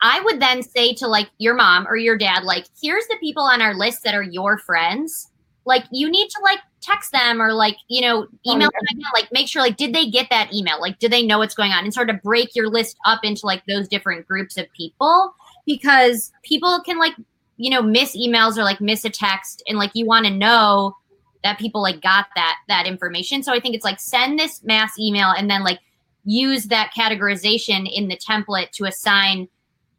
i 0.01 0.21
would 0.21 0.41
then 0.41 0.63
say 0.63 0.93
to 0.93 1.07
like 1.07 1.29
your 1.37 1.53
mom 1.53 1.87
or 1.87 1.95
your 1.95 2.17
dad 2.17 2.43
like 2.43 2.65
here's 2.81 3.07
the 3.07 3.17
people 3.19 3.43
on 3.43 3.61
our 3.61 3.73
list 3.73 4.03
that 4.03 4.15
are 4.15 4.23
your 4.23 4.57
friends. 4.57 5.27
Like 5.63 5.85
you 5.91 6.09
need 6.09 6.29
to 6.29 6.39
like 6.41 6.59
text 6.81 7.11
them 7.11 7.39
or 7.39 7.53
like 7.53 7.77
you 7.87 8.01
know 8.01 8.25
oh, 8.25 8.51
email 8.51 8.69
them 8.71 8.97
again 8.97 9.05
like 9.13 9.31
make 9.31 9.47
sure 9.47 9.61
like 9.61 9.77
did 9.77 9.93
they 9.93 10.09
get 10.09 10.27
that 10.31 10.53
email? 10.53 10.81
Like 10.81 10.97
do 10.99 11.07
they 11.07 11.25
know 11.25 11.37
what's 11.37 11.53
going 11.53 11.71
on? 11.71 11.83
And 11.83 11.93
sort 11.93 12.09
of 12.09 12.21
break 12.23 12.55
your 12.55 12.67
list 12.67 12.97
up 13.05 13.19
into 13.23 13.45
like 13.45 13.63
those 13.67 13.87
different 13.87 14.27
groups 14.27 14.57
of 14.57 14.71
people 14.73 15.35
because 15.65 16.31
people 16.43 16.81
can 16.83 16.97
like 16.97 17.13
you 17.57 17.69
know 17.69 17.81
miss 17.81 18.17
emails 18.17 18.57
or 18.57 18.63
like 18.63 18.81
miss 18.81 19.05
a 19.05 19.09
text 19.09 19.61
and 19.67 19.77
like 19.77 19.91
you 19.93 20.05
want 20.05 20.25
to 20.25 20.31
know 20.31 20.97
that 21.43 21.59
people 21.59 21.81
like 21.81 22.01
got 22.01 22.27
that 22.35 22.57
that 22.67 22.87
information. 22.87 23.43
So 23.43 23.53
i 23.53 23.59
think 23.59 23.75
it's 23.75 23.85
like 23.85 23.99
send 23.99 24.39
this 24.39 24.63
mass 24.63 24.97
email 24.97 25.29
and 25.29 25.49
then 25.49 25.63
like 25.63 25.79
use 26.25 26.65
that 26.65 26.91
categorization 26.95 27.87
in 27.91 28.07
the 28.07 28.17
template 28.17 28.71
to 28.71 28.85
assign 28.85 29.47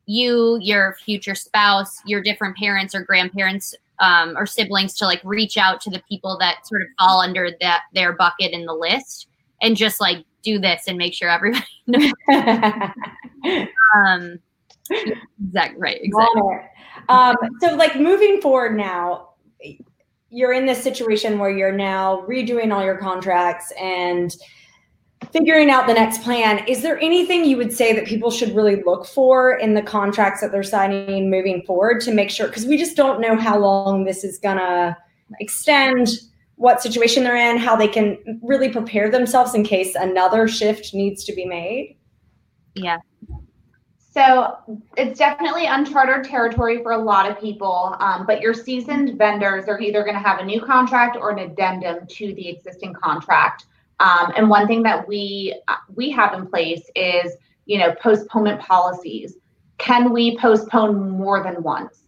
you 0.07 0.59
your 0.61 0.97
future 1.05 1.35
spouse 1.35 2.01
your 2.07 2.21
different 2.21 2.57
parents 2.57 2.95
or 2.95 3.03
grandparents 3.03 3.75
um, 4.01 4.37
or 4.37 4.47
siblings 4.47 4.95
to 4.95 5.05
like 5.05 5.21
reach 5.23 5.57
out 5.57 5.81
to 5.81 5.91
the 5.91 6.03
people 6.09 6.37
that 6.39 6.67
sort 6.67 6.83
of 6.83 6.89
fall 6.99 7.21
under 7.21 7.51
that 7.61 7.83
their 7.95 8.13
bucket 8.13 8.53
in 8.53 8.67
the 8.67 8.75
list 8.75 9.29
and 9.61 9.77
just 9.77 10.01
like 10.01 10.25
do 10.43 10.59
this 10.59 10.85
and 10.89 10.99
make 10.99 11.15
sure 11.15 11.29
everybody 11.29 11.65
knows. 11.87 12.13
Um 13.97 14.39
exactly 15.47 15.81
right 15.81 16.01
exactly. 16.03 16.43
Um, 17.09 17.37
so, 17.61 17.75
like 17.75 17.99
moving 17.99 18.41
forward 18.41 18.77
now, 18.77 19.31
you're 20.31 20.53
in 20.53 20.67
this 20.67 20.83
situation 20.83 21.39
where 21.39 21.51
you're 21.51 21.73
now 21.73 22.25
redoing 22.29 22.75
all 22.75 22.85
your 22.85 22.97
contracts 22.97 23.73
and 23.81 24.35
figuring 25.33 25.71
out 25.71 25.87
the 25.87 25.95
next 25.95 26.23
plan. 26.23 26.65
Is 26.69 26.83
there 26.83 26.99
anything 26.99 27.45
you 27.45 27.57
would 27.57 27.73
say 27.73 27.95
that 27.95 28.07
people 28.07 28.31
should 28.31 28.55
really 28.55 28.83
look 28.83 29.07
for 29.07 29.55
in 29.55 29.75
the 29.75 29.83
contracts 29.83 30.43
that 30.43 30.53
they're 30.53 30.63
signing 30.63 31.31
moving 31.31 31.63
forward 31.63 32.01
to 32.03 32.13
make 32.13 32.31
sure? 32.31 32.49
Because 32.49 32.67
we 32.67 32.77
just 32.77 32.97
don't 32.97 33.21
know 33.21 33.37
how 33.37 33.59
long 33.59 34.05
this 34.05 34.25
is 34.25 34.39
gonna 34.39 34.97
extend, 35.41 36.09
what 36.57 36.83
situation 36.83 37.25
they're 37.25 37.37
in, 37.37 37.57
how 37.57 37.75
they 37.75 37.89
can 37.89 38.19
really 38.43 38.69
prepare 38.69 39.11
themselves 39.11 39.55
in 39.55 39.65
case 39.65 39.95
another 39.95 40.47
shift 40.47 40.93
needs 40.93 41.25
to 41.25 41.35
be 41.35 41.47
made. 41.47 41.97
yeah 42.75 42.99
So 43.99 44.59
it's 44.99 45.19
definitely 45.19 45.65
uncharted 45.65 46.31
territory 46.31 46.83
for 46.83 46.93
a 46.93 46.99
lot 46.99 47.31
of 47.31 47.41
people, 47.41 47.97
um, 47.99 48.27
but 48.27 48.43
your 48.43 48.53
seasoned 48.53 49.17
vendors 49.17 49.67
are 49.67 49.81
either 49.81 50.03
going 50.03 50.15
to 50.15 50.21
have 50.21 50.41
a 50.41 50.45
new 50.45 50.61
contract 50.61 51.17
or 51.17 51.31
an 51.31 51.39
addendum 51.39 52.07
to 52.07 52.35
the 52.35 52.51
existing 52.51 52.93
contract. 52.93 53.65
Um, 54.03 54.33
and 54.37 54.51
one 54.51 54.67
thing 54.67 54.83
that 54.83 55.07
we 55.07 55.59
uh, 55.69 55.77
we 55.95 56.11
have 56.11 56.35
in 56.35 56.47
place 56.47 56.83
is, 56.95 57.33
you 57.67 57.79
know, 57.79 57.95
postponement 58.03 58.61
policies. 58.61 59.37
Can 59.79 60.13
we 60.13 60.37
postpone 60.39 61.11
more 61.11 61.43
than 61.43 61.63
once? 61.63 62.01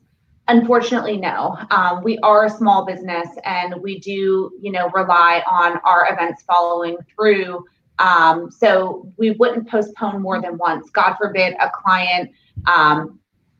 Unfortunately, 0.48 1.16
no. 1.16 1.56
Um, 1.70 2.04
we 2.04 2.18
are 2.18 2.44
a 2.44 2.50
small 2.50 2.84
business, 2.84 3.28
and 3.44 3.74
we 3.80 3.98
do, 3.98 4.52
you 4.60 4.70
know, 4.70 4.90
rely 4.90 5.42
on 5.50 5.78
our 5.84 6.12
events 6.12 6.42
following 6.42 6.98
through 7.14 7.64
um, 7.98 8.50
so 8.50 9.10
we 9.16 9.32
wouldn't 9.32 9.68
postpone 9.68 10.20
more 10.20 10.40
than 10.40 10.58
once. 10.58 10.90
God 10.90 11.14
forbid 11.16 11.54
a 11.60 11.70
client, 11.70 12.30
um, 12.66 13.18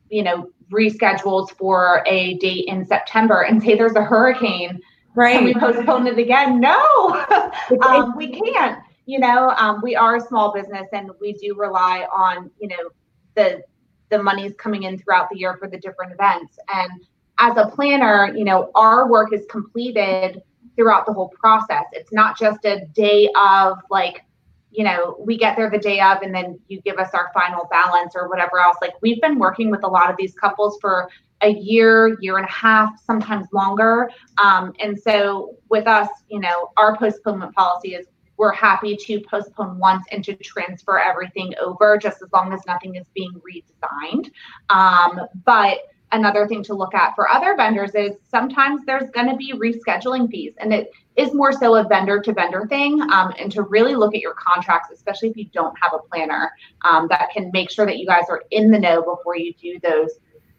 you 0.09 0.23
know, 0.23 0.49
reschedules 0.71 1.51
for 1.51 2.03
a 2.05 2.35
date 2.35 2.65
in 2.67 2.85
September 2.85 3.41
and 3.41 3.61
say 3.61 3.75
there's 3.75 3.95
a 3.95 4.03
hurricane. 4.03 4.81
Right. 5.15 5.37
Can 5.37 5.45
we 5.45 5.53
postpone 5.53 6.07
it 6.07 6.19
again? 6.19 6.59
No, 6.59 7.25
um, 7.81 8.15
we 8.17 8.29
can't. 8.29 8.79
You 9.05 9.19
know, 9.19 9.51
um, 9.57 9.81
we 9.81 9.95
are 9.95 10.17
a 10.17 10.21
small 10.21 10.51
business 10.51 10.87
and 10.91 11.11
we 11.21 11.33
do 11.33 11.55
rely 11.55 12.07
on, 12.13 12.49
you 12.59 12.67
know, 12.67 12.89
the 13.35 13.63
the 14.09 14.21
money's 14.21 14.53
coming 14.57 14.83
in 14.83 14.99
throughout 14.99 15.29
the 15.29 15.37
year 15.37 15.57
for 15.57 15.67
the 15.67 15.77
different 15.77 16.11
events. 16.11 16.57
And 16.73 16.91
as 17.37 17.57
a 17.57 17.67
planner, 17.67 18.35
you 18.35 18.43
know, 18.43 18.71
our 18.75 19.09
work 19.09 19.33
is 19.33 19.45
completed 19.49 20.41
throughout 20.75 21.05
the 21.05 21.13
whole 21.13 21.29
process. 21.29 21.85
It's 21.93 22.11
not 22.11 22.37
just 22.37 22.65
a 22.65 22.85
day 22.93 23.29
of 23.35 23.79
like, 23.89 24.23
you 24.71 24.83
know, 24.83 25.15
we 25.19 25.37
get 25.37 25.55
there 25.55 25.69
the 25.69 25.77
day 25.77 26.01
of 26.01 26.21
and 26.21 26.35
then 26.35 26.59
you 26.67 26.81
give 26.81 26.97
us 26.97 27.09
our 27.13 27.31
final 27.33 27.67
balance 27.71 28.13
or 28.15 28.27
whatever 28.27 28.59
else. 28.59 28.77
Like 28.81 28.93
we've 29.01 29.21
been 29.21 29.39
working 29.39 29.71
with 29.71 29.83
a 29.83 29.87
lot 29.87 30.09
of 30.09 30.17
these 30.17 30.33
couples 30.33 30.77
for 30.81 31.09
a 31.45 31.53
year, 31.53 32.17
year 32.21 32.37
and 32.37 32.45
a 32.45 32.51
half, 32.51 32.99
sometimes 33.05 33.47
longer. 33.53 34.09
Um, 34.37 34.73
and 34.79 34.99
so 34.99 35.55
with 35.69 35.87
us, 35.87 36.09
you 36.29 36.39
know, 36.39 36.71
our 36.75 36.97
postponement 36.97 37.53
policy 37.53 37.93
is 37.93 38.07
we're 38.37 38.51
happy 38.51 38.97
to 38.97 39.21
postpone 39.21 39.77
once 39.77 40.05
and 40.11 40.23
to 40.25 40.35
transfer 40.35 40.99
everything 40.99 41.53
over 41.61 41.97
just 41.97 42.21
as 42.21 42.29
long 42.33 42.51
as 42.51 42.59
nothing 42.67 42.95
is 42.95 43.05
being 43.13 43.31
redesigned. 43.47 44.31
Um, 44.69 45.21
but 45.45 45.77
another 46.11 46.47
thing 46.47 46.63
to 46.63 46.73
look 46.73 46.93
at 46.93 47.15
for 47.15 47.29
other 47.29 47.55
vendors 47.55 47.91
is 47.95 48.13
sometimes 48.29 48.81
there's 48.85 49.09
going 49.11 49.27
to 49.29 49.35
be 49.35 49.53
rescheduling 49.53 50.29
fees 50.29 50.53
and 50.59 50.73
it 50.73 50.91
is 51.15 51.33
more 51.33 51.51
so 51.51 51.75
a 51.75 51.87
vendor 51.87 52.19
to 52.21 52.33
vendor 52.33 52.65
thing 52.67 53.01
um, 53.11 53.33
and 53.39 53.51
to 53.51 53.63
really 53.63 53.95
look 53.95 54.13
at 54.13 54.21
your 54.21 54.35
contracts 54.35 54.89
especially 54.93 55.29
if 55.29 55.35
you 55.35 55.45
don't 55.45 55.75
have 55.81 55.93
a 55.93 55.99
planner 56.09 56.51
um, 56.83 57.07
that 57.09 57.29
can 57.33 57.49
make 57.53 57.71
sure 57.71 57.85
that 57.85 57.97
you 57.97 58.05
guys 58.05 58.23
are 58.29 58.43
in 58.51 58.69
the 58.69 58.77
know 58.77 59.01
before 59.01 59.35
you 59.35 59.53
do 59.55 59.79
those 59.81 60.11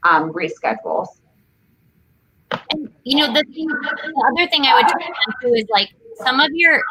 um, 0.09 0.33
reschedules 0.33 1.09
and, 2.71 2.93
you 3.05 3.19
know 3.19 3.33
the, 3.33 3.45
thing, 3.53 3.67
the 3.67 4.33
other 4.33 4.51
thing 4.51 4.65
i 4.65 4.75
would 4.75 4.87
to 5.43 5.55
is 5.55 5.67
like 5.71 5.89
some 6.25 6.41
of 6.41 6.49
your 6.53 6.83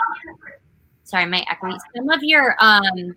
sorry 1.04 1.26
my 1.26 1.46
equity 1.50 1.78
some 1.96 2.10
of 2.10 2.20
your 2.22 2.56
um 2.60 3.16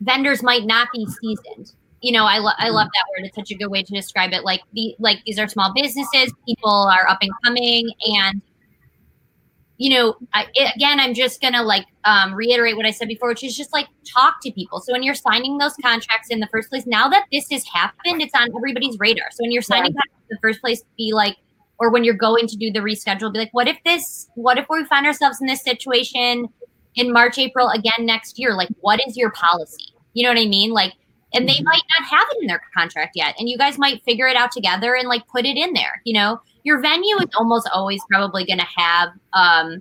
vendors 0.00 0.42
might 0.42 0.64
not 0.64 0.88
be 0.92 1.06
seasoned 1.06 1.72
you 2.02 2.12
know, 2.12 2.24
I, 2.24 2.38
lo- 2.38 2.52
I 2.58 2.68
love 2.68 2.88
that 2.94 3.04
word. 3.10 3.26
It's 3.26 3.34
such 3.34 3.50
a 3.50 3.56
good 3.56 3.68
way 3.68 3.82
to 3.82 3.92
describe 3.92 4.32
it. 4.32 4.44
Like 4.44 4.60
the 4.74 4.94
like 4.98 5.18
these 5.24 5.38
are 5.38 5.48
small 5.48 5.72
businesses. 5.74 6.32
People 6.46 6.70
are 6.70 7.08
up 7.08 7.18
and 7.20 7.32
coming, 7.44 7.90
and 8.06 8.40
you 9.78 9.90
know, 9.90 10.16
I, 10.32 10.46
again, 10.74 11.00
I'm 11.00 11.14
just 11.14 11.40
gonna 11.40 11.62
like 11.62 11.86
um, 12.04 12.34
reiterate 12.34 12.76
what 12.76 12.86
I 12.86 12.90
said 12.90 13.08
before, 13.08 13.28
which 13.28 13.44
is 13.44 13.56
just 13.56 13.72
like 13.72 13.88
talk 14.04 14.36
to 14.42 14.52
people. 14.52 14.80
So 14.80 14.92
when 14.92 15.02
you're 15.02 15.14
signing 15.14 15.58
those 15.58 15.74
contracts 15.82 16.28
in 16.30 16.40
the 16.40 16.48
first 16.48 16.70
place, 16.70 16.86
now 16.86 17.08
that 17.08 17.26
this 17.30 17.50
has 17.50 17.64
happened, 17.66 18.22
it's 18.22 18.34
on 18.34 18.48
everybody's 18.56 18.98
radar. 18.98 19.26
So 19.30 19.38
when 19.42 19.52
you're 19.52 19.62
signing 19.62 19.92
yeah. 19.92 20.00
in 20.30 20.36
the 20.36 20.38
first 20.40 20.60
place, 20.60 20.82
be 20.96 21.12
like, 21.12 21.36
or 21.78 21.90
when 21.90 22.04
you're 22.04 22.14
going 22.14 22.46
to 22.46 22.56
do 22.56 22.70
the 22.72 22.80
reschedule, 22.80 23.32
be 23.32 23.38
like, 23.38 23.52
what 23.52 23.68
if 23.68 23.76
this? 23.84 24.28
What 24.34 24.58
if 24.58 24.66
we 24.70 24.84
find 24.84 25.06
ourselves 25.06 25.38
in 25.40 25.46
this 25.46 25.62
situation 25.62 26.48
in 26.94 27.12
March, 27.12 27.38
April 27.38 27.68
again 27.68 28.06
next 28.06 28.38
year? 28.38 28.54
Like, 28.54 28.70
what 28.80 29.00
is 29.06 29.16
your 29.16 29.30
policy? 29.30 29.92
You 30.14 30.24
know 30.24 30.30
what 30.30 30.40
I 30.40 30.46
mean? 30.46 30.70
Like 30.70 30.94
and 31.34 31.48
they 31.48 31.54
mm-hmm. 31.54 31.64
might 31.64 31.82
not 31.98 32.08
have 32.08 32.26
it 32.32 32.38
in 32.40 32.46
their 32.46 32.62
contract 32.76 33.12
yet 33.14 33.34
and 33.38 33.48
you 33.48 33.58
guys 33.58 33.78
might 33.78 34.02
figure 34.04 34.26
it 34.26 34.36
out 34.36 34.50
together 34.52 34.94
and 34.94 35.08
like 35.08 35.26
put 35.28 35.44
it 35.44 35.56
in 35.56 35.72
there 35.74 36.00
you 36.04 36.14
know 36.14 36.40
your 36.66 36.80
venue 36.80 37.16
is 37.18 37.28
almost 37.38 37.68
always 37.72 38.00
probably 38.10 38.44
going 38.44 38.58
to 38.58 38.66
have 38.76 39.10
um, 39.34 39.80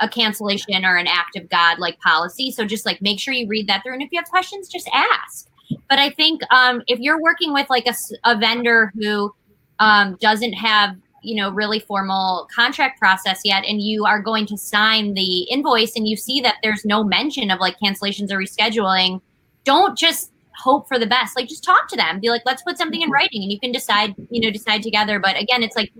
a 0.00 0.08
cancellation 0.08 0.84
or 0.84 0.96
an 0.96 1.06
act 1.06 1.36
of 1.36 1.48
god 1.50 1.78
like 1.78 1.98
policy 2.00 2.50
so 2.50 2.64
just 2.64 2.86
like 2.86 3.00
make 3.02 3.20
sure 3.20 3.34
you 3.34 3.46
read 3.46 3.68
that 3.68 3.82
through 3.82 3.92
and 3.92 4.02
if 4.02 4.10
you 4.10 4.18
have 4.18 4.28
questions 4.28 4.68
just 4.68 4.88
ask 4.92 5.48
but 5.88 5.98
i 5.98 6.10
think 6.10 6.40
um, 6.50 6.82
if 6.88 6.98
you're 6.98 7.20
working 7.20 7.52
with 7.52 7.68
like 7.68 7.86
a, 7.86 7.94
a 8.24 8.36
vendor 8.36 8.92
who 8.98 9.32
um, 9.78 10.16
doesn't 10.20 10.54
have 10.54 10.96
you 11.22 11.36
know 11.36 11.50
really 11.50 11.78
formal 11.78 12.48
contract 12.54 12.98
process 12.98 13.42
yet 13.44 13.64
and 13.64 13.82
you 13.82 14.06
are 14.06 14.20
going 14.20 14.46
to 14.46 14.56
sign 14.56 15.14
the 15.14 15.42
invoice 15.42 15.94
and 15.94 16.08
you 16.08 16.16
see 16.16 16.40
that 16.40 16.56
there's 16.62 16.84
no 16.84 17.04
mention 17.04 17.50
of 17.50 17.60
like 17.60 17.76
cancellations 17.78 18.32
or 18.32 18.38
rescheduling 18.38 19.20
don't 19.64 19.96
just 19.96 20.32
hope 20.56 20.86
for 20.88 20.98
the 20.98 21.06
best. 21.06 21.36
Like 21.36 21.48
just 21.48 21.64
talk 21.64 21.88
to 21.88 21.96
them. 21.96 22.20
Be 22.20 22.30
like, 22.30 22.42
let's 22.44 22.62
put 22.62 22.78
something 22.78 23.00
in 23.00 23.06
mm-hmm. 23.06 23.14
writing 23.14 23.42
and 23.42 23.52
you 23.52 23.58
can 23.58 23.72
decide, 23.72 24.14
you 24.30 24.40
know, 24.40 24.50
decide 24.50 24.82
together. 24.82 25.18
But 25.18 25.40
again, 25.40 25.62
it's 25.62 25.76
like 25.76 25.92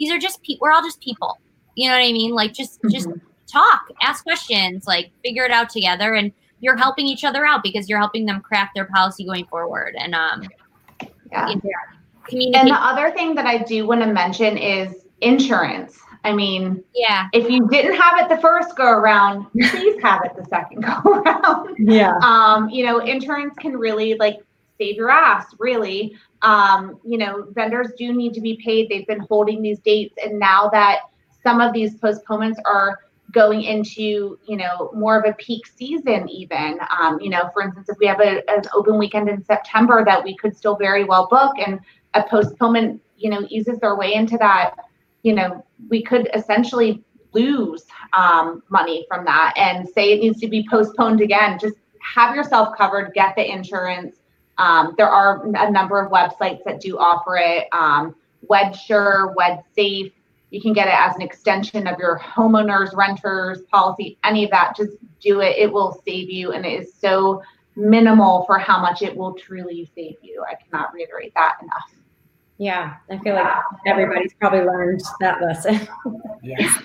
these 0.00 0.10
are 0.10 0.18
just 0.18 0.42
people 0.42 0.66
we're 0.66 0.72
all 0.72 0.82
just 0.82 1.00
people. 1.00 1.38
You 1.76 1.88
know 1.88 1.94
what 1.94 2.02
I 2.02 2.12
mean? 2.12 2.32
Like 2.32 2.52
just 2.52 2.80
just 2.90 3.08
mm-hmm. 3.08 3.18
talk, 3.46 3.82
ask 4.02 4.24
questions, 4.24 4.86
like 4.86 5.12
figure 5.22 5.44
it 5.44 5.52
out 5.52 5.70
together 5.70 6.14
and 6.14 6.32
you're 6.58 6.76
helping 6.76 7.06
each 7.06 7.22
other 7.22 7.46
out 7.46 7.62
because 7.62 7.88
you're 7.88 7.98
helping 7.98 8.26
them 8.26 8.40
craft 8.40 8.72
their 8.74 8.86
policy 8.86 9.24
going 9.24 9.46
forward. 9.46 9.94
And 9.96 10.14
um 10.14 10.48
yeah. 11.30 11.52
And 12.32 12.68
the 12.68 12.74
other 12.74 13.10
thing 13.12 13.34
that 13.36 13.46
I 13.46 13.58
do 13.58 13.86
want 13.86 14.02
to 14.02 14.12
mention 14.12 14.56
is 14.56 15.04
insurance. 15.20 15.98
I 16.22 16.32
mean, 16.32 16.84
yeah. 16.94 17.28
If 17.32 17.48
you 17.50 17.66
didn't 17.68 17.94
have 17.94 18.20
it 18.20 18.28
the 18.28 18.40
first 18.40 18.76
go 18.76 18.90
around, 18.90 19.46
please 19.52 20.02
have 20.02 20.22
it 20.24 20.32
the 20.36 20.44
second 20.48 20.82
go 21.04 21.10
around. 21.10 21.76
Yeah. 21.78 22.16
Um, 22.22 22.68
you 22.68 22.84
know, 22.84 22.98
insurance 22.98 23.54
can 23.58 23.76
really 23.76 24.14
like 24.14 24.40
save 24.80 24.96
your 24.96 25.10
ass, 25.10 25.46
really. 25.58 26.16
Um, 26.42 26.98
you 27.04 27.18
know, 27.18 27.46
vendors 27.50 27.88
do 27.98 28.12
need 28.12 28.34
to 28.34 28.40
be 28.40 28.58
paid. 28.64 28.88
They've 28.88 29.06
been 29.06 29.20
holding 29.20 29.62
these 29.62 29.78
dates, 29.80 30.14
and 30.22 30.38
now 30.38 30.68
that 30.70 31.00
some 31.42 31.60
of 31.60 31.72
these 31.72 31.94
postponements 31.96 32.60
are 32.64 33.00
going 33.32 33.62
into 33.62 34.36
you 34.44 34.56
know 34.56 34.90
more 34.92 35.16
of 35.16 35.24
a 35.24 35.32
peak 35.34 35.64
season 35.64 36.28
even 36.28 36.80
um, 36.98 37.20
you 37.20 37.30
know 37.30 37.48
for 37.52 37.62
instance 37.62 37.88
if 37.88 37.96
we 38.00 38.06
have 38.08 38.18
a, 38.18 38.42
an 38.50 38.60
open 38.74 38.98
weekend 38.98 39.28
in 39.28 39.44
september 39.44 40.04
that 40.04 40.24
we 40.24 40.36
could 40.36 40.56
still 40.56 40.74
very 40.74 41.04
well 41.04 41.28
book 41.28 41.54
and 41.64 41.78
a 42.14 42.24
postponement 42.24 43.00
you 43.16 43.30
know 43.30 43.46
eases 43.48 43.78
their 43.78 43.94
way 43.94 44.14
into 44.14 44.36
that 44.36 44.74
you 45.22 45.34
know, 45.34 45.64
we 45.88 46.02
could 46.02 46.28
essentially 46.34 47.02
lose 47.32 47.84
um, 48.12 48.62
money 48.70 49.06
from 49.08 49.24
that 49.24 49.54
and 49.56 49.88
say 49.88 50.12
it 50.12 50.20
needs 50.20 50.40
to 50.40 50.48
be 50.48 50.66
postponed 50.68 51.20
again. 51.20 51.58
Just 51.58 51.76
have 52.14 52.34
yourself 52.34 52.76
covered, 52.76 53.12
get 53.14 53.36
the 53.36 53.50
insurance. 53.50 54.16
Um, 54.58 54.94
there 54.98 55.08
are 55.08 55.44
a 55.46 55.70
number 55.70 56.00
of 56.00 56.10
websites 56.10 56.62
that 56.64 56.80
do 56.80 56.98
offer 56.98 57.36
it. 57.36 57.68
Um, 57.72 58.14
WedSure, 58.48 59.34
WedSafe. 59.34 60.12
You 60.50 60.60
can 60.60 60.72
get 60.72 60.88
it 60.88 60.94
as 60.94 61.14
an 61.14 61.22
extension 61.22 61.86
of 61.86 61.98
your 61.98 62.18
homeowners, 62.18 62.94
renters 62.94 63.62
policy, 63.70 64.18
any 64.24 64.44
of 64.44 64.50
that. 64.50 64.74
Just 64.76 64.96
do 65.20 65.40
it. 65.40 65.56
It 65.56 65.72
will 65.72 66.00
save 66.04 66.28
you. 66.28 66.52
And 66.52 66.66
it 66.66 66.82
is 66.82 66.94
so 66.94 67.42
minimal 67.76 68.44
for 68.46 68.58
how 68.58 68.80
much 68.80 69.02
it 69.02 69.16
will 69.16 69.34
truly 69.34 69.90
save 69.94 70.16
you. 70.22 70.44
I 70.48 70.54
cannot 70.54 70.92
reiterate 70.92 71.32
that 71.34 71.58
enough. 71.62 71.94
Yeah, 72.58 72.96
I 73.10 73.16
feel 73.20 73.36
like 73.36 73.50
everybody's 73.86 74.34
probably 74.34 74.60
learned 74.60 75.00
that 75.20 75.40
lesson. 75.40 75.88
yes. 76.42 76.78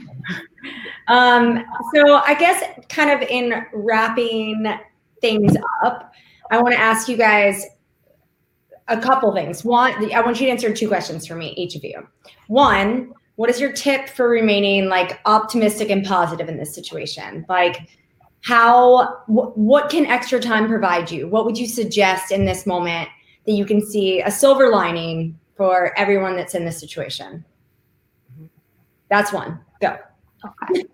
um, 1.10 1.66
so 1.94 2.16
I 2.16 2.34
guess 2.36 2.64
kind 2.88 3.12
of 3.12 3.28
in 3.28 3.66
wrapping 3.74 4.66
things 5.20 5.54
up, 5.84 6.14
I 6.52 6.62
want 6.62 6.74
to 6.74 6.80
ask 6.80 7.08
you 7.08 7.18
guys 7.18 7.66
a 8.88 9.00
couple 9.00 9.34
things. 9.34 9.64
One, 9.64 10.14
I 10.14 10.22
want 10.22 10.40
you 10.40 10.46
to 10.48 10.52
answer 10.52 10.74
two 10.74 10.88
questions 10.88 11.26
for 11.26 11.36
me, 11.36 11.54
each 11.58 11.76
of 11.76 11.84
you. 11.84 12.08
One, 12.48 13.14
what 13.36 13.50
is 13.50 13.60
your 13.60 13.72
tip 13.72 14.10
for 14.10 14.30
remaining 14.30 14.88
like 14.88 15.20
optimistic 15.26 15.90
and 15.90 16.06
positive 16.06 16.48
in 16.48 16.58
this 16.58 16.74
situation? 16.74 17.46
Like 17.50 17.90
how 18.44 19.24
wh- 19.26 19.58
what 19.58 19.90
can 19.90 20.06
extra 20.06 20.40
time 20.40 20.68
provide 20.68 21.10
you? 21.10 21.28
What 21.28 21.46
would 21.46 21.58
you 21.58 21.68
suggest 21.68 22.32
in 22.32 22.46
this 22.46 22.66
moment 22.66 23.10
that 23.46 23.54
you 23.54 23.66
can 23.66 23.86
see 23.86 24.22
a 24.22 24.32
silver 24.32 24.70
lining 24.70 25.38
for 25.56 25.98
everyone 25.98 26.36
that's 26.36 26.56
in 26.56 26.66
this 26.66 26.80
situation. 26.80 27.46
That's 29.10 29.32
one. 29.32 29.60
Go. 29.82 29.98
Okay. 30.72 30.84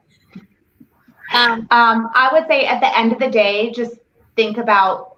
Um, 1.33 1.65
um, 1.71 2.09
I 2.13 2.29
would 2.33 2.45
say 2.49 2.65
at 2.65 2.81
the 2.81 2.99
end 2.99 3.13
of 3.13 3.19
the 3.19 3.29
day, 3.29 3.71
just 3.71 3.95
think 4.35 4.57
about 4.57 5.10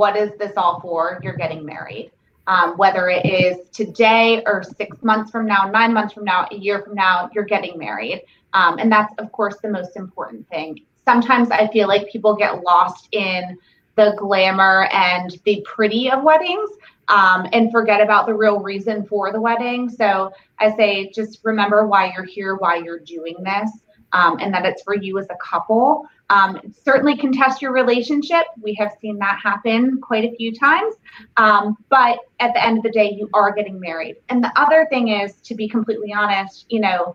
what 0.00 0.16
is 0.16 0.30
this 0.38 0.52
all 0.56 0.80
for? 0.80 1.20
You're 1.22 1.36
getting 1.36 1.62
married. 1.62 2.10
Um, 2.46 2.78
whether 2.78 3.10
it 3.10 3.26
is 3.26 3.68
today 3.68 4.42
or 4.46 4.62
six 4.62 5.02
months 5.02 5.30
from 5.30 5.44
now, 5.44 5.70
nine 5.70 5.92
months 5.92 6.14
from 6.14 6.24
now, 6.24 6.48
a 6.50 6.56
year 6.56 6.80
from 6.82 6.94
now, 6.94 7.28
you're 7.34 7.44
getting 7.44 7.78
married. 7.78 8.24
Um, 8.54 8.78
and 8.78 8.90
that's, 8.90 9.12
of 9.18 9.30
course, 9.30 9.56
the 9.62 9.68
most 9.68 9.96
important 9.96 10.48
thing. 10.48 10.80
Sometimes 11.04 11.50
I 11.50 11.68
feel 11.68 11.86
like 11.86 12.10
people 12.10 12.34
get 12.34 12.62
lost 12.62 13.08
in 13.12 13.58
the 13.96 14.14
glamour 14.16 14.88
and 14.90 15.38
the 15.44 15.62
pretty 15.66 16.10
of 16.10 16.22
weddings 16.22 16.70
um, 17.08 17.46
and 17.52 17.70
forget 17.70 18.00
about 18.00 18.24
the 18.24 18.32
real 18.32 18.58
reason 18.58 19.04
for 19.04 19.30
the 19.30 19.40
wedding. 19.40 19.90
So 19.90 20.32
I 20.58 20.74
say 20.76 21.10
just 21.10 21.40
remember 21.44 21.86
why 21.86 22.10
you're 22.14 22.24
here, 22.24 22.56
why 22.56 22.76
you're 22.76 23.00
doing 23.00 23.36
this, 23.44 23.70
um, 24.12 24.38
and 24.40 24.52
that 24.54 24.64
it's 24.64 24.82
for 24.82 24.96
you 24.96 25.18
as 25.18 25.26
a 25.28 25.36
couple. 25.36 26.08
Um, 26.30 26.60
certainly 26.84 27.16
can 27.16 27.32
test 27.32 27.60
your 27.60 27.72
relationship. 27.72 28.46
We 28.62 28.72
have 28.74 28.92
seen 29.02 29.18
that 29.18 29.38
happen 29.42 30.00
quite 30.00 30.24
a 30.24 30.34
few 30.36 30.54
times. 30.54 30.94
Um, 31.36 31.76
but 31.90 32.20
at 32.38 32.54
the 32.54 32.64
end 32.64 32.78
of 32.78 32.84
the 32.84 32.90
day, 32.90 33.12
you 33.18 33.28
are 33.34 33.52
getting 33.52 33.78
married. 33.78 34.16
And 34.30 34.42
the 34.42 34.52
other 34.58 34.86
thing 34.88 35.08
is, 35.08 35.34
to 35.42 35.54
be 35.54 35.68
completely 35.68 36.12
honest, 36.12 36.66
you 36.68 36.80
know, 36.80 37.14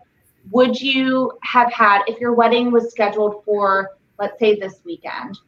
would 0.50 0.80
you 0.80 1.32
have 1.42 1.72
had, 1.72 2.02
if 2.06 2.20
your 2.20 2.34
wedding 2.34 2.70
was 2.70 2.90
scheduled 2.90 3.42
for, 3.44 3.96
let's 4.20 4.38
say, 4.38 4.54
this 4.54 4.80
weekend, 4.84 5.38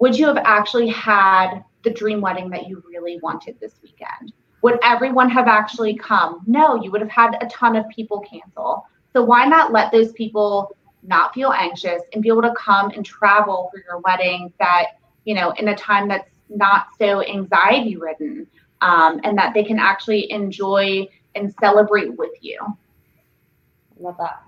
would 0.00 0.18
you 0.18 0.26
have 0.26 0.38
actually 0.38 0.88
had 0.88 1.62
the 1.84 1.90
dream 1.90 2.20
wedding 2.20 2.50
that 2.50 2.66
you 2.66 2.82
really 2.90 3.20
wanted 3.20 3.60
this 3.60 3.74
weekend? 3.82 4.32
would 4.62 4.78
everyone 4.82 5.30
have 5.30 5.46
actually 5.46 5.94
come? 5.96 6.42
No, 6.46 6.82
you 6.82 6.90
would 6.90 7.00
have 7.00 7.10
had 7.10 7.36
a 7.40 7.46
ton 7.46 7.76
of 7.76 7.88
people 7.88 8.20
cancel. 8.20 8.86
So 9.12 9.22
why 9.22 9.44
not 9.44 9.72
let 9.72 9.92
those 9.92 10.12
people 10.12 10.76
not 11.02 11.32
feel 11.34 11.52
anxious 11.52 12.02
and 12.12 12.22
be 12.22 12.28
able 12.28 12.42
to 12.42 12.54
come 12.54 12.90
and 12.90 13.04
travel 13.04 13.70
for 13.72 13.82
your 13.86 13.98
wedding 14.00 14.52
that, 14.58 14.98
you 15.24 15.34
know, 15.34 15.50
in 15.52 15.68
a 15.68 15.76
time 15.76 16.08
that's 16.08 16.28
not 16.48 16.88
so 16.98 17.22
anxiety 17.24 17.96
ridden 17.96 18.46
um, 18.80 19.20
and 19.24 19.36
that 19.38 19.54
they 19.54 19.64
can 19.64 19.78
actually 19.78 20.30
enjoy 20.30 21.06
and 21.34 21.54
celebrate 21.60 22.16
with 22.16 22.32
you. 22.40 22.58
Love 24.00 24.16
that. 24.18 24.42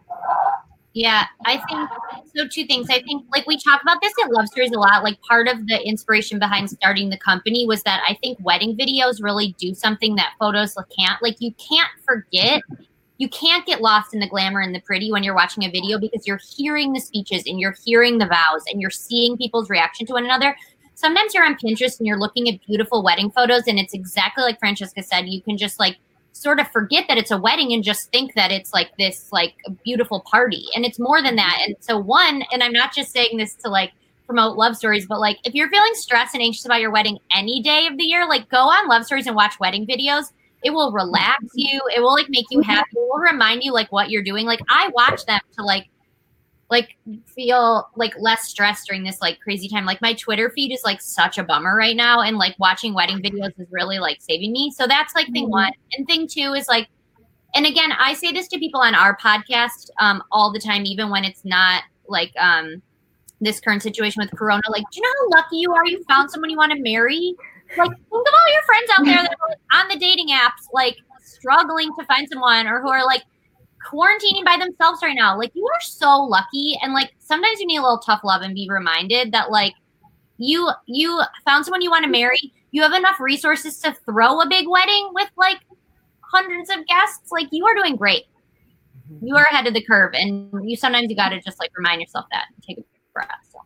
Yeah, 0.92 1.26
I 1.44 1.58
think 1.68 1.88
so. 2.34 2.48
Two 2.48 2.66
things. 2.66 2.88
I 2.90 3.00
think, 3.02 3.24
like, 3.30 3.46
we 3.46 3.56
talk 3.56 3.80
about 3.80 3.98
this 4.02 4.12
at 4.24 4.32
Love 4.32 4.48
Stories 4.48 4.72
a 4.72 4.78
lot. 4.78 5.04
Like, 5.04 5.20
part 5.22 5.46
of 5.46 5.68
the 5.68 5.80
inspiration 5.86 6.40
behind 6.40 6.68
starting 6.68 7.10
the 7.10 7.16
company 7.16 7.64
was 7.64 7.84
that 7.84 8.02
I 8.08 8.14
think 8.14 8.38
wedding 8.42 8.76
videos 8.76 9.22
really 9.22 9.54
do 9.56 9.72
something 9.72 10.16
that 10.16 10.32
photos 10.40 10.76
can't. 10.96 11.22
Like, 11.22 11.36
you 11.38 11.52
can't 11.52 11.90
forget, 12.04 12.62
you 13.20 13.28
can't 13.28 13.66
get 13.66 13.82
lost 13.82 14.14
in 14.14 14.20
the 14.20 14.26
glamour 14.26 14.60
and 14.60 14.74
the 14.74 14.80
pretty 14.80 15.12
when 15.12 15.22
you're 15.22 15.34
watching 15.34 15.62
a 15.64 15.70
video 15.70 15.98
because 15.98 16.26
you're 16.26 16.40
hearing 16.56 16.94
the 16.94 17.00
speeches 17.00 17.42
and 17.46 17.60
you're 17.60 17.76
hearing 17.84 18.16
the 18.16 18.24
vows 18.24 18.64
and 18.72 18.80
you're 18.80 18.88
seeing 18.88 19.36
people's 19.36 19.68
reaction 19.68 20.06
to 20.06 20.14
one 20.14 20.24
another. 20.24 20.56
Sometimes 20.94 21.34
you're 21.34 21.44
on 21.44 21.54
Pinterest 21.54 21.98
and 21.98 22.06
you're 22.06 22.18
looking 22.18 22.48
at 22.48 22.58
beautiful 22.66 23.04
wedding 23.04 23.30
photos, 23.30 23.66
and 23.66 23.78
it's 23.78 23.92
exactly 23.92 24.42
like 24.42 24.58
Francesca 24.58 25.02
said. 25.02 25.28
You 25.28 25.42
can 25.42 25.58
just 25.58 25.78
like 25.78 25.98
sort 26.32 26.60
of 26.60 26.70
forget 26.72 27.04
that 27.08 27.18
it's 27.18 27.30
a 27.30 27.36
wedding 27.36 27.74
and 27.74 27.84
just 27.84 28.10
think 28.10 28.32
that 28.36 28.50
it's 28.50 28.72
like 28.72 28.96
this 28.96 29.30
like 29.32 29.52
a 29.66 29.70
beautiful 29.70 30.20
party 30.20 30.64
and 30.74 30.86
it's 30.86 30.98
more 30.98 31.20
than 31.20 31.36
that 31.36 31.58
and 31.66 31.74
so 31.80 31.98
one 31.98 32.44
and 32.52 32.62
i'm 32.62 32.72
not 32.72 32.94
just 32.94 33.10
saying 33.10 33.36
this 33.36 33.56
to 33.56 33.68
like 33.68 33.90
promote 34.26 34.56
love 34.56 34.76
stories 34.76 35.06
but 35.06 35.18
like 35.18 35.38
if 35.44 35.54
you're 35.54 35.68
feeling 35.68 35.90
stressed 35.94 36.34
and 36.34 36.42
anxious 36.42 36.64
about 36.64 36.80
your 36.80 36.92
wedding 36.92 37.18
any 37.36 37.60
day 37.60 37.88
of 37.88 37.98
the 37.98 38.04
year 38.04 38.28
like 38.28 38.48
go 38.48 38.58
on 38.58 38.86
love 38.86 39.04
stories 39.04 39.26
and 39.26 39.34
watch 39.34 39.58
wedding 39.58 39.84
videos 39.84 40.30
it 40.62 40.70
will 40.70 40.92
relax 40.92 41.44
you 41.54 41.80
it 41.94 42.00
will 42.00 42.14
like 42.14 42.28
make 42.28 42.46
you 42.50 42.60
happy 42.60 42.90
it 42.92 42.98
will 42.98 43.18
remind 43.18 43.62
you 43.62 43.72
like 43.72 43.90
what 43.92 44.10
you're 44.10 44.22
doing 44.22 44.46
like 44.46 44.60
i 44.68 44.88
watch 44.94 45.24
them 45.26 45.40
to 45.56 45.62
like 45.62 45.88
like 46.70 46.96
feel 47.26 47.88
like 47.96 48.14
less 48.18 48.48
stressed 48.48 48.86
during 48.86 49.02
this 49.02 49.20
like 49.20 49.40
crazy 49.40 49.68
time. 49.68 49.84
Like 49.84 50.00
my 50.00 50.14
Twitter 50.14 50.50
feed 50.50 50.72
is 50.72 50.82
like 50.84 51.00
such 51.02 51.36
a 51.36 51.42
bummer 51.42 51.76
right 51.76 51.96
now, 51.96 52.20
and 52.20 52.38
like 52.38 52.54
watching 52.58 52.94
wedding 52.94 53.18
videos 53.18 53.58
is 53.58 53.66
really 53.70 53.98
like 53.98 54.18
saving 54.20 54.52
me. 54.52 54.70
So 54.70 54.86
that's 54.86 55.14
like 55.14 55.26
thing 55.32 55.44
mm-hmm. 55.44 55.52
one. 55.52 55.72
And 55.96 56.06
thing 56.06 56.28
two 56.28 56.54
is 56.54 56.68
like, 56.68 56.88
and 57.54 57.66
again, 57.66 57.92
I 57.98 58.14
say 58.14 58.30
this 58.30 58.46
to 58.48 58.58
people 58.58 58.80
on 58.80 58.94
our 58.94 59.16
podcast 59.16 59.90
um, 59.98 60.22
all 60.30 60.52
the 60.52 60.60
time, 60.60 60.86
even 60.86 61.10
when 61.10 61.24
it's 61.24 61.44
not 61.44 61.82
like 62.06 62.32
um, 62.38 62.80
this 63.40 63.58
current 63.58 63.82
situation 63.82 64.22
with 64.22 64.30
Corona. 64.38 64.62
Like, 64.70 64.84
do 64.92 65.00
you 65.00 65.02
know 65.02 65.10
how 65.18 65.42
lucky 65.42 65.56
you 65.56 65.72
are? 65.72 65.84
You 65.84 66.04
found 66.04 66.30
someone 66.30 66.50
you 66.50 66.56
want 66.56 66.72
to 66.72 66.80
marry. 66.80 67.34
Like, 67.76 67.90
think 67.90 68.28
of 68.28 68.34
all 68.34 68.52
your 68.52 68.62
friends 68.62 68.90
out 68.98 69.04
there 69.04 69.22
that 69.22 69.36
are 69.40 69.80
on 69.80 69.88
the 69.88 69.96
dating 69.96 70.28
apps, 70.28 70.66
like 70.72 70.96
struggling 71.22 71.90
to 71.98 72.04
find 72.06 72.28
someone, 72.30 72.66
or 72.66 72.80
who 72.80 72.88
are 72.88 73.04
like 73.04 73.22
quarantining 73.88 74.44
by 74.44 74.56
themselves 74.58 75.00
right 75.02 75.16
now. 75.16 75.36
Like 75.38 75.52
you 75.54 75.64
are 75.64 75.80
so 75.80 76.22
lucky. 76.22 76.78
And 76.82 76.92
like 76.92 77.12
sometimes 77.18 77.60
you 77.60 77.66
need 77.66 77.78
a 77.78 77.82
little 77.82 77.98
tough 77.98 78.20
love 78.24 78.42
and 78.42 78.54
be 78.54 78.68
reminded 78.70 79.32
that 79.32 79.50
like 79.50 79.74
you 80.38 80.70
you 80.86 81.22
found 81.44 81.64
someone 81.64 81.82
you 81.82 81.90
want 81.90 82.04
to 82.04 82.10
marry. 82.10 82.52
You 82.72 82.82
have 82.82 82.92
enough 82.92 83.18
resources 83.18 83.78
to 83.80 83.96
throw 84.04 84.40
a 84.40 84.48
big 84.48 84.66
wedding 84.68 85.10
with 85.12 85.30
like 85.36 85.58
hundreds 86.20 86.70
of 86.70 86.86
guests. 86.86 87.32
Like 87.32 87.48
you 87.50 87.66
are 87.66 87.74
doing 87.74 87.96
great. 87.96 88.24
Mm-hmm. 89.12 89.26
You 89.26 89.36
are 89.36 89.46
ahead 89.50 89.66
of 89.66 89.74
the 89.74 89.82
curve. 89.82 90.12
And 90.14 90.50
you 90.68 90.76
sometimes 90.76 91.10
you 91.10 91.16
gotta 91.16 91.40
just 91.40 91.58
like 91.58 91.70
remind 91.76 92.00
yourself 92.00 92.26
that 92.30 92.46
and 92.54 92.62
take 92.62 92.78
a 92.78 92.84
breath. 93.12 93.28
So 93.52 93.58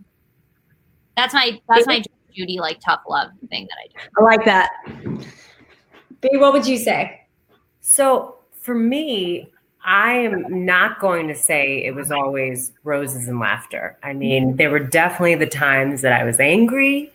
that's 1.16 1.34
my 1.34 1.60
that's 1.68 1.86
my 1.86 2.02
Judy 2.34 2.58
like 2.58 2.80
tough 2.80 3.02
love 3.08 3.30
thing 3.48 3.68
that 3.70 3.76
I 3.82 3.86
do. 3.86 4.08
I 4.18 4.24
like 4.24 4.44
that. 4.44 4.70
B, 6.20 6.30
what 6.34 6.52
would 6.52 6.66
you 6.66 6.78
say? 6.78 7.26
So 7.80 8.36
for 8.60 8.74
me, 8.74 9.50
I 9.84 10.12
am 10.14 10.64
not 10.64 10.98
going 10.98 11.28
to 11.28 11.34
say 11.34 11.84
it 11.84 11.94
was 11.94 12.10
always 12.10 12.72
roses 12.84 13.28
and 13.28 13.38
laughter. 13.38 13.98
I 14.02 14.14
mean, 14.14 14.56
there 14.56 14.70
were 14.70 14.78
definitely 14.80 15.34
the 15.34 15.46
times 15.46 16.00
that 16.00 16.12
I 16.18 16.24
was 16.24 16.40
angry, 16.40 17.12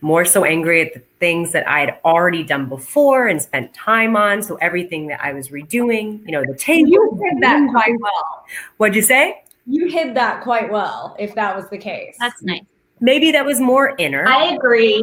more 0.00 0.24
so 0.24 0.44
angry 0.44 0.80
at 0.82 0.94
the 0.94 1.02
things 1.18 1.50
that 1.50 1.68
I 1.68 1.80
had 1.80 1.98
already 2.04 2.44
done 2.44 2.68
before 2.68 3.26
and 3.26 3.42
spent 3.42 3.74
time 3.74 4.16
on. 4.16 4.42
So 4.42 4.54
everything 4.56 5.08
that 5.08 5.20
I 5.20 5.32
was 5.32 5.48
redoing, 5.48 6.24
you 6.24 6.30
know, 6.30 6.44
the 6.46 6.56
table. 6.56 6.88
You 6.88 7.20
hid 7.20 7.42
that 7.42 7.68
quite 7.72 8.00
well. 8.00 8.44
What'd 8.76 8.94
you 8.94 9.02
say? 9.02 9.42
You 9.66 9.88
hid 9.88 10.14
that 10.14 10.44
quite 10.44 10.70
well, 10.70 11.16
if 11.18 11.34
that 11.34 11.56
was 11.56 11.68
the 11.70 11.78
case. 11.78 12.16
That's 12.20 12.42
nice 12.42 12.62
maybe 13.02 13.32
that 13.32 13.44
was 13.44 13.60
more 13.60 13.94
inner. 13.98 14.26
I 14.26 14.54
agree. 14.54 15.02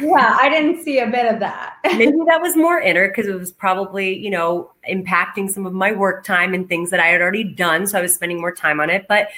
Yeah, 0.00 0.38
I 0.40 0.48
didn't 0.48 0.82
see 0.82 1.00
a 1.00 1.06
bit 1.06 1.30
of 1.30 1.40
that. 1.40 1.76
maybe 1.84 2.18
that 2.26 2.40
was 2.40 2.56
more 2.56 2.80
inner 2.80 3.08
because 3.08 3.26
it 3.26 3.38
was 3.38 3.52
probably, 3.52 4.16
you 4.16 4.30
know, 4.30 4.70
impacting 4.88 5.50
some 5.50 5.66
of 5.66 5.74
my 5.74 5.92
work 5.92 6.24
time 6.24 6.54
and 6.54 6.68
things 6.68 6.88
that 6.90 7.00
I 7.00 7.08
had 7.08 7.20
already 7.20 7.44
done. 7.44 7.86
So 7.86 7.98
I 7.98 8.02
was 8.02 8.14
spending 8.14 8.40
more 8.40 8.54
time 8.54 8.80
on 8.80 8.88
it. 8.88 9.06
But, 9.08 9.28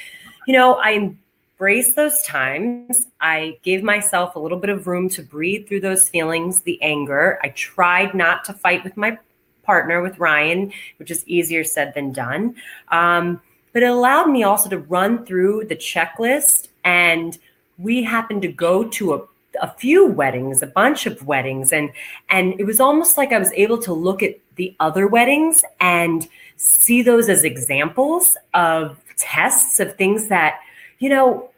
you 0.46 0.52
know, 0.52 0.74
I 0.74 0.92
embraced 0.92 1.96
those 1.96 2.22
times. 2.22 3.08
I 3.22 3.58
gave 3.62 3.82
myself 3.82 4.36
a 4.36 4.38
little 4.38 4.58
bit 4.58 4.70
of 4.70 4.86
room 4.86 5.08
to 5.08 5.22
breathe 5.22 5.66
through 5.66 5.80
those 5.80 6.06
feelings, 6.06 6.60
the 6.60 6.80
anger. 6.82 7.40
I 7.42 7.48
tried 7.48 8.14
not 8.14 8.44
to 8.44 8.52
fight 8.52 8.84
with 8.84 8.98
my 8.98 9.18
partner, 9.62 10.02
with 10.02 10.18
Ryan, 10.18 10.74
which 10.98 11.10
is 11.10 11.26
easier 11.26 11.64
said 11.64 11.94
than 11.94 12.12
done. 12.12 12.54
Um, 12.88 13.40
but 13.72 13.82
it 13.82 13.88
allowed 13.88 14.26
me 14.26 14.42
also 14.42 14.68
to 14.68 14.78
run 14.78 15.24
through 15.24 15.64
the 15.64 15.74
checklist 15.74 16.68
and 16.84 17.38
we 17.78 18.02
happened 18.02 18.42
to 18.42 18.48
go 18.48 18.84
to 18.84 19.14
a 19.14 19.22
a 19.62 19.72
few 19.74 20.06
weddings, 20.06 20.62
a 20.62 20.66
bunch 20.66 21.06
of 21.06 21.24
weddings, 21.26 21.72
and 21.72 21.90
and 22.28 22.58
it 22.58 22.64
was 22.64 22.80
almost 22.80 23.16
like 23.16 23.32
I 23.32 23.38
was 23.38 23.52
able 23.52 23.78
to 23.78 23.92
look 23.92 24.22
at 24.22 24.36
the 24.56 24.74
other 24.80 25.06
weddings 25.06 25.62
and 25.80 26.28
see 26.56 27.02
those 27.02 27.28
as 27.28 27.44
examples 27.44 28.36
of 28.52 29.00
tests 29.16 29.80
of 29.80 29.94
things 29.96 30.28
that 30.28 30.60
you 30.98 31.08
know 31.08 31.50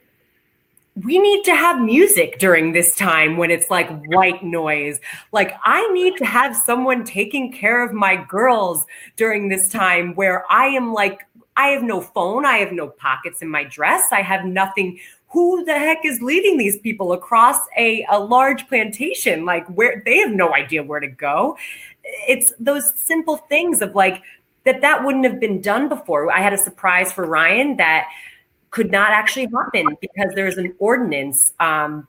we 1.05 1.19
need 1.19 1.45
to 1.45 1.55
have 1.55 1.81
music 1.81 2.39
during 2.39 2.73
this 2.73 2.97
time 2.97 3.37
when 3.37 3.51
it's 3.51 3.71
like 3.71 3.91
white 4.07 4.43
noise. 4.43 4.99
Like, 5.31 5.55
I 5.63 5.87
need 5.93 6.17
to 6.17 6.25
have 6.25 6.57
someone 6.57 7.05
taking 7.05 7.53
care 7.53 7.85
of 7.85 7.93
my 7.93 8.17
girls 8.17 8.87
during 9.15 9.49
this 9.49 9.69
time 9.69 10.15
where 10.15 10.51
I 10.51 10.69
am 10.69 10.95
like, 10.95 11.27
I 11.55 11.69
have 11.69 11.83
no 11.83 12.01
phone, 12.01 12.47
I 12.47 12.59
have 12.59 12.73
no 12.73 12.89
pockets 12.89 13.43
in 13.43 13.49
my 13.49 13.65
dress, 13.65 14.05
I 14.11 14.23
have 14.23 14.47
nothing 14.47 14.99
who 15.37 15.67
the 15.67 15.75
heck 15.75 16.03
is 16.03 16.23
leading 16.23 16.57
these 16.57 16.79
people 16.79 17.13
across 17.13 17.59
a, 17.77 18.07
a 18.11 18.19
large 18.19 18.67
plantation? 18.69 19.45
Like 19.45 19.67
where 19.67 20.03
they 20.07 20.17
have 20.17 20.31
no 20.31 20.55
idea 20.55 20.83
where 20.83 20.99
to 20.99 21.09
go. 21.09 21.59
It's 22.27 22.55
those 22.59 22.99
simple 22.99 23.37
things 23.37 23.83
of 23.83 23.95
like 23.95 24.23
that 24.65 24.81
that 24.81 25.05
wouldn't 25.05 25.27
have 25.27 25.39
been 25.39 25.61
done 25.61 25.91
before. 25.91 26.33
I 26.33 26.41
had 26.41 26.55
a 26.55 26.57
surprise 26.57 27.13
for 27.13 27.27
Ryan 27.27 27.77
that 27.77 28.09
could 28.71 28.91
not 28.91 29.11
actually 29.11 29.47
happen 29.55 29.99
because 30.01 30.33
there's 30.35 30.57
an 30.57 30.75
ordinance 30.79 31.53
um, 31.61 32.09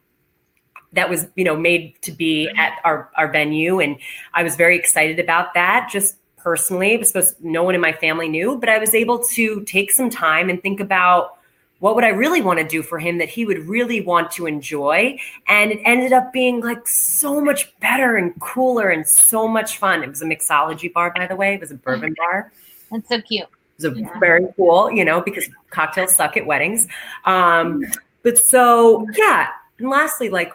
that 0.94 1.10
was 1.10 1.28
you 1.36 1.44
know 1.44 1.58
made 1.58 2.02
to 2.04 2.14
be 2.14 2.48
at 2.56 2.80
our, 2.86 3.12
our 3.18 3.30
venue 3.30 3.82
and 3.82 3.98
i 4.34 4.42
was 4.42 4.56
very 4.56 4.78
excited 4.80 5.20
about 5.20 5.54
that 5.54 5.90
just 5.92 6.16
personally 6.38 6.94
it 6.94 7.00
was 7.00 7.10
supposed 7.10 7.36
no 7.44 7.62
one 7.62 7.76
in 7.76 7.82
my 7.82 7.92
family 7.92 8.30
knew 8.30 8.58
but 8.58 8.70
i 8.70 8.78
was 8.78 8.96
able 8.96 9.20
to 9.20 9.62
take 9.66 9.92
some 9.92 10.10
time 10.10 10.50
and 10.50 10.62
think 10.62 10.80
about 10.80 11.37
what 11.80 11.96
would 11.96 12.04
I 12.04 12.10
really 12.10 12.42
want 12.42 12.60
to 12.60 12.68
do 12.68 12.82
for 12.82 13.00
him 13.00 13.18
that 13.20 13.30
he 13.30 13.46
would 13.46 13.60
really 13.68 14.02
want 14.02 14.32
to 14.32 14.46
enjoy? 14.46 15.20
And 15.48 15.72
it 15.72 15.80
ended 15.86 16.14
up 16.14 16.34
being 16.34 16.62
like 16.62 16.88
so 16.88 17.40
much 17.40 17.78
better 17.80 18.16
and 18.16 18.40
cooler 18.40 18.90
and 18.90 19.08
so 19.08 19.48
much 19.48 19.78
fun. 19.78 20.04
It 20.04 20.10
was 20.10 20.22
a 20.22 20.26
mixology 20.26 20.92
bar, 20.92 21.14
by 21.16 21.28
the 21.28 21.36
way. 21.36 21.54
It 21.54 21.62
was 21.62 21.72
a 21.72 21.76
bourbon 21.76 22.16
bar. 22.18 22.52
That's 22.92 23.10
so 23.10 23.22
cute. 23.22 23.48
It 23.80 23.90
was 23.90 24.00
yeah. 24.00 24.20
very 24.20 24.48
cool, 24.56 24.92
you 24.92 25.06
know, 25.06 25.22
because 25.22 25.48
cocktails 25.70 26.16
suck 26.16 26.36
at 26.36 26.46
weddings. 26.46 26.88
Um, 27.26 27.84
but 28.24 28.40
so, 28.40 29.06
yeah. 29.16 29.50
And 29.78 29.90
lastly, 29.90 30.30
like 30.30 30.52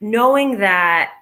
knowing 0.00 0.58
that 0.58 1.12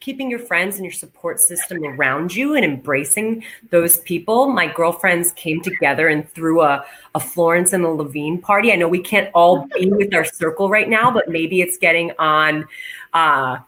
keeping 0.00 0.30
your 0.30 0.38
friends 0.38 0.76
and 0.76 0.84
your 0.84 0.92
support 0.92 1.38
system 1.38 1.84
around 1.84 2.34
you 2.34 2.54
and 2.54 2.64
embracing 2.64 3.44
those 3.68 3.98
people. 3.98 4.48
My 4.48 4.66
girlfriends 4.66 5.32
came 5.32 5.60
together 5.60 6.08
and 6.08 6.28
threw 6.30 6.62
a, 6.62 6.84
a 7.14 7.20
Florence 7.20 7.74
and 7.74 7.84
the 7.84 7.88
Levine 7.88 8.40
party. 8.40 8.72
I 8.72 8.76
know 8.76 8.88
we 8.88 9.02
can't 9.02 9.30
all 9.34 9.66
be 9.78 9.90
with 9.90 10.14
our 10.14 10.24
circle 10.24 10.70
right 10.70 10.88
now, 10.88 11.10
but 11.10 11.28
maybe 11.28 11.60
it's 11.60 11.76
getting 11.76 12.12
on, 12.18 12.66
uh, 13.12 13.58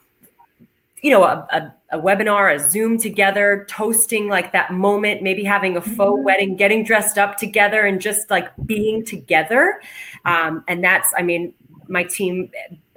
you 1.03 1.11
know, 1.11 1.25
a, 1.25 1.47
a, 1.53 1.99
a, 1.99 2.01
webinar, 2.01 2.55
a 2.55 2.59
Zoom 2.59 2.97
together, 2.97 3.67
toasting 3.69 4.29
like 4.29 4.53
that 4.53 4.73
moment, 4.73 5.23
maybe 5.23 5.45
having 5.45 5.77
a 5.77 5.83
faux 5.83 5.99
mm-hmm. 5.99 6.25
wedding, 6.25 6.57
getting 6.57 6.83
dressed 6.83 7.19
up 7.19 7.37
together, 7.37 7.83
and 7.83 8.01
just 8.01 8.31
like 8.31 8.49
being 8.65 9.05
together. 9.05 9.83
Um, 10.25 10.65
and 10.67 10.83
that's, 10.83 11.13
I 11.15 11.23
mean, 11.23 11.53
my 11.89 12.05
team 12.05 12.51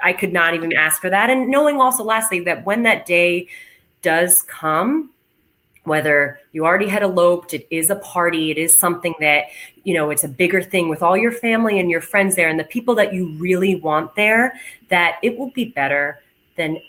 I 0.03 0.13
could 0.13 0.33
not 0.33 0.53
even 0.53 0.73
ask 0.73 1.01
for 1.01 1.09
that. 1.09 1.29
And 1.29 1.49
knowing 1.49 1.79
also, 1.79 2.03
lastly, 2.03 2.41
that 2.41 2.65
when 2.65 2.83
that 2.83 3.05
day 3.05 3.47
does 4.01 4.43
come, 4.43 5.11
whether 5.83 6.39
you 6.51 6.65
already 6.65 6.87
had 6.87 7.03
eloped, 7.03 7.53
it 7.53 7.67
is 7.69 7.89
a 7.89 7.95
party, 7.97 8.51
it 8.51 8.57
is 8.57 8.75
something 8.75 9.13
that, 9.19 9.45
you 9.83 9.93
know, 9.93 10.09
it's 10.09 10.23
a 10.23 10.27
bigger 10.27 10.61
thing 10.61 10.89
with 10.89 11.03
all 11.03 11.15
your 11.15 11.31
family 11.31 11.79
and 11.79 11.89
your 11.89 12.01
friends 12.01 12.35
there 12.35 12.49
and 12.49 12.59
the 12.59 12.65
people 12.65 12.95
that 12.95 13.13
you 13.13 13.29
really 13.37 13.75
want 13.75 14.15
there, 14.15 14.59
that 14.89 15.17
it 15.21 15.37
will 15.37 15.51
be 15.51 15.65
better 15.65 16.19
than 16.57 16.79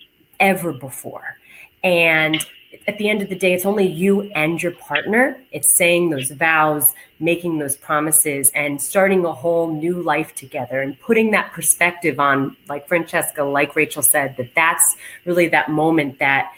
ever 0.41 0.73
before. 0.73 1.37
And 1.85 2.45
at 2.87 2.99
the 2.99 3.09
end 3.09 3.23
of 3.23 3.29
the 3.29 3.35
day, 3.35 3.53
it's 3.53 3.67
only 3.67 3.87
you 3.87 4.23
and 4.35 4.63
your 4.63 4.73
partner. 4.73 5.41
It's 5.53 5.69
saying 5.69 6.11
those 6.11 6.31
vows, 6.31 6.95
making 7.21 7.59
those 7.59 7.77
promises, 7.77 8.51
and 8.55 8.81
starting 8.81 9.25
a 9.25 9.33
whole 9.33 9.73
new 9.73 10.03
life 10.03 10.35
together 10.35 10.81
and 10.81 10.99
putting 11.01 11.31
that 11.33 11.53
perspective 11.53 12.19
on, 12.21 12.57
like 12.69 12.89
Francesca, 12.89 13.43
like 13.43 13.77
Rachel 13.77 14.03
said, 14.03 14.37
that 14.37 14.55
that's 14.55 14.97
really 15.25 15.49
that 15.49 15.71
moment 15.71 16.19
that 16.19 16.53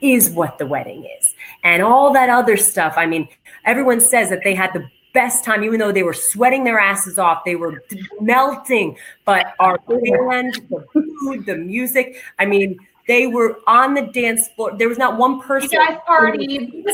is 0.00 0.30
what 0.30 0.58
the 0.58 0.66
wedding 0.66 1.08
is. 1.18 1.34
And 1.62 1.82
all 1.82 2.12
that 2.12 2.28
other 2.28 2.56
stuff, 2.56 2.94
I 2.96 3.06
mean, 3.06 3.28
everyone 3.64 4.00
says 4.00 4.28
that 4.30 4.44
they 4.44 4.54
had 4.54 4.72
the 4.72 4.88
best 5.14 5.44
time, 5.44 5.64
even 5.64 5.80
though 5.80 5.92
they 5.92 6.02
were 6.02 6.12
sweating 6.12 6.64
their 6.64 6.78
asses 6.78 7.18
off, 7.18 7.42
they 7.44 7.56
were 7.56 7.82
melting. 8.20 8.98
But 9.24 9.54
our 9.58 9.78
band, 9.88 10.60
the 10.68 10.84
food, 10.92 11.46
the 11.46 11.56
music, 11.56 12.20
I 12.38 12.44
mean, 12.44 12.78
they 13.06 13.26
were 13.28 13.60
on 13.66 13.94
the 13.94 14.02
dance 14.02 14.48
floor. 14.48 14.76
There 14.76 14.88
was 14.88 14.98
not 14.98 15.16
one 15.16 15.40
person. 15.40 15.70
You 15.72 15.86
guys 15.86 15.98
partied. 16.08 16.84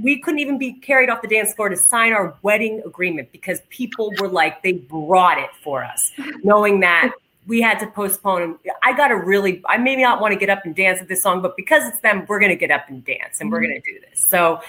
we 0.00 0.18
couldn't 0.18 0.40
even 0.40 0.58
be 0.58 0.72
carried 0.72 1.08
off 1.08 1.22
the 1.22 1.28
dance 1.28 1.54
floor 1.54 1.68
to 1.68 1.76
sign 1.76 2.12
our 2.12 2.36
wedding 2.42 2.82
agreement 2.84 3.30
because 3.30 3.60
people 3.68 4.12
were 4.18 4.28
like, 4.28 4.62
they 4.62 4.72
brought 4.72 5.38
it 5.38 5.50
for 5.62 5.84
us, 5.84 6.10
knowing 6.42 6.80
that 6.80 7.12
we 7.46 7.60
had 7.60 7.78
to 7.78 7.86
postpone. 7.88 8.58
I 8.82 8.96
got 8.96 9.08
to 9.08 9.16
really, 9.16 9.62
I 9.66 9.76
maybe 9.76 10.02
not 10.02 10.20
want 10.20 10.32
to 10.32 10.38
get 10.38 10.50
up 10.50 10.64
and 10.64 10.74
dance 10.74 11.00
at 11.00 11.08
this 11.08 11.22
song, 11.22 11.42
but 11.42 11.56
because 11.56 11.86
it's 11.86 12.00
them, 12.00 12.24
we're 12.28 12.40
going 12.40 12.50
to 12.50 12.56
get 12.56 12.70
up 12.70 12.88
and 12.88 13.04
dance 13.04 13.40
and 13.40 13.48
mm-hmm. 13.48 13.52
we're 13.52 13.62
going 13.62 13.80
to 13.80 13.92
do 13.92 14.00
this. 14.00 14.20
So 14.20 14.60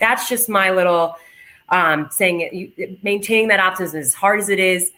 that's 0.00 0.28
just 0.28 0.48
my 0.48 0.70
little 0.70 1.16
um, 1.68 2.08
saying 2.10 2.74
it, 2.76 3.04
maintaining 3.04 3.48
that 3.48 3.60
optimism 3.60 4.00
as 4.00 4.14
hard 4.14 4.40
as 4.40 4.48
it 4.48 4.58
is 4.58 4.90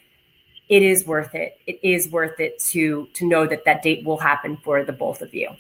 it 0.73 0.83
is 0.83 1.07
worth 1.07 1.35
it. 1.35 1.59
It 1.67 1.79
is 1.83 2.09
worth 2.09 2.41
it 2.41 2.59
to 2.71 3.07
to 3.13 3.27
know 3.27 3.47
that 3.47 3.67
that 3.67 3.83
date 3.83 4.07
will 4.07 4.17
happen 4.17 4.57
for 4.57 4.83
the 4.83 4.93
both 4.93 5.21
of 5.21 5.35
you. 5.35 5.51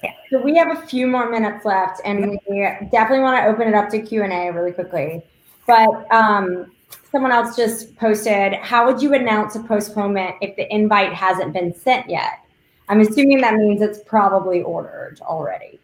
Yeah. 0.00 0.12
So 0.30 0.40
we 0.40 0.56
have 0.56 0.78
a 0.78 0.86
few 0.86 1.08
more 1.08 1.28
minutes 1.28 1.64
left, 1.64 2.00
and 2.04 2.38
we 2.48 2.60
definitely 2.92 3.18
want 3.18 3.42
to 3.42 3.46
open 3.46 3.66
it 3.66 3.74
up 3.74 3.90
to 3.90 4.00
Q 4.00 4.22
and 4.22 4.32
A 4.32 4.52
really 4.52 4.70
quickly. 4.70 5.22
But 5.66 6.06
um, 6.12 6.70
someone 7.10 7.32
else 7.32 7.56
just 7.56 7.96
posted, 7.96 8.54
"How 8.54 8.86
would 8.86 9.02
you 9.02 9.12
announce 9.12 9.56
a 9.56 9.60
postponement 9.60 10.36
if 10.40 10.54
the 10.54 10.72
invite 10.72 11.12
hasn't 11.12 11.52
been 11.52 11.74
sent 11.74 12.08
yet?" 12.08 12.44
I'm 12.88 13.00
assuming 13.00 13.40
that 13.40 13.54
means 13.54 13.82
it's 13.82 14.00
probably 14.06 14.62
ordered 14.62 15.18
already. 15.20 15.80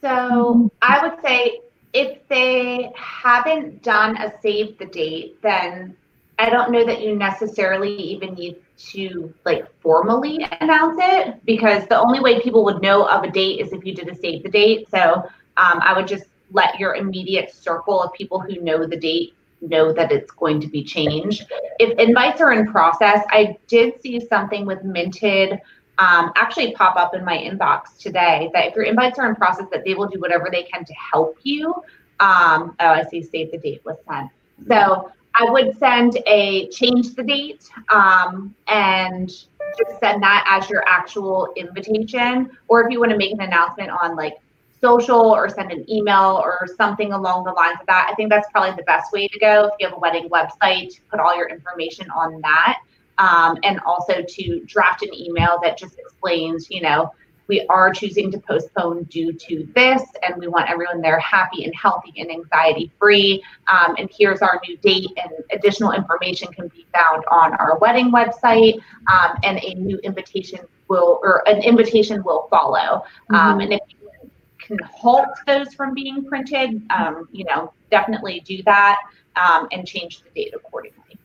So 0.00 0.70
I 0.80 1.06
would 1.06 1.20
say 1.22 1.60
if 1.92 2.26
they 2.28 2.90
haven't 2.96 3.82
done 3.82 4.16
a 4.16 4.32
save 4.40 4.78
the 4.78 4.86
date, 4.86 5.42
then 5.42 5.96
I 6.40 6.48
don't 6.48 6.72
know 6.72 6.86
that 6.86 7.02
you 7.02 7.16
necessarily 7.16 7.94
even 7.94 8.32
need 8.32 8.56
to 8.92 9.34
like 9.44 9.66
formally 9.82 10.46
announce 10.62 10.96
it 10.98 11.44
because 11.44 11.86
the 11.88 12.00
only 12.00 12.18
way 12.18 12.40
people 12.40 12.64
would 12.64 12.80
know 12.80 13.06
of 13.06 13.24
a 13.24 13.30
date 13.30 13.60
is 13.60 13.74
if 13.74 13.84
you 13.84 13.94
did 13.94 14.08
a 14.08 14.16
save 14.16 14.42
the 14.42 14.48
date. 14.48 14.88
So 14.90 15.22
um, 15.58 15.80
I 15.82 15.92
would 15.94 16.08
just 16.08 16.24
let 16.50 16.80
your 16.80 16.94
immediate 16.94 17.54
circle 17.54 18.02
of 18.02 18.14
people 18.14 18.40
who 18.40 18.58
know 18.62 18.86
the 18.86 18.96
date 18.96 19.34
know 19.60 19.92
that 19.92 20.10
it's 20.10 20.30
going 20.30 20.62
to 20.62 20.66
be 20.66 20.82
changed. 20.82 21.44
If 21.78 21.98
invites 21.98 22.40
are 22.40 22.52
in 22.54 22.66
process, 22.72 23.22
I 23.28 23.58
did 23.68 24.00
see 24.00 24.26
something 24.26 24.64
with 24.64 24.82
Minted 24.82 25.60
um, 25.98 26.32
actually 26.36 26.72
pop 26.72 26.96
up 26.96 27.14
in 27.14 27.22
my 27.22 27.36
inbox 27.36 27.98
today 27.98 28.50
that 28.54 28.68
if 28.68 28.74
your 28.74 28.84
invites 28.84 29.18
are 29.18 29.28
in 29.28 29.36
process, 29.36 29.66
that 29.70 29.84
they 29.84 29.92
will 29.92 30.08
do 30.08 30.18
whatever 30.18 30.48
they 30.50 30.62
can 30.62 30.86
to 30.86 30.94
help 30.94 31.36
you. 31.42 31.74
Um, 32.18 32.74
oh, 32.80 32.86
I 32.86 33.04
see. 33.10 33.22
Save 33.22 33.50
the 33.50 33.58
date 33.58 33.82
was 33.84 33.98
sent. 34.08 34.30
So 34.66 35.12
I 35.34 35.44
would 35.44 35.78
send 35.78 36.18
a 36.26 36.68
change 36.68 37.14
the 37.14 37.22
date 37.22 37.68
um, 37.88 38.54
and 38.66 39.28
just 39.28 40.00
send 40.00 40.22
that 40.22 40.44
as 40.48 40.68
your 40.68 40.84
actual 40.86 41.52
invitation. 41.56 42.50
Or 42.68 42.84
if 42.84 42.90
you 42.90 43.00
want 43.00 43.12
to 43.12 43.18
make 43.18 43.32
an 43.32 43.40
announcement 43.40 43.90
on 43.90 44.16
like 44.16 44.34
social 44.80 45.20
or 45.20 45.48
send 45.48 45.72
an 45.72 45.88
email 45.90 46.40
or 46.42 46.66
something 46.76 47.12
along 47.12 47.44
the 47.44 47.52
lines 47.52 47.78
of 47.80 47.86
that, 47.86 48.08
I 48.10 48.14
think 48.14 48.30
that's 48.30 48.50
probably 48.50 48.74
the 48.76 48.82
best 48.84 49.12
way 49.12 49.28
to 49.28 49.38
go. 49.38 49.66
If 49.66 49.72
you 49.78 49.86
have 49.88 49.96
a 49.96 50.00
wedding 50.00 50.28
website, 50.30 51.00
put 51.10 51.20
all 51.20 51.36
your 51.36 51.48
information 51.48 52.10
on 52.10 52.40
that. 52.40 52.80
Um, 53.18 53.58
and 53.64 53.80
also 53.80 54.22
to 54.26 54.60
draft 54.64 55.02
an 55.02 55.14
email 55.14 55.58
that 55.62 55.76
just 55.76 55.98
explains, 55.98 56.70
you 56.70 56.80
know, 56.80 57.12
we 57.50 57.66
are 57.66 57.92
choosing 57.92 58.30
to 58.30 58.38
postpone 58.38 59.02
due 59.04 59.32
to 59.32 59.68
this, 59.74 60.02
and 60.22 60.36
we 60.38 60.46
want 60.46 60.70
everyone 60.70 61.00
there 61.00 61.18
happy 61.18 61.64
and 61.64 61.74
healthy 61.74 62.12
and 62.16 62.30
anxiety 62.30 62.92
free. 62.96 63.42
Um, 63.66 63.96
and 63.98 64.08
here's 64.16 64.40
our 64.40 64.60
new 64.66 64.76
date, 64.76 65.10
and 65.16 65.32
additional 65.52 65.90
information 65.90 66.46
can 66.52 66.68
be 66.68 66.86
found 66.94 67.24
on 67.28 67.54
our 67.54 67.76
wedding 67.78 68.12
website. 68.12 68.80
Um, 69.12 69.36
and 69.42 69.58
a 69.64 69.74
new 69.74 69.98
invitation 70.04 70.60
will, 70.86 71.18
or 71.24 71.42
an 71.48 71.60
invitation 71.64 72.22
will 72.22 72.46
follow. 72.48 73.02
Um, 73.30 73.58
mm-hmm. 73.58 73.60
and 73.62 73.72
if 73.72 73.80
you 73.88 74.30
can 74.58 74.78
halt 74.86 75.30
those 75.48 75.74
from 75.74 75.92
being 75.92 76.24
printed, 76.24 76.80
um, 76.90 77.28
you 77.32 77.44
know, 77.44 77.72
definitely 77.90 78.44
do 78.46 78.62
that 78.62 78.98
um, 79.34 79.66
and 79.72 79.88
change 79.88 80.22
the 80.22 80.30
date 80.30 80.54
accordingly. 80.54 81.18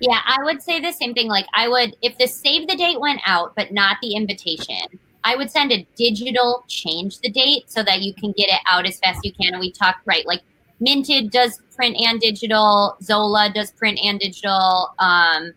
Yeah, 0.00 0.18
I 0.26 0.42
would 0.42 0.60
say 0.60 0.80
the 0.80 0.92
same 0.92 1.14
thing. 1.14 1.28
Like, 1.28 1.46
I 1.54 1.68
would, 1.68 1.96
if 2.02 2.18
the 2.18 2.26
save 2.26 2.66
the 2.66 2.76
date 2.76 3.00
went 3.00 3.20
out, 3.24 3.54
but 3.54 3.72
not 3.72 3.98
the 4.02 4.14
invitation, 4.16 4.98
I 5.24 5.36
would 5.36 5.50
send 5.50 5.72
a 5.72 5.86
digital 5.96 6.64
change 6.68 7.20
the 7.20 7.30
date 7.30 7.70
so 7.70 7.82
that 7.82 8.02
you 8.02 8.14
can 8.14 8.32
get 8.32 8.48
it 8.48 8.60
out 8.66 8.86
as 8.86 8.98
fast 8.98 9.18
as 9.18 9.24
you 9.24 9.32
can. 9.32 9.54
And 9.54 9.60
we 9.60 9.72
talked 9.72 10.06
right, 10.06 10.26
like 10.26 10.42
Minted 10.80 11.30
does 11.30 11.60
print 11.74 11.96
and 11.98 12.20
digital, 12.20 12.96
Zola 13.02 13.50
does 13.52 13.72
print 13.72 13.98
and 14.02 14.20
digital, 14.20 14.94
um, 14.98 15.52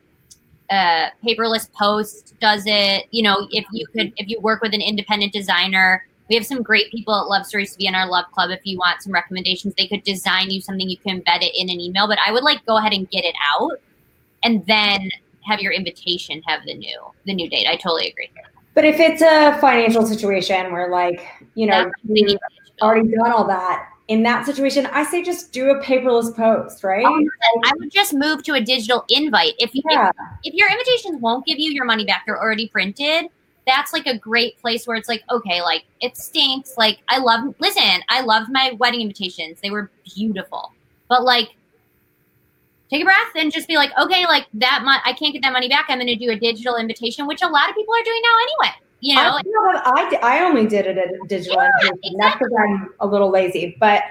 uh, 0.69 1.09
paperless 1.25 1.71
post 1.73 2.33
does 2.39 2.63
it. 2.65 3.07
You 3.11 3.23
know, 3.23 3.47
if 3.51 3.65
you 3.71 3.85
could, 3.87 4.13
if 4.17 4.27
you 4.27 4.39
work 4.41 4.61
with 4.61 4.73
an 4.73 4.81
independent 4.81 5.33
designer, 5.33 6.05
we 6.29 6.35
have 6.35 6.45
some 6.45 6.61
great 6.61 6.91
people 6.91 7.15
at 7.15 7.27
Love 7.27 7.45
Stories 7.45 7.71
to 7.71 7.77
be 7.77 7.87
in 7.87 7.95
our 7.95 8.07
Love 8.07 8.25
Club. 8.33 8.51
If 8.51 8.61
you 8.63 8.77
want 8.77 9.01
some 9.01 9.13
recommendations, 9.13 9.73
they 9.75 9.87
could 9.87 10.03
design 10.03 10.49
you 10.49 10.59
something 10.59 10.89
you 10.89 10.97
can 10.97 11.21
embed 11.21 11.41
it 11.41 11.55
in 11.57 11.69
an 11.69 11.79
email. 11.79 12.07
But 12.07 12.19
I 12.25 12.31
would 12.31 12.43
like 12.43 12.65
go 12.65 12.77
ahead 12.77 12.93
and 12.93 13.09
get 13.09 13.23
it 13.23 13.35
out, 13.41 13.79
and 14.43 14.65
then 14.65 15.09
have 15.45 15.61
your 15.61 15.71
invitation 15.71 16.41
have 16.45 16.61
the 16.65 16.73
new 16.73 16.99
the 17.25 17.33
new 17.33 17.49
date. 17.49 17.67
I 17.67 17.77
totally 17.77 18.09
agree. 18.09 18.29
But 18.77 18.85
if 18.85 18.99
it's 18.99 19.23
a 19.23 19.57
financial 19.59 20.05
situation 20.05 20.71
where, 20.71 20.91
like, 20.91 21.25
you 21.55 21.65
know, 21.65 21.89
you've 22.03 22.37
already 22.79 23.09
done 23.09 23.31
all 23.31 23.47
that, 23.47 23.89
in 24.07 24.21
that 24.21 24.45
situation, 24.45 24.85
I 24.85 25.03
say 25.03 25.23
just 25.23 25.51
do 25.51 25.71
a 25.71 25.81
paperless 25.81 26.35
post, 26.35 26.83
right? 26.83 27.03
Oh 27.03 27.27
I 27.63 27.71
would 27.79 27.91
just 27.91 28.13
move 28.13 28.43
to 28.43 28.53
a 28.53 28.61
digital 28.61 29.03
invite. 29.09 29.55
If 29.57 29.73
you 29.73 29.81
yeah. 29.89 30.11
if, 30.43 30.51
if, 30.51 30.53
your 30.53 30.69
invitations 30.69 31.19
won't 31.19 31.43
give 31.47 31.57
you 31.57 31.71
your 31.71 31.85
money 31.85 32.05
back, 32.05 32.25
they're 32.27 32.39
already 32.39 32.67
printed. 32.67 33.31
That's 33.65 33.93
like 33.93 34.05
a 34.05 34.15
great 34.15 34.59
place 34.59 34.85
where 34.85 34.95
it's 34.95 35.09
like, 35.09 35.23
okay, 35.31 35.63
like 35.63 35.85
it 35.99 36.15
stinks. 36.15 36.77
Like 36.77 36.99
I 37.07 37.17
love 37.17 37.55
listen, 37.57 38.03
I 38.09 38.21
loved 38.21 38.51
my 38.51 38.73
wedding 38.77 39.01
invitations. 39.01 39.57
They 39.59 39.71
were 39.71 39.89
beautiful. 40.15 40.71
But 41.09 41.23
like 41.23 41.55
take 42.89 43.01
a 43.01 43.05
breath 43.05 43.31
and 43.35 43.51
just 43.51 43.67
be 43.67 43.75
like, 43.75 43.91
okay, 43.99 44.25
like 44.25 44.47
that 44.55 44.81
month, 44.83 45.01
I 45.05 45.13
can't 45.13 45.33
get 45.33 45.41
that 45.43 45.53
money 45.53 45.67
back. 45.67 45.85
I'm 45.89 45.97
going 45.97 46.07
to 46.07 46.15
do 46.15 46.31
a 46.31 46.35
digital 46.35 46.77
invitation, 46.77 47.27
which 47.27 47.41
a 47.41 47.47
lot 47.47 47.69
of 47.69 47.75
people 47.75 47.93
are 47.93 48.03
doing 48.03 48.21
now 48.23 48.37
anyway. 48.41 48.75
You 48.99 49.15
know, 49.15 49.39
I, 49.85 50.17
I, 50.21 50.37
I 50.37 50.43
only 50.43 50.65
did 50.65 50.87
it 50.87 50.97
at 50.97 51.09
a 51.09 51.27
digital 51.27 51.61
yeah, 51.61 51.69
invitation. 51.81 51.99
Exactly. 52.03 52.17
That's 52.19 52.37
because 52.39 52.53
I'm 52.59 52.93
a 52.99 53.07
little 53.07 53.29
lazy. 53.29 53.77
But 53.79 54.03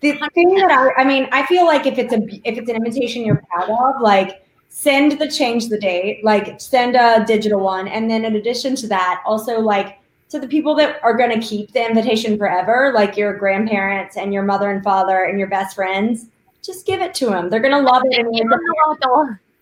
the 0.00 0.12
100%. 0.12 0.32
thing 0.34 0.54
that 0.56 0.70
I, 0.70 1.00
I 1.00 1.04
mean, 1.04 1.26
I 1.32 1.46
feel 1.46 1.64
like 1.64 1.86
if 1.86 1.98
it's 1.98 2.12
a 2.12 2.18
if 2.46 2.58
it's 2.58 2.68
an 2.68 2.76
invitation 2.76 3.24
you're 3.24 3.42
proud 3.50 3.70
of, 3.70 4.02
like 4.02 4.46
send 4.68 5.18
the 5.18 5.30
change 5.30 5.68
the 5.68 5.78
date, 5.78 6.22
like 6.22 6.60
send 6.60 6.96
a 6.96 7.24
digital 7.26 7.60
one, 7.60 7.88
and 7.88 8.10
then 8.10 8.26
in 8.26 8.36
addition 8.36 8.76
to 8.76 8.88
that, 8.88 9.22
also 9.24 9.58
like 9.58 10.00
to 10.28 10.38
the 10.38 10.48
people 10.48 10.74
that 10.74 11.02
are 11.02 11.16
going 11.16 11.40
to 11.40 11.46
keep 11.46 11.72
the 11.72 11.82
invitation 11.82 12.36
forever, 12.36 12.92
like 12.94 13.16
your 13.16 13.38
grandparents 13.38 14.18
and 14.18 14.34
your 14.34 14.42
mother 14.42 14.70
and 14.70 14.84
father 14.84 15.24
and 15.24 15.38
your 15.38 15.48
best 15.48 15.76
friends 15.76 16.26
just 16.66 16.84
give 16.86 17.00
it 17.00 17.14
to 17.14 17.26
them. 17.26 17.48
They're 17.48 17.60
gonna 17.60 17.80
love 17.80 18.02
it. 18.06 18.26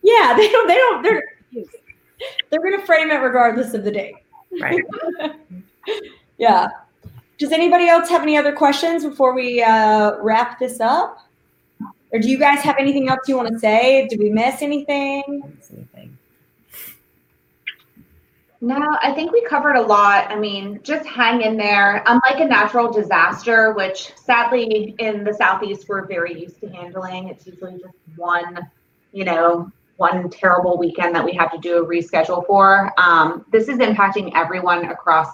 yeah, 0.03 0.35
they 0.37 0.51
don't. 0.51 0.67
They 0.67 0.75
don't. 0.75 1.03
They're 1.03 1.23
they're 2.51 2.63
gonna 2.63 2.85
frame 2.85 3.11
it 3.11 3.17
regardless 3.17 3.75
of 3.75 3.85
the 3.85 3.91
date. 3.91 4.17
Right. 4.61 4.83
yeah. 6.39 6.69
Does 7.39 7.53
anybody 7.53 7.89
else 7.89 8.09
have 8.09 8.23
any 8.23 8.37
other 8.37 8.53
questions 8.53 9.05
before 9.05 9.35
we 9.35 9.63
uh, 9.63 10.17
wrap 10.23 10.59
this 10.59 10.81
up? 10.81 11.19
Or 12.13 12.21
do 12.21 12.31
you 12.31 12.39
guys 12.39 12.61
have 12.61 12.77
anything 12.79 13.09
else 13.09 13.21
you 13.27 13.37
want 13.37 13.49
to 13.49 13.59
say? 13.59 14.07
Did 14.09 14.21
we 14.21 14.31
miss 14.31 14.63
anything? 14.63 15.59
No, 18.65 18.97
I 19.03 19.13
think 19.13 19.31
we 19.31 19.45
covered 19.45 19.75
a 19.75 19.83
lot. 19.83 20.31
I 20.31 20.37
mean, 20.37 20.81
just 20.83 21.05
hang 21.05 21.43
in 21.43 21.59
there. 21.59 22.03
Unlike 22.07 22.41
a 22.41 22.45
natural 22.47 22.91
disaster, 22.91 23.75
which 23.75 24.11
sadly 24.17 24.95
in 24.99 25.23
the 25.23 25.35
Southeast 25.35 25.87
we're 25.87 26.07
very 26.07 26.41
used 26.41 26.59
to 26.61 26.69
handling, 26.69 27.29
it's 27.29 27.47
usually 27.47 27.73
just 27.73 27.93
one, 28.17 28.59
you 29.13 29.27
know, 29.27 29.71
one 29.99 30.31
terrible 30.31 30.79
weekend 30.79 31.15
that 31.15 31.23
we 31.23 31.33
have 31.33 31.53
to 31.53 31.59
do 31.59 31.77
a 31.77 31.87
reschedule 31.87 32.47
for. 32.47 32.91
Um, 32.97 33.45
this 33.53 33.69
is 33.69 33.81
impacting 33.81 34.33
everyone 34.35 34.87
across 34.87 35.29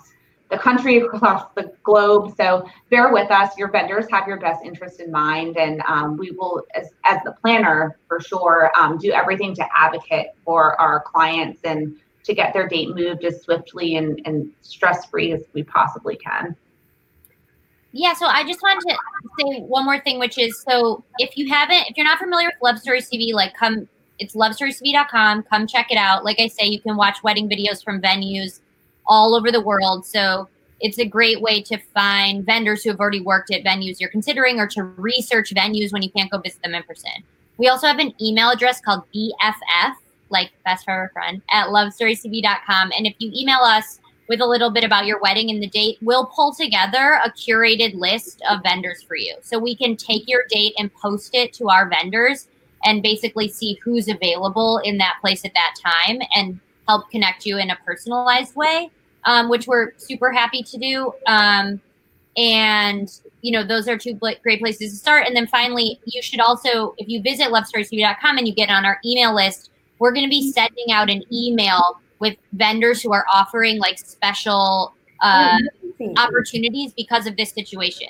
the 0.51 0.59
country, 0.59 0.97
across 0.99 1.55
the 1.55 1.72
globe. 1.85 2.35
So 2.37 2.68
bear 2.91 3.12
with 3.12 3.31
us. 3.31 3.57
Your 3.57 3.70
vendors 3.70 4.07
have 4.11 4.26
your 4.26 4.41
best 4.41 4.64
interest 4.64 4.99
in 4.99 5.12
mind, 5.12 5.57
and 5.57 5.81
um, 5.87 6.16
we 6.16 6.33
will, 6.33 6.64
as, 6.74 6.89
as 7.05 7.20
the 7.24 7.31
planner 7.41 7.97
for 8.09 8.18
sure, 8.18 8.72
um, 8.76 8.99
do 8.99 9.12
everything 9.12 9.55
to 9.55 9.64
advocate 9.72 10.31
for 10.45 10.78
our 10.81 11.05
clients 11.07 11.61
and 11.62 11.97
to 12.31 12.35
get 12.35 12.55
their 12.55 12.68
date 12.68 12.95
moved 12.95 13.24
as 13.24 13.43
swiftly 13.43 13.97
and, 13.97 14.20
and 14.24 14.51
stress 14.62 15.07
free 15.07 15.33
as 15.33 15.43
we 15.53 15.62
possibly 15.62 16.16
can. 16.16 16.57
Yeah, 17.93 18.14
so 18.14 18.26
I 18.26 18.45
just 18.45 18.62
wanted 18.62 18.89
to 18.89 18.97
say 19.41 19.61
one 19.62 19.85
more 19.85 19.99
thing, 20.01 20.20
which 20.20 20.39
is 20.39 20.62
so 20.62 21.03
if 21.18 21.37
you 21.37 21.49
haven't, 21.49 21.89
if 21.89 21.97
you're 21.97 22.07
not 22.07 22.18
familiar 22.18 22.47
with 22.47 22.62
Love 22.62 22.78
Stories 22.78 23.11
TV, 23.11 23.33
like 23.35 23.55
come, 23.55 23.89
it's 24.20 24.37
lovestoriestv.com. 24.37 25.43
Come 25.45 25.66
check 25.66 25.91
it 25.91 25.97
out. 25.97 26.24
Like 26.24 26.39
I 26.39 26.47
say, 26.47 26.66
you 26.66 26.81
can 26.81 26.97
watch 26.97 27.22
wedding 27.24 27.49
videos 27.49 27.83
from 27.83 28.01
venues 28.01 28.61
all 29.07 29.35
over 29.35 29.51
the 29.51 29.61
world. 29.61 30.07
So 30.07 30.49
it's 30.78 31.01
a 31.01 31.05
great 31.05 31.43
way 31.43 31.62
to 31.62 31.78
find 31.93 32.47
vendors 32.47 32.85
who 32.85 32.91
have 32.91 33.01
already 33.01 33.20
worked 33.20 33.53
at 33.53 33.64
venues 33.64 33.99
you're 33.99 34.11
considering 34.11 34.61
or 34.61 34.68
to 34.68 34.85
research 34.85 35.53
venues 35.53 35.93
when 35.93 36.03
you 36.03 36.11
can't 36.11 36.31
go 36.31 36.39
visit 36.39 36.62
them 36.62 36.74
in 36.74 36.85
person. 36.85 37.11
We 37.59 37.66
also 37.66 37.89
have 37.89 37.99
an 37.99 38.14
email 38.22 38.51
address 38.51 38.81
called 38.81 39.03
BFF, 39.12 39.95
like 40.31 40.51
best 40.64 40.85
forever 40.85 41.11
friend, 41.12 41.43
at 41.51 41.68
lovestoriestv.com. 41.68 42.93
And 42.97 43.07
if 43.07 43.14
you 43.18 43.31
email 43.35 43.61
us, 43.61 44.01
with 44.31 44.41
a 44.41 44.47
little 44.47 44.70
bit 44.70 44.85
about 44.85 45.07
your 45.07 45.18
wedding 45.20 45.51
and 45.51 45.61
the 45.61 45.66
date, 45.66 45.99
we'll 46.03 46.26
pull 46.26 46.55
together 46.55 47.20
a 47.24 47.33
curated 47.33 47.95
list 47.95 48.41
of 48.49 48.62
vendors 48.62 49.03
for 49.03 49.16
you. 49.16 49.35
So 49.43 49.59
we 49.59 49.74
can 49.74 49.97
take 49.97 50.28
your 50.28 50.45
date 50.49 50.72
and 50.78 50.95
post 50.95 51.35
it 51.35 51.53
to 51.55 51.68
our 51.68 51.89
vendors 51.89 52.47
and 52.85 53.03
basically 53.03 53.49
see 53.49 53.76
who's 53.83 54.07
available 54.07 54.78
in 54.85 54.99
that 54.99 55.16
place 55.20 55.45
at 55.45 55.53
that 55.55 55.74
time 55.85 56.20
and 56.37 56.61
help 56.87 57.11
connect 57.11 57.45
you 57.45 57.59
in 57.59 57.70
a 57.70 57.78
personalized 57.85 58.55
way, 58.55 58.91
um, 59.24 59.51
which 59.51 59.66
we're 59.66 59.95
super 59.97 60.31
happy 60.31 60.62
to 60.62 60.78
do. 60.78 61.12
Um, 61.26 61.81
and 62.37 63.20
you 63.43 63.51
know 63.51 63.66
those 63.66 63.89
are 63.89 63.99
two 63.99 64.14
great 64.14 64.61
places 64.61 64.93
to 64.93 64.97
start 64.97 65.26
and 65.26 65.35
then 65.35 65.49
finally 65.49 65.99
you 66.05 66.22
should 66.22 66.39
also 66.39 66.95
if 66.97 67.09
you 67.09 67.20
visit 67.20 67.49
lovestoriestv.com 67.49 68.39
and 68.39 68.47
you 68.47 68.55
get 68.55 68.70
on 68.70 68.85
our 68.85 69.01
email 69.05 69.35
list 69.35 69.70
we're 70.01 70.13
going 70.13 70.25
to 70.25 70.31
be 70.31 70.51
sending 70.51 70.91
out 70.91 71.09
an 71.09 71.23
email 71.33 72.01
with 72.19 72.37
vendors 72.53 73.01
who 73.01 73.13
are 73.13 73.25
offering 73.33 73.79
like 73.79 73.99
special 73.99 74.93
uh, 75.23 75.59
opportunities 76.17 76.93
because 76.93 77.27
of 77.27 77.37
this 77.37 77.53
situation. 77.53 78.09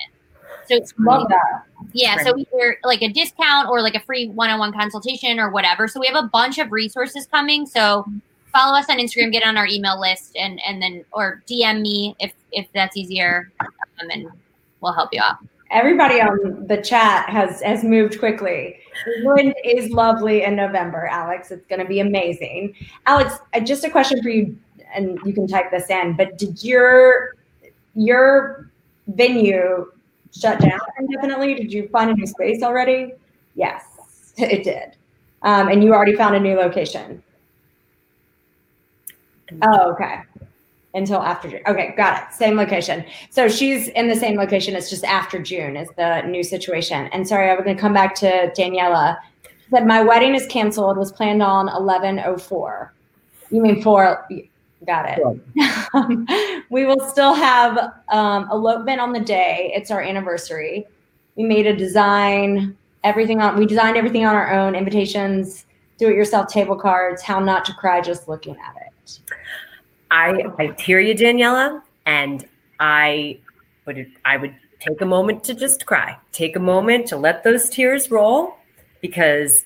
So 0.66 0.76
it's 0.76 0.94
love 0.98 1.28
that. 1.28 1.64
Yeah, 1.92 2.22
so 2.22 2.36
either 2.36 2.78
like 2.84 3.02
a 3.02 3.08
discount 3.08 3.68
or 3.68 3.82
like 3.82 3.96
a 3.96 4.00
free 4.00 4.28
one-on-one 4.28 4.72
consultation 4.72 5.40
or 5.40 5.50
whatever. 5.50 5.88
So 5.88 6.00
we 6.00 6.06
have 6.06 6.22
a 6.24 6.28
bunch 6.28 6.58
of 6.58 6.70
resources 6.70 7.26
coming. 7.26 7.66
So 7.66 8.06
follow 8.52 8.78
us 8.78 8.88
on 8.88 8.98
Instagram, 8.98 9.32
get 9.32 9.44
on 9.44 9.56
our 9.56 9.66
email 9.66 10.00
list, 10.00 10.36
and 10.36 10.60
and 10.64 10.80
then 10.80 11.04
or 11.12 11.42
DM 11.48 11.80
me 11.80 12.14
if 12.20 12.32
if 12.52 12.68
that's 12.72 12.96
easier, 12.96 13.50
um, 13.60 14.10
and 14.10 14.28
we'll 14.80 14.92
help 14.92 15.10
you 15.12 15.20
out 15.20 15.38
everybody 15.70 16.20
on 16.20 16.66
the 16.66 16.76
chat 16.76 17.28
has 17.28 17.62
has 17.62 17.84
moved 17.84 18.18
quickly. 18.18 18.78
The 19.04 19.22
wind 19.24 19.54
is 19.64 19.90
lovely 19.90 20.42
in 20.42 20.56
November, 20.56 21.06
Alex. 21.06 21.50
It's 21.50 21.66
going 21.66 21.80
to 21.80 21.86
be 21.86 22.00
amazing. 22.00 22.74
Alex, 23.06 23.38
just 23.64 23.84
a 23.84 23.90
question 23.90 24.22
for 24.22 24.28
you, 24.28 24.56
and 24.94 25.18
you 25.24 25.32
can 25.32 25.46
type 25.46 25.70
this 25.70 25.88
in. 25.90 26.16
But 26.16 26.38
did 26.38 26.62
your 26.62 27.36
your 27.94 28.70
venue 29.08 29.90
shut 30.32 30.60
down 30.60 30.80
indefinitely? 30.98 31.54
Did 31.54 31.72
you 31.72 31.88
find 31.88 32.10
a 32.10 32.14
new 32.14 32.26
space 32.26 32.62
already? 32.62 33.14
Yes, 33.54 33.84
it 34.36 34.64
did. 34.64 34.96
Um, 35.42 35.68
and 35.68 35.82
you 35.82 35.94
already 35.94 36.16
found 36.16 36.36
a 36.36 36.40
new 36.40 36.56
location. 36.56 37.22
Oh, 39.62 39.92
okay 39.92 40.22
until 40.94 41.20
after 41.20 41.48
June. 41.48 41.60
Okay, 41.66 41.94
got 41.96 42.22
it. 42.22 42.34
Same 42.34 42.56
location. 42.56 43.04
So 43.30 43.48
she's 43.48 43.88
in 43.88 44.08
the 44.08 44.16
same 44.16 44.36
location. 44.36 44.74
It's 44.74 44.90
just 44.90 45.04
after 45.04 45.40
June 45.40 45.76
is 45.76 45.88
the 45.96 46.22
new 46.22 46.42
situation. 46.42 47.08
And 47.12 47.26
sorry, 47.26 47.50
I 47.50 47.54
was 47.54 47.64
going 47.64 47.76
to 47.76 47.80
come 47.80 47.92
back 47.92 48.14
to 48.16 48.50
Daniela. 48.56 49.18
That 49.70 49.86
my 49.86 50.02
wedding 50.02 50.34
is 50.34 50.46
canceled. 50.46 50.96
Was 50.96 51.12
planned 51.12 51.42
on 51.42 51.68
eleven 51.68 52.20
oh 52.20 52.36
four. 52.36 52.92
You 53.50 53.62
mean 53.62 53.82
four? 53.82 54.26
Got 54.84 55.16
it. 55.16 56.64
we 56.70 56.86
will 56.86 57.08
still 57.08 57.34
have 57.34 57.92
um, 58.08 58.48
elopement 58.50 59.00
on 59.00 59.12
the 59.12 59.20
day. 59.20 59.70
It's 59.74 59.90
our 59.92 60.00
anniversary. 60.00 60.86
We 61.36 61.44
made 61.44 61.66
a 61.66 61.76
design. 61.76 62.76
Everything 63.04 63.40
on. 63.40 63.56
We 63.56 63.66
designed 63.66 63.96
everything 63.96 64.26
on 64.26 64.34
our 64.34 64.52
own. 64.52 64.74
Invitations. 64.74 65.66
Do 65.98 66.08
it 66.08 66.16
yourself 66.16 66.48
table 66.48 66.76
cards. 66.76 67.22
How 67.22 67.38
not 67.38 67.64
to 67.66 67.74
cry 67.74 68.00
just 68.00 68.26
looking 68.26 68.56
at 68.56 68.74
it. 68.76 69.20
I 70.10 70.44
I 70.58 70.74
hear 70.78 71.00
you, 71.00 71.14
Daniela, 71.14 71.82
and 72.06 72.46
I 72.78 73.38
would 73.86 74.10
I 74.24 74.36
would 74.36 74.54
take 74.80 75.00
a 75.00 75.06
moment 75.06 75.44
to 75.44 75.54
just 75.54 75.86
cry. 75.86 76.18
Take 76.32 76.56
a 76.56 76.60
moment 76.60 77.06
to 77.08 77.16
let 77.16 77.44
those 77.44 77.68
tears 77.68 78.10
roll 78.10 78.56
because 79.00 79.64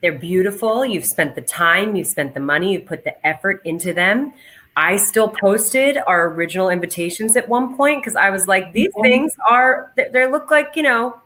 they're 0.00 0.18
beautiful. 0.18 0.84
You've 0.84 1.04
spent 1.04 1.34
the 1.34 1.42
time, 1.42 1.94
you've 1.94 2.06
spent 2.06 2.34
the 2.34 2.40
money, 2.40 2.72
you 2.72 2.80
put 2.80 3.04
the 3.04 3.26
effort 3.26 3.60
into 3.64 3.92
them. 3.92 4.32
I 4.76 4.96
still 4.96 5.28
posted 5.28 5.98
our 6.06 6.28
original 6.28 6.70
invitations 6.70 7.36
at 7.36 7.48
one 7.48 7.76
point 7.76 8.02
because 8.02 8.16
I 8.16 8.30
was 8.30 8.46
like, 8.46 8.72
these 8.72 8.92
things 9.02 9.34
are 9.48 9.92
they 9.96 10.30
look 10.30 10.50
like 10.50 10.72
you 10.74 10.82
know 10.82 11.19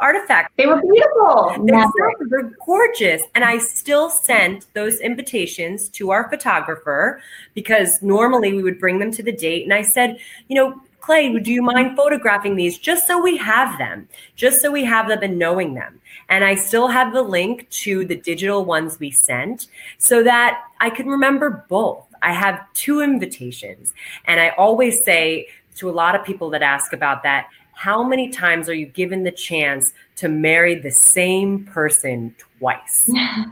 artifacts. 0.00 0.52
They 0.56 0.66
were 0.66 0.80
beautiful. 0.80 1.54
They're, 1.64 1.86
they're 2.28 2.52
gorgeous. 2.64 3.22
And 3.34 3.44
I 3.44 3.58
still 3.58 4.10
sent 4.10 4.66
those 4.74 5.00
invitations 5.00 5.88
to 5.90 6.10
our 6.10 6.28
photographer 6.28 7.22
because 7.54 8.02
normally 8.02 8.52
we 8.52 8.62
would 8.62 8.80
bring 8.80 8.98
them 8.98 9.12
to 9.12 9.22
the 9.22 9.32
date. 9.32 9.64
And 9.64 9.72
I 9.74 9.82
said, 9.82 10.18
you 10.48 10.56
know, 10.56 10.80
Clay, 11.00 11.38
do 11.38 11.50
you 11.50 11.62
mind 11.62 11.96
photographing 11.96 12.56
these 12.56 12.78
just 12.78 13.06
so 13.06 13.20
we 13.20 13.36
have 13.38 13.78
them, 13.78 14.06
just 14.36 14.60
so 14.60 14.70
we 14.70 14.84
have 14.84 15.08
them 15.08 15.20
and 15.22 15.38
knowing 15.38 15.74
them? 15.74 16.00
And 16.28 16.44
I 16.44 16.54
still 16.54 16.88
have 16.88 17.12
the 17.12 17.22
link 17.22 17.68
to 17.70 18.04
the 18.04 18.16
digital 18.16 18.64
ones 18.64 19.00
we 19.00 19.10
sent 19.10 19.66
so 19.98 20.22
that 20.22 20.62
I 20.78 20.90
can 20.90 21.08
remember 21.08 21.64
both. 21.68 22.06
I 22.22 22.32
have 22.32 22.60
two 22.74 23.00
invitations. 23.00 23.94
And 24.26 24.40
I 24.40 24.50
always 24.50 25.02
say 25.02 25.48
to 25.76 25.88
a 25.88 25.92
lot 25.92 26.14
of 26.14 26.24
people 26.24 26.50
that 26.50 26.62
ask 26.62 26.92
about 26.92 27.22
that, 27.22 27.48
how 27.80 28.02
many 28.02 28.28
times 28.28 28.68
are 28.68 28.74
you 28.74 28.84
given 28.84 29.22
the 29.22 29.30
chance 29.30 29.94
to 30.14 30.28
marry 30.28 30.74
the 30.74 30.90
same 30.90 31.64
person 31.64 32.34
twice? 32.58 33.08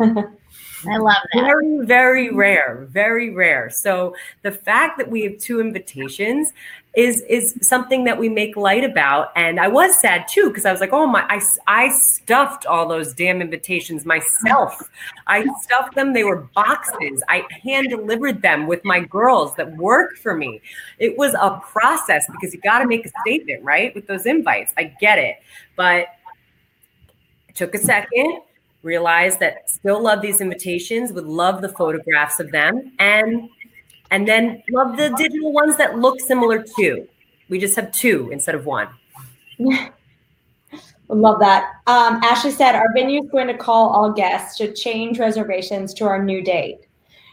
I 0.86 0.96
love 0.96 1.16
that. 1.32 1.40
Very, 1.40 1.84
very 1.84 2.30
rare, 2.30 2.86
very 2.90 3.30
rare. 3.30 3.70
So 3.70 4.14
the 4.42 4.52
fact 4.52 4.98
that 4.98 5.10
we 5.10 5.22
have 5.22 5.38
two 5.38 5.60
invitations 5.60 6.52
is 6.94 7.22
is 7.28 7.54
something 7.62 8.04
that 8.04 8.18
we 8.18 8.28
make 8.28 8.56
light 8.56 8.84
about. 8.84 9.30
And 9.36 9.60
I 9.60 9.68
was 9.68 10.00
sad 10.00 10.26
too 10.28 10.48
because 10.48 10.64
I 10.64 10.72
was 10.72 10.80
like, 10.80 10.92
oh 10.92 11.06
my, 11.06 11.24
I 11.28 11.40
I 11.66 11.90
stuffed 11.90 12.66
all 12.66 12.88
those 12.88 13.12
damn 13.12 13.40
invitations 13.40 14.04
myself. 14.04 14.88
I 15.26 15.44
stuffed 15.62 15.94
them. 15.94 16.12
They 16.12 16.24
were 16.24 16.48
boxes. 16.54 17.22
I 17.28 17.44
hand 17.62 17.90
delivered 17.90 18.42
them 18.42 18.66
with 18.66 18.84
my 18.84 19.00
girls 19.00 19.54
that 19.56 19.76
work 19.76 20.16
for 20.16 20.34
me. 20.34 20.60
It 20.98 21.16
was 21.18 21.34
a 21.34 21.60
process 21.70 22.26
because 22.32 22.54
you 22.54 22.60
got 22.60 22.80
to 22.80 22.86
make 22.86 23.04
a 23.04 23.10
statement, 23.22 23.64
right? 23.64 23.94
With 23.94 24.06
those 24.06 24.26
invites, 24.26 24.72
I 24.76 24.84
get 25.00 25.18
it, 25.18 25.36
but 25.76 26.08
it 27.48 27.54
took 27.54 27.74
a 27.74 27.78
second 27.78 28.42
realized 28.82 29.40
that 29.40 29.70
still 29.70 30.02
love 30.02 30.22
these 30.22 30.40
invitations, 30.40 31.12
would 31.12 31.26
love 31.26 31.62
the 31.62 31.68
photographs 31.68 32.40
of 32.40 32.50
them, 32.50 32.92
and 32.98 33.48
and 34.10 34.26
then 34.26 34.62
love 34.70 34.96
the 34.96 35.10
digital 35.16 35.52
ones 35.52 35.76
that 35.76 35.98
look 35.98 36.20
similar 36.20 36.64
too. 36.76 37.06
We 37.48 37.58
just 37.58 37.76
have 37.76 37.92
two 37.92 38.30
instead 38.32 38.54
of 38.54 38.66
one. 38.66 38.88
Love 41.10 41.40
that. 41.40 41.72
Um, 41.86 42.20
Ashley 42.22 42.50
said 42.50 42.74
our 42.74 42.92
venue 42.94 43.24
is 43.24 43.30
going 43.30 43.46
to 43.46 43.56
call 43.56 43.88
all 43.88 44.12
guests 44.12 44.58
to 44.58 44.72
change 44.74 45.18
reservations 45.18 45.94
to 45.94 46.04
our 46.04 46.22
new 46.22 46.42
date, 46.42 46.80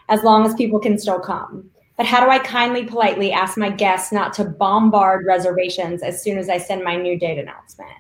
as 0.08 0.24
long 0.24 0.46
as 0.46 0.54
people 0.54 0.80
can 0.80 0.98
still 0.98 1.20
come. 1.20 1.70
But 1.98 2.06
how 2.06 2.24
do 2.24 2.30
I 2.30 2.40
kindly, 2.40 2.86
politely 2.86 3.32
ask 3.34 3.58
my 3.58 3.70
guests 3.70 4.12
not 4.12 4.34
to 4.34 4.46
bombard 4.46 5.26
reservations 5.26 6.04
as 6.04 6.24
soon 6.24 6.38
as 6.38 6.50
I 6.50 6.58
send 6.58 6.84
my 6.84 6.96
new 6.96 7.20
date 7.20 7.38
announcement? 7.38 7.92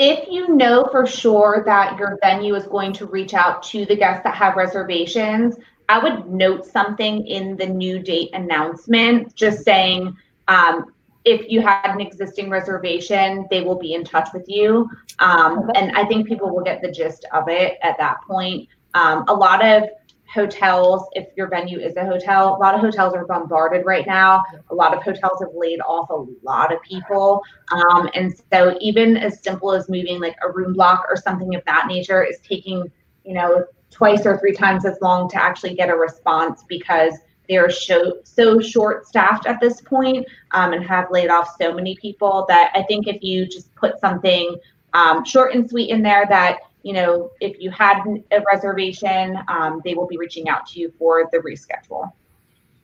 If 0.00 0.30
you 0.30 0.48
know 0.48 0.88
for 0.90 1.06
sure 1.06 1.62
that 1.66 1.98
your 1.98 2.18
venue 2.22 2.54
is 2.54 2.64
going 2.64 2.90
to 2.94 3.04
reach 3.04 3.34
out 3.34 3.62
to 3.62 3.84
the 3.84 3.94
guests 3.94 4.24
that 4.24 4.34
have 4.34 4.56
reservations, 4.56 5.56
I 5.90 5.98
would 5.98 6.26
note 6.26 6.64
something 6.64 7.26
in 7.26 7.54
the 7.58 7.66
new 7.66 7.98
date 7.98 8.30
announcement, 8.32 9.34
just 9.34 9.62
saying 9.62 10.16
um, 10.48 10.94
if 11.26 11.50
you 11.50 11.60
had 11.60 11.90
an 11.94 12.00
existing 12.00 12.48
reservation, 12.48 13.46
they 13.50 13.60
will 13.60 13.78
be 13.78 13.92
in 13.92 14.02
touch 14.02 14.30
with 14.32 14.48
you. 14.48 14.88
Um, 15.18 15.70
and 15.74 15.92
I 15.94 16.06
think 16.06 16.26
people 16.26 16.48
will 16.48 16.64
get 16.64 16.80
the 16.80 16.90
gist 16.90 17.26
of 17.34 17.50
it 17.50 17.76
at 17.82 17.98
that 17.98 18.22
point. 18.26 18.70
Um, 18.94 19.26
a 19.28 19.34
lot 19.34 19.62
of 19.62 19.84
hotels, 20.32 21.08
if 21.12 21.28
your 21.36 21.48
venue 21.48 21.78
is 21.78 21.96
a 21.96 22.04
hotel, 22.04 22.56
a 22.56 22.58
lot 22.58 22.74
of 22.74 22.80
hotels 22.80 23.14
are 23.14 23.26
bombarded 23.26 23.84
right 23.84 24.06
now. 24.06 24.42
A 24.70 24.74
lot 24.74 24.96
of 24.96 25.02
hotels 25.02 25.40
have 25.40 25.50
laid 25.54 25.80
off 25.80 26.08
a 26.10 26.24
lot 26.42 26.72
of 26.72 26.80
people. 26.82 27.42
Um, 27.72 28.08
and 28.14 28.34
so 28.52 28.76
even 28.80 29.16
as 29.16 29.42
simple 29.42 29.72
as 29.72 29.88
moving 29.88 30.20
like 30.20 30.36
a 30.42 30.50
room 30.50 30.74
block 30.74 31.06
or 31.08 31.16
something 31.16 31.54
of 31.54 31.64
that 31.66 31.86
nature 31.88 32.22
is 32.22 32.38
taking, 32.48 32.90
you 33.24 33.34
know, 33.34 33.64
twice 33.90 34.24
or 34.24 34.38
three 34.38 34.52
times 34.52 34.84
as 34.84 34.96
long 35.02 35.28
to 35.30 35.42
actually 35.42 35.74
get 35.74 35.90
a 35.90 35.96
response 35.96 36.64
because 36.68 37.14
they 37.48 37.56
are 37.56 37.70
so, 37.70 38.18
so 38.22 38.60
short 38.60 39.08
staffed 39.08 39.46
at 39.46 39.60
this 39.60 39.80
point, 39.80 40.24
um, 40.52 40.72
and 40.72 40.84
have 40.84 41.10
laid 41.10 41.30
off 41.30 41.56
so 41.60 41.74
many 41.74 41.96
people 41.96 42.44
that 42.48 42.70
I 42.76 42.84
think 42.84 43.08
if 43.08 43.20
you 43.24 43.46
just 43.46 43.74
put 43.74 43.98
something 43.98 44.56
um, 44.92 45.24
short 45.24 45.54
and 45.54 45.68
sweet 45.68 45.90
in 45.90 46.02
there 46.02 46.26
that 46.28 46.58
you 46.82 46.92
know, 46.92 47.30
if 47.40 47.60
you 47.60 47.70
had 47.70 48.02
a 48.30 48.42
reservation, 48.52 49.38
um, 49.48 49.80
they 49.84 49.94
will 49.94 50.06
be 50.06 50.16
reaching 50.16 50.48
out 50.48 50.66
to 50.68 50.80
you 50.80 50.92
for 50.98 51.28
the 51.32 51.38
reschedule. 51.38 52.12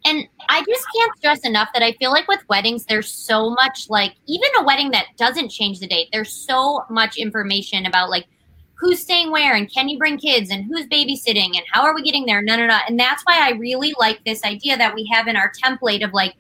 And 0.04 0.28
I 0.48 0.62
just 0.68 0.86
can't 0.94 1.16
stress 1.16 1.40
enough 1.40 1.70
that 1.72 1.82
I 1.82 1.92
feel 1.92 2.10
like 2.10 2.28
with 2.28 2.40
weddings, 2.48 2.84
there's 2.84 3.12
so 3.12 3.50
much 3.50 3.90
like, 3.90 4.14
even 4.26 4.48
a 4.58 4.64
wedding 4.64 4.90
that 4.92 5.06
doesn't 5.16 5.48
change 5.48 5.80
the 5.80 5.86
date, 5.86 6.08
there's 6.12 6.32
so 6.32 6.84
much 6.88 7.16
information 7.16 7.86
about 7.86 8.08
like 8.08 8.26
who's 8.74 9.00
staying 9.00 9.32
where 9.32 9.54
and 9.54 9.72
can 9.72 9.88
you 9.88 9.98
bring 9.98 10.18
kids 10.18 10.50
and 10.50 10.64
who's 10.66 10.86
babysitting 10.86 11.56
and 11.56 11.62
how 11.72 11.82
are 11.82 11.94
we 11.94 12.02
getting 12.02 12.26
there? 12.26 12.42
No, 12.42 12.56
no, 12.56 12.66
no. 12.66 12.78
And 12.86 13.00
that's 13.00 13.22
why 13.24 13.40
I 13.40 13.52
really 13.52 13.94
like 13.98 14.22
this 14.24 14.44
idea 14.44 14.76
that 14.76 14.94
we 14.94 15.10
have 15.12 15.26
in 15.26 15.36
our 15.36 15.50
template 15.50 16.04
of 16.04 16.12
like, 16.12 16.34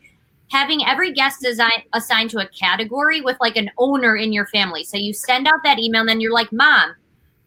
having 0.48 0.84
every 0.86 1.12
guest 1.12 1.40
design 1.40 1.82
assigned 1.92 2.30
to 2.30 2.38
a 2.38 2.46
category 2.48 3.20
with 3.20 3.36
like 3.40 3.56
an 3.56 3.68
owner 3.78 4.16
in 4.16 4.32
your 4.32 4.46
family. 4.46 4.84
So 4.84 4.96
you 4.96 5.12
send 5.12 5.48
out 5.48 5.64
that 5.64 5.80
email 5.80 6.02
and 6.02 6.08
then 6.08 6.20
you're 6.20 6.32
like, 6.32 6.52
"Mom, 6.52 6.94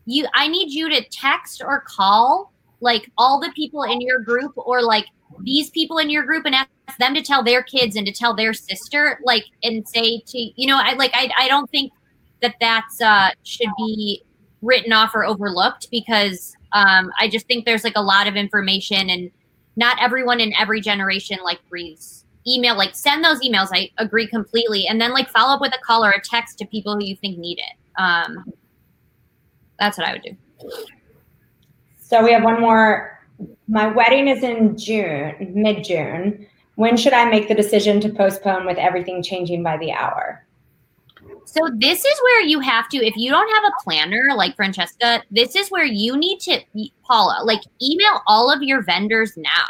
you 0.10 0.28
I 0.34 0.48
need 0.48 0.72
you 0.72 0.90
to 0.90 1.04
text 1.10 1.62
or 1.64 1.82
call 1.82 2.52
like 2.82 3.12
all 3.18 3.40
the 3.40 3.52
people 3.56 3.84
in 3.84 4.02
your 4.02 4.20
group 4.20 4.54
or 4.56 4.82
like 4.82 5.06
these 5.44 5.70
people 5.70 5.98
in 5.98 6.10
your 6.10 6.24
group 6.24 6.46
and 6.46 6.56
ask 6.56 6.98
them 6.98 7.14
to 7.14 7.22
tell 7.22 7.44
their 7.44 7.62
kids 7.62 7.96
and 7.96 8.06
to 8.08 8.12
tell 8.12 8.36
their 8.36 8.54
sister 8.54 9.20
like 9.24 9.46
and 9.64 9.88
say 9.88 10.22
to 10.26 10.38
you 10.56 10.66
know 10.68 10.80
i 10.82 10.94
like 10.94 11.12
i, 11.14 11.30
I 11.38 11.48
don't 11.48 11.70
think 11.70 11.92
that 12.42 12.56
that's 12.60 13.02
uh 13.02 13.30
should 13.44 13.70
be 13.78 14.24
written 14.62 14.92
off 14.92 15.14
or 15.14 15.24
overlooked 15.24 15.90
because 15.92 16.56
um 16.72 17.12
i 17.20 17.28
just 17.28 17.46
think 17.48 17.66
there's 17.66 17.84
like 17.84 17.98
a 17.98 18.02
lot 18.02 18.28
of 18.28 18.36
information 18.36 19.10
and 19.10 19.30
not 19.76 20.02
everyone 20.02 20.40
in 20.40 20.54
every 20.56 20.82
generation 20.82 21.38
like 21.44 21.60
breathes 21.70 22.26
email 22.48 22.76
like 22.76 22.96
send 22.96 23.24
those 23.24 23.40
emails 23.42 23.70
i 23.74 23.90
agree 23.98 24.28
completely. 24.28 24.88
And 24.88 25.00
then 25.00 25.12
like 25.12 25.30
follow 25.30 25.56
up 25.56 25.62
with 25.62 25.74
a 25.74 25.80
call 25.86 26.04
or 26.04 26.12
a 26.12 26.22
text 26.22 26.58
to 26.60 26.66
people 26.66 26.96
who 26.96 27.06
you 27.06 27.16
think 27.16 27.38
need 27.38 27.60
it. 27.60 28.02
Um 28.02 28.46
that's 29.80 29.98
what 29.98 30.08
i 30.08 30.14
would 30.14 30.22
do 30.22 30.36
so 31.98 32.24
we 32.24 32.32
have 32.32 32.44
one 32.44 32.60
more 32.60 33.20
my 33.68 33.88
wedding 33.88 34.28
is 34.28 34.44
in 34.44 34.78
June, 34.78 35.36
mid 35.54 35.84
June. 35.84 36.46
When 36.76 36.98
should 36.98 37.14
I 37.14 37.26
make 37.26 37.48
the 37.48 37.56
decision 37.56 38.00
to 38.02 38.10
postpone 38.10 38.66
with 38.66 38.78
everything 38.78 39.22
changing 39.22 39.64
by 39.64 39.78
the 39.78 39.92
hour? 39.92 40.46
So 41.46 41.62
this 41.76 42.06
is 42.06 42.20
where 42.24 42.42
you 42.42 42.60
have 42.60 42.88
to, 42.90 42.98
if 42.98 43.16
you 43.18 43.32
don't 43.32 43.50
have 43.56 43.64
a 43.66 43.84
planner 43.84 44.30
like 44.36 44.56
Francesca, 44.56 45.24
this 45.32 45.56
is 45.56 45.70
where 45.70 45.86
you 45.86 46.16
need 46.16 46.40
to, 46.42 46.62
Paula, 47.04 47.44
like 47.44 47.62
email 47.82 48.22
all 48.28 48.52
of 48.52 48.62
your 48.62 48.84
vendors 48.84 49.36
now 49.36 49.68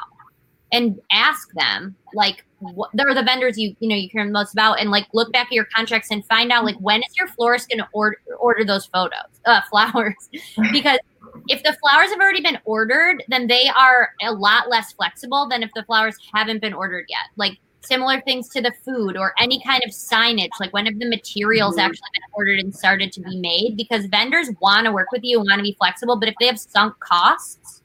and 0.72 1.00
ask 1.12 1.52
them 1.54 1.96
like 2.14 2.46
what 2.60 2.90
they're 2.94 3.14
the 3.14 3.24
vendors 3.24 3.58
you 3.58 3.76
you 3.80 3.88
know 3.88 3.96
you 3.96 4.10
care 4.10 4.26
most 4.26 4.54
about 4.54 4.80
and 4.80 4.92
like 4.92 5.08
look 5.14 5.32
back 5.32 5.48
at 5.48 5.54
your 5.54 5.68
contracts 5.74 6.12
and 6.12 6.26
find 6.26 6.52
out 6.52 6.66
like 6.66 6.76
when 6.78 7.00
is 7.00 7.18
your 7.18 7.28
florist 7.28 7.70
going 7.70 7.80
to 7.80 7.88
order 7.94 8.18
order 8.40 8.66
those 8.66 8.86
photos 8.88 9.30
uh 9.46 9.62
flowers 9.70 10.30
because 10.72 11.00
if 11.48 11.64
the 11.64 11.76
flowers 11.82 12.10
have 12.10 12.20
already 12.20 12.42
been 12.42 12.60
ordered, 12.66 13.24
then 13.28 13.48
they 13.48 13.70
are 13.70 14.10
a 14.22 14.32
lot 14.32 14.70
less 14.70 14.94
flexible 14.94 15.48
than 15.50 15.64
if 15.64 15.72
the 15.76 15.84
flowers 15.84 16.16
haven't 16.34 16.62
been 16.62 16.74
ordered 16.74 17.06
yet. 17.10 17.20
Like 17.36 17.58
similar 17.82 18.22
things 18.22 18.50
to 18.50 18.62
the 18.62 18.74
food 18.84 19.18
or 19.18 19.34
any 19.40 19.62
kind 19.64 19.84
of 19.84 19.92
signage, 19.92 20.50
like 20.60 20.74
when 20.74 20.86
have 20.86 21.00
the 21.00 21.10
materials 21.10 21.76
mm-hmm. 21.76 21.88
actually 21.88 22.10
been 22.14 22.34
ordered 22.34 22.60
and 22.60 22.76
started 22.76 23.12
to 23.14 23.22
be 23.22 23.38
made? 23.38 23.78
Because 23.78 24.06
vendors 24.06 24.50
want 24.62 24.86
to 24.86 24.92
work 24.92 25.12
with 25.12 25.24
you 25.24 25.40
and 25.40 25.48
want 25.48 25.60
to 25.60 25.64
be 25.64 25.76
flexible, 25.80 26.20
but 26.20 26.30
if 26.30 26.36
they 26.40 26.48
have 26.48 26.60
sunk 26.60 26.98
costs, 27.00 27.79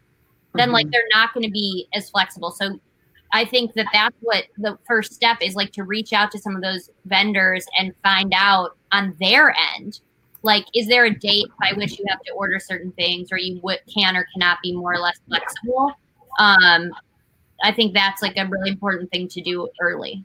then 0.54 0.68
mm-hmm. 0.68 0.74
like 0.74 0.90
they're 0.90 1.02
not 1.12 1.34
going 1.34 1.44
to 1.44 1.52
be 1.52 1.88
as 1.94 2.10
flexible. 2.10 2.50
So 2.50 2.78
I 3.32 3.44
think 3.44 3.74
that 3.74 3.86
that's 3.92 4.16
what 4.20 4.44
the 4.58 4.78
first 4.86 5.12
step 5.12 5.38
is 5.40 5.54
like 5.54 5.72
to 5.72 5.82
reach 5.82 6.12
out 6.12 6.30
to 6.32 6.38
some 6.38 6.54
of 6.54 6.62
those 6.62 6.90
vendors 7.06 7.66
and 7.78 7.92
find 8.02 8.32
out 8.34 8.76
on 8.92 9.14
their 9.18 9.54
end 9.76 10.00
like 10.44 10.66
is 10.74 10.86
there 10.86 11.06
a 11.06 11.10
date 11.10 11.46
by 11.58 11.72
which 11.74 11.98
you 11.98 12.04
have 12.08 12.20
to 12.20 12.32
order 12.32 12.60
certain 12.60 12.92
things 12.92 13.32
or 13.32 13.38
you 13.38 13.58
would, 13.62 13.80
can 13.92 14.14
or 14.16 14.26
cannot 14.32 14.58
be 14.62 14.76
more 14.76 14.92
or 14.92 14.98
less 14.98 15.18
flexible 15.26 15.90
um, 16.38 16.92
i 17.64 17.72
think 17.72 17.92
that's 17.92 18.22
like 18.22 18.36
a 18.36 18.46
really 18.46 18.70
important 18.70 19.10
thing 19.10 19.26
to 19.26 19.40
do 19.40 19.68
early 19.80 20.24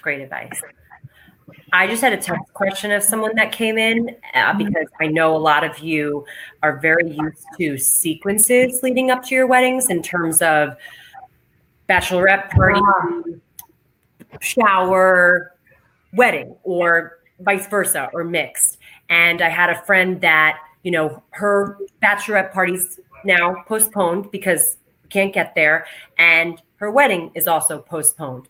great 0.00 0.20
advice 0.20 0.62
I 1.72 1.86
just 1.86 2.02
had 2.02 2.12
a 2.12 2.16
text 2.16 2.52
question 2.54 2.92
of 2.92 3.02
someone 3.02 3.34
that 3.36 3.52
came 3.52 3.78
in 3.78 4.16
uh, 4.34 4.54
because 4.54 4.86
I 5.00 5.06
know 5.08 5.36
a 5.36 5.38
lot 5.38 5.64
of 5.64 5.78
you 5.80 6.24
are 6.62 6.78
very 6.78 7.10
used 7.10 7.44
to 7.58 7.76
sequences 7.78 8.82
leading 8.82 9.10
up 9.10 9.24
to 9.24 9.34
your 9.34 9.46
weddings 9.46 9.90
in 9.90 10.02
terms 10.02 10.40
of 10.40 10.76
bachelorette 11.88 12.50
party, 12.50 12.80
shower, 14.40 15.54
wedding, 16.12 16.56
or 16.62 17.18
vice 17.40 17.66
versa 17.66 18.08
or 18.12 18.24
mixed. 18.24 18.78
And 19.08 19.42
I 19.42 19.48
had 19.48 19.70
a 19.70 19.82
friend 19.82 20.20
that, 20.20 20.60
you 20.82 20.90
know, 20.90 21.22
her 21.30 21.78
bachelorette 22.02 22.52
party's 22.52 23.00
now 23.24 23.64
postponed 23.66 24.30
because 24.30 24.76
we 25.02 25.08
can't 25.08 25.32
get 25.32 25.54
there. 25.54 25.86
And 26.18 26.60
her 26.76 26.90
wedding 26.90 27.30
is 27.34 27.48
also 27.48 27.80
postponed. 27.80 28.48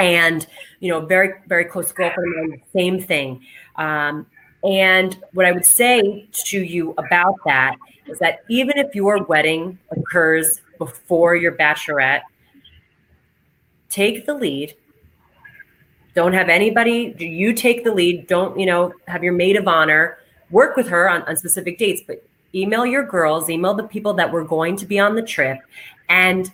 And, 0.00 0.46
you 0.80 0.90
know, 0.90 1.04
very, 1.04 1.34
very 1.46 1.64
close 1.64 1.92
girlfriend, 1.92 2.60
same 2.72 3.00
thing. 3.02 3.42
Um, 3.76 4.26
and 4.64 5.18
what 5.32 5.46
I 5.46 5.52
would 5.52 5.64
say 5.64 6.28
to 6.32 6.62
you 6.62 6.94
about 6.98 7.34
that 7.46 7.76
is 8.06 8.18
that 8.18 8.40
even 8.48 8.76
if 8.78 8.94
your 8.94 9.22
wedding 9.24 9.78
occurs 9.90 10.60
before 10.78 11.36
your 11.36 11.52
bachelorette, 11.52 12.22
take 13.88 14.26
the 14.26 14.34
lead 14.34 14.74
don't 16.14 16.32
have 16.32 16.48
anybody, 16.48 17.14
you 17.18 17.52
take 17.52 17.84
the 17.84 17.92
lead. 17.92 18.26
Don't, 18.26 18.58
you 18.58 18.66
know, 18.66 18.92
have 19.06 19.22
your 19.22 19.32
maid 19.32 19.56
of 19.56 19.68
honor 19.68 20.18
work 20.50 20.76
with 20.76 20.88
her 20.88 21.08
on, 21.08 21.22
on 21.22 21.36
specific 21.36 21.78
dates, 21.78 22.02
but 22.04 22.24
email 22.54 22.84
your 22.84 23.04
girls, 23.04 23.48
email 23.48 23.74
the 23.74 23.84
people 23.84 24.12
that 24.14 24.30
were 24.30 24.44
going 24.44 24.76
to 24.76 24.86
be 24.86 24.98
on 24.98 25.14
the 25.14 25.22
trip 25.22 25.58
and 26.08 26.52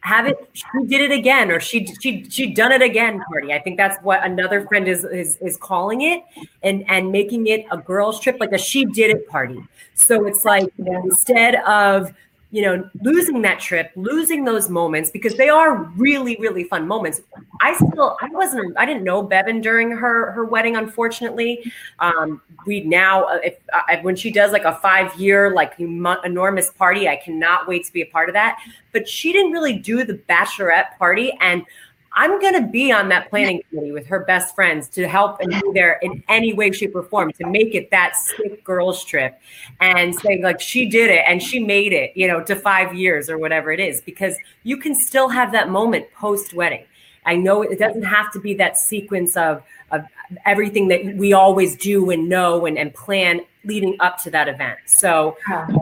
have 0.00 0.26
it 0.26 0.50
she 0.52 0.64
did 0.86 1.00
it 1.00 1.12
again 1.12 1.50
or 1.50 1.60
she 1.60 1.86
she 2.00 2.24
she 2.30 2.52
done 2.54 2.72
it 2.72 2.80
again 2.80 3.22
party 3.28 3.52
i 3.52 3.58
think 3.58 3.76
that's 3.76 4.02
what 4.02 4.24
another 4.24 4.66
friend 4.66 4.88
is 4.88 5.04
is 5.04 5.36
is 5.42 5.56
calling 5.58 6.00
it 6.02 6.22
and 6.62 6.84
and 6.88 7.10
making 7.12 7.46
it 7.46 7.66
a 7.70 7.76
girls 7.76 8.18
trip 8.20 8.38
like 8.40 8.52
a 8.52 8.58
she 8.58 8.84
did 8.86 9.10
it 9.10 9.28
party. 9.28 9.62
So 9.94 10.26
it's 10.26 10.44
like 10.44 10.72
instead 10.78 11.56
of 11.56 12.12
you 12.52 12.62
know, 12.62 12.88
losing 13.02 13.42
that 13.42 13.60
trip, 13.60 13.92
losing 13.94 14.44
those 14.44 14.68
moments 14.68 15.10
because 15.10 15.36
they 15.36 15.48
are 15.48 15.84
really, 15.96 16.36
really 16.40 16.64
fun 16.64 16.86
moments. 16.86 17.20
I 17.60 17.74
still, 17.76 18.16
I 18.20 18.28
wasn't, 18.30 18.76
I 18.76 18.84
didn't 18.84 19.04
know 19.04 19.22
Bevan 19.22 19.60
during 19.60 19.90
her 19.92 20.32
her 20.32 20.44
wedding. 20.44 20.76
Unfortunately, 20.76 21.72
um, 22.00 22.40
we 22.66 22.80
now, 22.80 23.24
uh, 23.24 23.38
if 23.44 23.56
uh, 23.72 23.96
when 24.02 24.16
she 24.16 24.32
does 24.32 24.50
like 24.50 24.64
a 24.64 24.76
five 24.76 25.14
year 25.18 25.54
like 25.54 25.78
enormous 25.78 26.70
party, 26.70 27.08
I 27.08 27.16
cannot 27.16 27.68
wait 27.68 27.84
to 27.86 27.92
be 27.92 28.02
a 28.02 28.06
part 28.06 28.28
of 28.28 28.32
that. 28.32 28.58
But 28.92 29.08
she 29.08 29.32
didn't 29.32 29.52
really 29.52 29.78
do 29.78 30.04
the 30.04 30.14
bachelorette 30.14 30.98
party, 30.98 31.32
and 31.40 31.64
I'm 32.12 32.40
going 32.40 32.54
to 32.54 32.66
be 32.66 32.90
on 32.90 33.08
that 33.10 33.30
planning 33.30 33.62
committee 33.68 33.92
with 33.92 34.06
her 34.06 34.20
best 34.20 34.54
friends 34.54 34.88
to 34.90 35.06
help 35.06 35.40
and 35.40 35.50
be 35.50 35.72
there 35.74 35.98
in 36.02 36.24
any 36.28 36.52
way, 36.52 36.72
shape, 36.72 36.94
or 36.96 37.04
form 37.04 37.32
to 37.32 37.46
make 37.46 37.74
it 37.74 37.90
that 37.92 38.16
sick 38.16 38.64
girls 38.64 39.04
trip 39.04 39.40
and 39.80 40.14
saying, 40.14 40.42
like, 40.42 40.60
she 40.60 40.88
did 40.88 41.10
it 41.10 41.24
and 41.26 41.40
she 41.40 41.60
made 41.60 41.92
it, 41.92 42.10
you 42.16 42.26
know, 42.26 42.42
to 42.42 42.56
five 42.56 42.94
years 42.94 43.30
or 43.30 43.38
whatever 43.38 43.70
it 43.70 43.78
is, 43.78 44.00
because 44.00 44.34
you 44.64 44.76
can 44.76 44.94
still 44.94 45.28
have 45.28 45.52
that 45.52 45.68
moment 45.70 46.12
post 46.12 46.52
wedding. 46.52 46.84
I 47.26 47.36
know 47.36 47.62
it 47.62 47.78
doesn't 47.78 48.02
have 48.02 48.32
to 48.32 48.40
be 48.40 48.54
that 48.54 48.76
sequence 48.76 49.36
of, 49.36 49.62
of 49.92 50.02
everything 50.46 50.88
that 50.88 51.16
we 51.16 51.32
always 51.32 51.76
do 51.76 52.10
and 52.10 52.28
know 52.28 52.66
and, 52.66 52.76
and 52.76 52.92
plan 52.92 53.42
leading 53.64 53.96
up 54.00 54.18
to 54.22 54.30
that 54.30 54.48
event. 54.48 54.78
So 54.86 55.36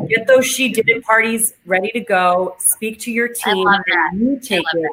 get 0.09 0.27
those 0.27 0.45
she 0.45 0.69
did 0.69 0.89
it 0.89 1.05
parties 1.05 1.55
ready 1.65 1.91
to 1.93 2.01
go, 2.01 2.57
speak 2.59 2.99
to 3.01 3.13
your 3.13 3.29
team, 3.29 3.67
and 3.67 4.21
you 4.21 4.41
take 4.41 4.67
it 4.75 4.91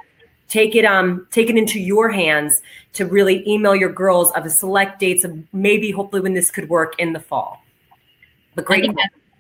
take 0.48 0.76
it 0.76 0.86
um 0.86 1.28
take 1.32 1.50
it 1.50 1.58
into 1.58 1.80
your 1.80 2.10
hands 2.10 2.62
to 2.94 3.06
really 3.06 3.48
email 3.50 3.76
your 3.76 3.92
girls 3.92 4.32
of 4.32 4.46
a 4.46 4.50
select 4.50 5.00
dates 5.00 5.24
of 5.24 5.38
maybe 5.54 5.92
hopefully 5.92 6.22
when 6.22 6.34
this 6.34 6.52
could 6.52 6.70
work 6.70 6.94
in 7.00 7.14
the 7.14 7.20
fall. 7.20 7.62
But 8.56 8.66
great 8.66 8.90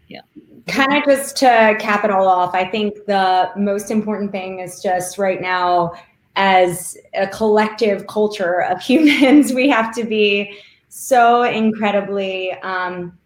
yeah. 0.07 0.21
Kind 0.67 0.93
of 0.93 1.03
just 1.05 1.37
to 1.37 1.75
cap 1.79 2.03
it 2.03 2.11
all 2.11 2.27
off 2.27 2.55
i 2.55 2.65
think 2.65 3.05
the 3.05 3.51
most 3.55 3.91
important 3.91 4.31
thing 4.31 4.59
is 4.59 4.81
just 4.81 5.17
right 5.17 5.41
now 5.41 5.93
as 6.35 6.97
a 7.13 7.27
collective 7.27 8.07
culture 8.07 8.63
of 8.63 8.81
humans 8.81 9.53
we 9.53 9.69
have 9.69 9.93
to 9.95 10.03
be 10.03 10.57
so 10.89 11.43
incredibly 11.43 12.53
um, 12.63 13.17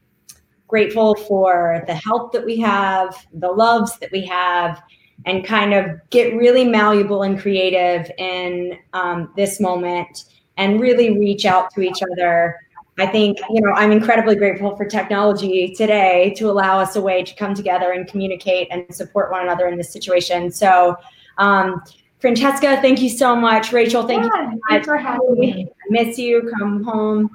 grateful 0.67 1.15
for 1.15 1.83
the 1.87 1.93
help 1.93 2.31
that 2.31 2.43
we 2.43 2.57
have 2.57 3.25
the 3.33 3.49
loves 3.49 3.97
that 3.99 4.11
we 4.11 4.25
have 4.25 4.81
and 5.25 5.45
kind 5.45 5.73
of 5.73 5.99
get 6.09 6.35
really 6.35 6.63
malleable 6.63 7.23
and 7.23 7.39
creative 7.39 8.09
in 8.17 8.77
um, 8.93 9.31
this 9.35 9.59
moment 9.59 10.25
and 10.57 10.79
really 10.79 11.17
reach 11.17 11.45
out 11.45 11.73
to 11.73 11.81
each 11.81 12.01
other. 12.11 12.59
I 12.97 13.07
think, 13.07 13.37
you 13.49 13.61
know, 13.61 13.71
I'm 13.75 13.91
incredibly 13.91 14.35
grateful 14.35 14.75
for 14.75 14.85
technology 14.85 15.73
today 15.73 16.33
to 16.37 16.49
allow 16.49 16.79
us 16.79 16.95
a 16.97 17.01
way 17.01 17.23
to 17.23 17.35
come 17.35 17.53
together 17.53 17.93
and 17.93 18.07
communicate 18.07 18.67
and 18.71 18.83
support 18.93 19.31
one 19.31 19.41
another 19.41 19.67
in 19.67 19.77
this 19.77 19.91
situation. 19.91 20.51
So, 20.51 20.97
um, 21.37 21.81
Francesca, 22.19 22.81
thank 22.81 23.01
you 23.01 23.09
so 23.09 23.35
much. 23.35 23.71
Rachel, 23.71 24.05
thank 24.05 24.23
yeah, 24.23 24.51
you 24.51 24.51
so 24.51 24.75
much 24.75 24.85
for 24.85 24.97
having 24.97 25.39
me. 25.39 25.69
I 25.89 26.03
miss 26.03 26.17
you. 26.17 26.51
Come 26.59 26.83
home. 26.83 27.29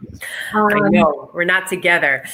Um, 0.55 0.67
I 0.73 0.89
know 0.89 1.31
we're 1.35 1.45
not 1.45 1.69
together. 1.69 2.25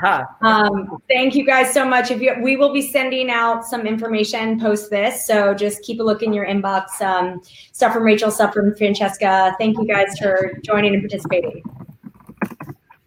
Huh. 0.00 0.24
Um, 0.42 1.02
thank 1.08 1.34
you 1.34 1.44
guys 1.44 1.74
so 1.74 1.84
much. 1.84 2.12
If 2.12 2.22
you, 2.22 2.36
we 2.40 2.54
will 2.56 2.72
be 2.72 2.82
sending 2.82 3.30
out 3.30 3.64
some 3.64 3.84
information 3.84 4.60
post 4.60 4.90
this, 4.90 5.26
so 5.26 5.52
just 5.54 5.82
keep 5.82 5.98
a 5.98 6.02
look 6.04 6.22
in 6.22 6.32
your 6.32 6.46
inbox. 6.46 7.00
Um, 7.00 7.42
stuff 7.72 7.94
from 7.94 8.04
Rachel, 8.04 8.30
stuff 8.30 8.54
from 8.54 8.76
Francesca. 8.76 9.56
Thank 9.58 9.76
you 9.76 9.86
guys 9.88 10.16
for 10.16 10.52
joining 10.64 10.94
and 10.94 11.02
participating. 11.02 11.64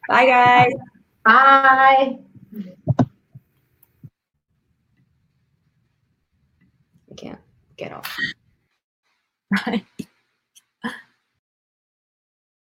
Bye, 0.09 0.25
guys. 0.25 0.73
Bye. 1.23 2.17
I 7.09 7.15
can't 7.15 7.39
get 7.77 7.93
off. 7.93 8.17
Bye. 9.65 9.85